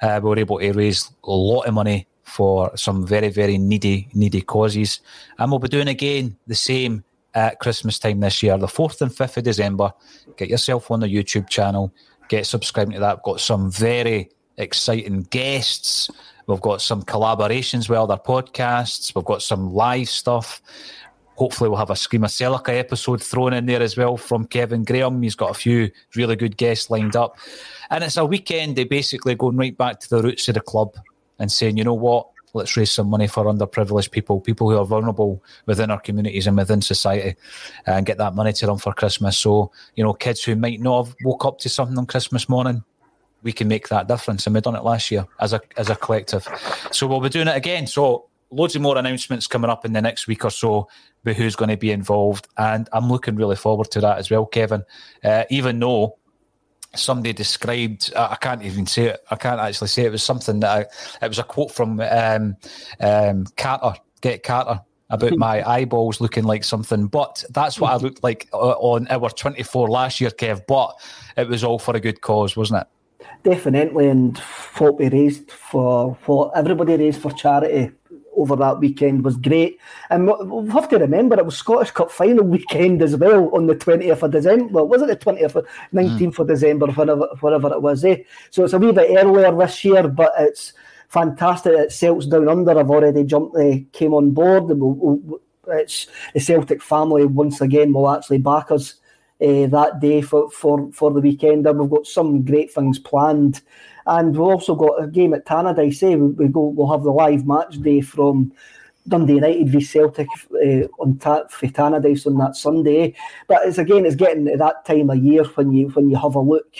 uh, 0.01 0.19
we 0.23 0.27
were 0.31 0.39
able 0.39 0.57
to 0.57 0.71
raise 0.71 1.11
a 1.23 1.31
lot 1.31 1.67
of 1.67 1.75
money 1.75 2.07
for 2.23 2.75
some 2.75 3.05
very, 3.05 3.29
very 3.29 3.59
needy, 3.59 4.09
needy 4.15 4.41
causes, 4.41 5.01
and 5.37 5.51
we'll 5.51 5.59
be 5.59 5.67
doing 5.67 5.89
again 5.89 6.37
the 6.47 6.55
same 6.55 7.03
at 7.35 7.59
Christmas 7.59 7.99
time 7.99 8.19
this 8.19 8.41
year, 8.41 8.57
the 8.57 8.67
fourth 8.67 8.99
and 9.03 9.15
fifth 9.15 9.37
of 9.37 9.43
December. 9.43 9.93
Get 10.37 10.49
yourself 10.49 10.89
on 10.89 11.01
the 11.01 11.07
YouTube 11.07 11.49
channel. 11.49 11.93
Get 12.29 12.45
subscribing 12.45 12.93
to 12.93 12.99
that. 13.01 13.17
We've 13.17 13.23
got 13.23 13.41
some 13.41 13.69
very 13.69 14.29
exciting 14.57 15.23
guests. 15.23 16.09
We've 16.47 16.61
got 16.61 16.81
some 16.81 17.03
collaborations 17.03 17.89
with 17.89 17.99
other 17.99 18.17
podcasts. 18.17 19.13
We've 19.13 19.25
got 19.25 19.41
some 19.41 19.73
live 19.73 20.09
stuff. 20.09 20.61
Hopefully, 21.35 21.69
we'll 21.69 21.79
have 21.79 21.89
a 21.89 21.95
Scream 21.95 22.23
of 22.23 22.31
Celica 22.31 22.77
episode 22.77 23.23
thrown 23.23 23.53
in 23.53 23.65
there 23.65 23.81
as 23.81 23.95
well 23.95 24.17
from 24.17 24.45
Kevin 24.45 24.83
Graham. 24.83 25.21
He's 25.21 25.35
got 25.35 25.51
a 25.51 25.53
few 25.53 25.89
really 26.15 26.35
good 26.35 26.57
guests 26.57 26.89
lined 26.89 27.15
up. 27.15 27.37
And 27.89 28.03
it's 28.03 28.17
a 28.17 28.25
weekend 28.25 28.77
of 28.77 28.89
basically 28.89 29.35
going 29.35 29.55
right 29.55 29.77
back 29.77 29.99
to 30.01 30.09
the 30.09 30.21
roots 30.21 30.47
of 30.49 30.55
the 30.55 30.61
club 30.61 30.95
and 31.39 31.51
saying, 31.51 31.77
you 31.77 31.83
know 31.83 31.93
what, 31.93 32.27
let's 32.53 32.75
raise 32.77 32.91
some 32.91 33.09
money 33.09 33.27
for 33.27 33.45
underprivileged 33.45 34.11
people, 34.11 34.39
people 34.39 34.69
who 34.69 34.77
are 34.77 34.85
vulnerable 34.85 35.43
within 35.65 35.91
our 35.91 35.99
communities 35.99 36.47
and 36.47 36.57
within 36.57 36.81
society, 36.81 37.35
and 37.85 38.05
get 38.05 38.17
that 38.17 38.35
money 38.35 38.53
to 38.53 38.65
them 38.65 38.77
for 38.77 38.93
Christmas. 38.93 39.37
So, 39.37 39.71
you 39.95 40.03
know, 40.03 40.13
kids 40.13 40.43
who 40.43 40.55
might 40.55 40.79
not 40.79 41.05
have 41.05 41.15
woke 41.23 41.45
up 41.45 41.59
to 41.59 41.69
something 41.69 41.97
on 41.97 42.05
Christmas 42.05 42.49
morning, 42.49 42.83
we 43.43 43.51
can 43.51 43.67
make 43.67 43.87
that 43.89 44.07
difference. 44.07 44.45
And 44.45 44.53
we've 44.53 44.63
done 44.63 44.75
it 44.75 44.83
last 44.83 45.11
year 45.11 45.25
as 45.39 45.53
a 45.53 45.61
as 45.77 45.89
a 45.89 45.95
collective. 45.95 46.47
So 46.91 47.07
we'll 47.07 47.21
be 47.21 47.29
doing 47.29 47.47
it 47.47 47.55
again. 47.55 47.87
So 47.87 48.25
loads 48.51 48.75
of 48.75 48.81
more 48.81 48.97
announcements 48.97 49.47
coming 49.47 49.69
up 49.69 49.85
in 49.85 49.93
the 49.93 50.01
next 50.01 50.27
week 50.27 50.43
or 50.43 50.49
so 50.49 50.87
about 51.23 51.35
who's 51.35 51.55
going 51.55 51.69
to 51.69 51.77
be 51.77 51.91
involved. 51.91 52.47
And 52.57 52.89
I'm 52.91 53.09
looking 53.09 53.35
really 53.35 53.55
forward 53.55 53.91
to 53.91 54.01
that 54.01 54.17
as 54.17 54.29
well, 54.29 54.45
Kevin. 54.45 54.83
Uh, 55.23 55.45
even 55.49 55.79
though 55.79 56.17
somebody 56.95 57.33
described 57.33 58.11
I 58.15 58.35
can't 58.35 58.63
even 58.63 58.85
say 58.85 59.07
it 59.07 59.23
I 59.29 59.35
can't 59.35 59.59
actually 59.59 59.89
say 59.89 60.03
it, 60.03 60.07
it 60.07 60.11
was 60.11 60.23
something 60.23 60.59
that 60.61 60.89
I, 61.21 61.25
it 61.25 61.27
was 61.27 61.39
a 61.39 61.43
quote 61.43 61.71
from 61.71 61.99
um, 61.99 62.57
um, 62.99 63.45
Carter 63.57 63.99
get 64.21 64.43
Carter 64.43 64.81
about 65.11 65.37
my 65.37 65.67
eyeballs 65.67 66.21
looking 66.21 66.43
like 66.43 66.63
something 66.63 67.07
but 67.07 67.43
that's 67.51 67.79
what 67.79 67.91
I 67.91 67.97
looked 67.97 68.23
like 68.23 68.49
uh, 68.53 68.57
on 68.57 69.07
our 69.09 69.29
24 69.29 69.89
last 69.89 70.21
year 70.21 70.31
Kev 70.31 70.61
but 70.67 70.93
it 71.37 71.47
was 71.47 71.63
all 71.63 71.79
for 71.79 71.95
a 71.95 71.99
good 71.99 72.21
cause 72.21 72.55
wasn't 72.57 72.81
it? 72.81 72.87
Definitely, 73.43 74.09
and 74.09 74.37
what 74.77 74.99
we 74.99 75.07
raised 75.07 75.49
for 75.51 76.17
what 76.25 76.51
everybody 76.57 76.97
raised 76.97 77.21
for 77.21 77.31
charity 77.31 77.91
over 78.35 78.55
that 78.55 78.79
weekend 78.79 79.23
was 79.23 79.37
great. 79.37 79.79
And 80.09 80.27
we- 80.27 80.33
we'll 80.45 80.65
have 80.67 80.89
to 80.89 80.97
remember 80.97 81.37
it 81.37 81.45
was 81.45 81.57
Scottish 81.57 81.91
Cup 81.91 82.11
final 82.11 82.43
weekend 82.45 83.01
as 83.01 83.15
well 83.15 83.49
on 83.53 83.67
the 83.67 83.75
20th 83.75 84.23
of 84.23 84.31
December. 84.31 84.83
Was 84.83 85.01
it 85.01 85.07
the 85.07 85.15
20th, 85.15 85.55
of, 85.55 85.67
19th 85.93 86.39
of 86.39 86.47
December, 86.47 86.87
whatever 86.87 87.71
it 87.73 87.81
was, 87.81 88.03
eh? 88.05 88.17
So 88.49 88.63
it's 88.63 88.73
a 88.73 88.77
wee 88.79 88.91
bit 88.91 89.17
earlier 89.17 89.55
this 89.55 89.83
year, 89.83 90.07
but 90.07 90.33
it's 90.39 90.73
fantastic 91.09 91.75
that 91.75 91.91
Celts 91.91 92.27
Down 92.27 92.47
Under 92.47 92.75
have 92.75 92.89
already 92.89 93.23
jumped, 93.23 93.55
they 93.55 93.85
came 93.91 94.13
on 94.13 94.31
board. 94.31 94.63
And 94.69 94.79
we'll, 94.79 94.93
we'll, 94.93 95.41
it's 95.67 96.07
the 96.33 96.39
Celtic 96.39 96.81
family 96.81 97.25
once 97.25 97.61
again 97.61 97.93
will 97.93 98.09
actually 98.09 98.39
back 98.39 98.71
us 98.71 98.95
uh, 99.41 99.67
that 99.67 99.99
day 100.01 100.21
for, 100.21 100.49
for, 100.51 100.91
for 100.91 101.11
the 101.11 101.21
weekend. 101.21 101.65
And 101.65 101.79
we've 101.79 101.89
got 101.89 102.07
some 102.07 102.43
great 102.43 102.71
things 102.71 102.99
planned. 102.99 103.61
And 104.05 104.31
we've 104.31 104.41
also 104.41 104.75
got 104.75 105.01
a 105.01 105.07
game 105.07 105.33
at 105.33 105.45
Tannadice. 105.45 106.03
Eh? 106.03 106.15
We, 106.15 106.27
we 106.31 106.47
go, 106.47 106.67
we'll 106.67 106.91
have 106.91 107.03
the 107.03 107.11
live 107.11 107.45
match 107.45 107.77
day 107.81 108.01
from 108.01 108.51
Dundee 109.07 109.35
United 109.35 109.69
v 109.69 109.81
Celtic 109.81 110.27
uh, 110.53 110.87
on 110.99 111.17
ta- 111.17 111.47
for 111.49 111.67
Tannadice 111.67 112.27
on 112.27 112.37
that 112.37 112.55
Sunday. 112.55 113.15
But 113.47 113.65
it's 113.65 113.77
again, 113.77 114.05
it's 114.05 114.15
getting 114.15 114.45
to 114.45 114.57
that 114.57 114.85
time 114.85 115.09
of 115.09 115.17
year 115.17 115.43
when 115.43 115.71
you 115.71 115.87
when 115.89 116.09
you 116.09 116.17
have 116.17 116.35
a 116.35 116.39
look 116.39 116.75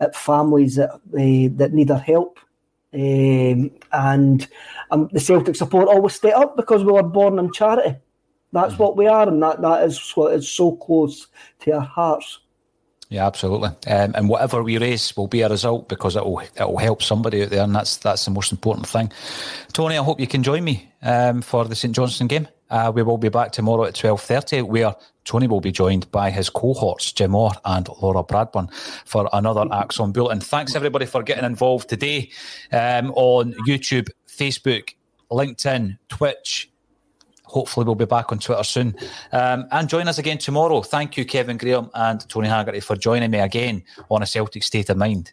at 0.00 0.16
families 0.16 0.76
that 0.76 0.90
uh, 0.90 1.56
that 1.56 1.72
need 1.72 1.90
our 1.90 1.98
help. 1.98 2.38
Um, 2.92 3.70
and 3.92 4.48
um, 4.90 5.08
the 5.12 5.20
Celtic 5.20 5.56
support 5.56 5.88
always 5.88 6.14
stay 6.14 6.32
up 6.32 6.56
because 6.56 6.84
we 6.84 6.92
were 6.92 7.02
born 7.02 7.38
in 7.38 7.52
charity. 7.52 7.96
That's 8.52 8.78
what 8.78 8.96
we 8.96 9.06
are, 9.06 9.28
and 9.28 9.42
that, 9.42 9.60
that 9.60 9.84
is 9.84 10.10
what 10.14 10.32
is 10.32 10.48
so 10.48 10.72
close 10.72 11.26
to 11.60 11.72
our 11.72 11.80
hearts. 11.80 12.40
Yeah, 13.10 13.26
absolutely. 13.26 13.68
Um, 13.86 14.12
and 14.14 14.28
whatever 14.28 14.62
we 14.62 14.76
raise 14.76 15.16
will 15.16 15.28
be 15.28 15.40
a 15.40 15.48
result 15.48 15.88
because 15.88 16.14
it 16.14 16.24
will 16.24 16.40
it 16.40 16.50
will 16.58 16.78
help 16.78 17.02
somebody 17.02 17.42
out 17.42 17.50
there, 17.50 17.62
and 17.62 17.74
that's 17.74 17.96
that's 17.96 18.24
the 18.24 18.30
most 18.30 18.52
important 18.52 18.86
thing. 18.86 19.10
Tony, 19.72 19.96
I 19.96 20.02
hope 20.02 20.20
you 20.20 20.26
can 20.26 20.42
join 20.42 20.64
me 20.64 20.90
um, 21.02 21.40
for 21.42 21.64
the 21.64 21.74
St 21.74 21.94
Johnstone 21.94 22.28
game. 22.28 22.48
Uh, 22.70 22.92
we 22.94 23.02
will 23.02 23.16
be 23.16 23.30
back 23.30 23.52
tomorrow 23.52 23.84
at 23.84 23.94
twelve 23.94 24.20
thirty, 24.20 24.60
where 24.60 24.94
Tony 25.24 25.46
will 25.46 25.62
be 25.62 25.72
joined 25.72 26.10
by 26.10 26.30
his 26.30 26.50
cohorts 26.50 27.12
Jim 27.12 27.34
Orr 27.34 27.52
and 27.64 27.88
Laura 28.02 28.22
Bradburn 28.22 28.70
for 29.06 29.28
another 29.32 29.64
ACSOM 29.64 30.12
Bulletin. 30.12 30.40
Thanks 30.40 30.74
everybody 30.74 31.06
for 31.06 31.22
getting 31.22 31.44
involved 31.44 31.88
today 31.88 32.30
um, 32.72 33.10
on 33.12 33.54
YouTube, 33.66 34.08
Facebook, 34.26 34.94
LinkedIn, 35.30 35.98
Twitch. 36.10 36.70
Hopefully, 37.48 37.84
we'll 37.84 37.94
be 37.94 38.04
back 38.04 38.30
on 38.30 38.38
Twitter 38.38 38.62
soon. 38.62 38.94
Um, 39.32 39.66
and 39.70 39.88
join 39.88 40.06
us 40.06 40.18
again 40.18 40.38
tomorrow. 40.38 40.82
Thank 40.82 41.16
you, 41.16 41.24
Kevin 41.24 41.56
Graham 41.56 41.90
and 41.94 42.26
Tony 42.28 42.48
Haggerty, 42.48 42.80
for 42.80 42.96
joining 42.96 43.30
me 43.30 43.40
again 43.40 43.82
on 44.10 44.22
a 44.22 44.26
Celtic 44.26 44.62
State 44.62 44.90
of 44.90 44.96
Mind. 44.96 45.32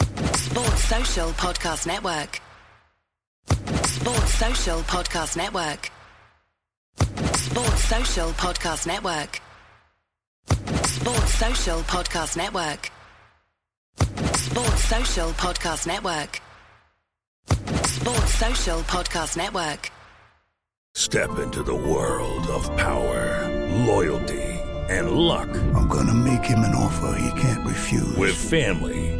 Sports 0.00 0.84
Social 0.84 1.28
Podcast 1.30 1.86
Network. 1.86 2.40
Sports 3.86 4.34
Social 4.34 4.80
Podcast 4.80 5.36
Network. 5.36 5.90
Sports 7.36 7.84
Social 7.84 8.30
Podcast 8.30 8.86
Network. 8.86 9.40
Sports 10.86 11.34
Social 11.34 11.80
Podcast 11.82 12.36
Network. 12.36 12.90
Sports 14.36 14.84
Social 14.84 15.30
Podcast 15.32 15.86
Network. 15.86 16.40
Sports 17.86 18.34
Social 18.34 18.80
Podcast 18.82 19.36
Network. 19.36 19.90
Step 20.94 21.38
into 21.38 21.62
the 21.62 21.74
world 21.74 22.46
of 22.48 22.64
power, 22.76 23.48
loyalty, 23.86 24.42
and 24.88 25.12
luck. 25.12 25.48
I'm 25.74 25.88
gonna 25.88 26.14
make 26.14 26.44
him 26.44 26.60
an 26.60 26.74
offer 26.74 27.16
he 27.18 27.40
can't 27.40 27.66
refuse. 27.66 28.16
With 28.16 28.34
family, 28.34 29.19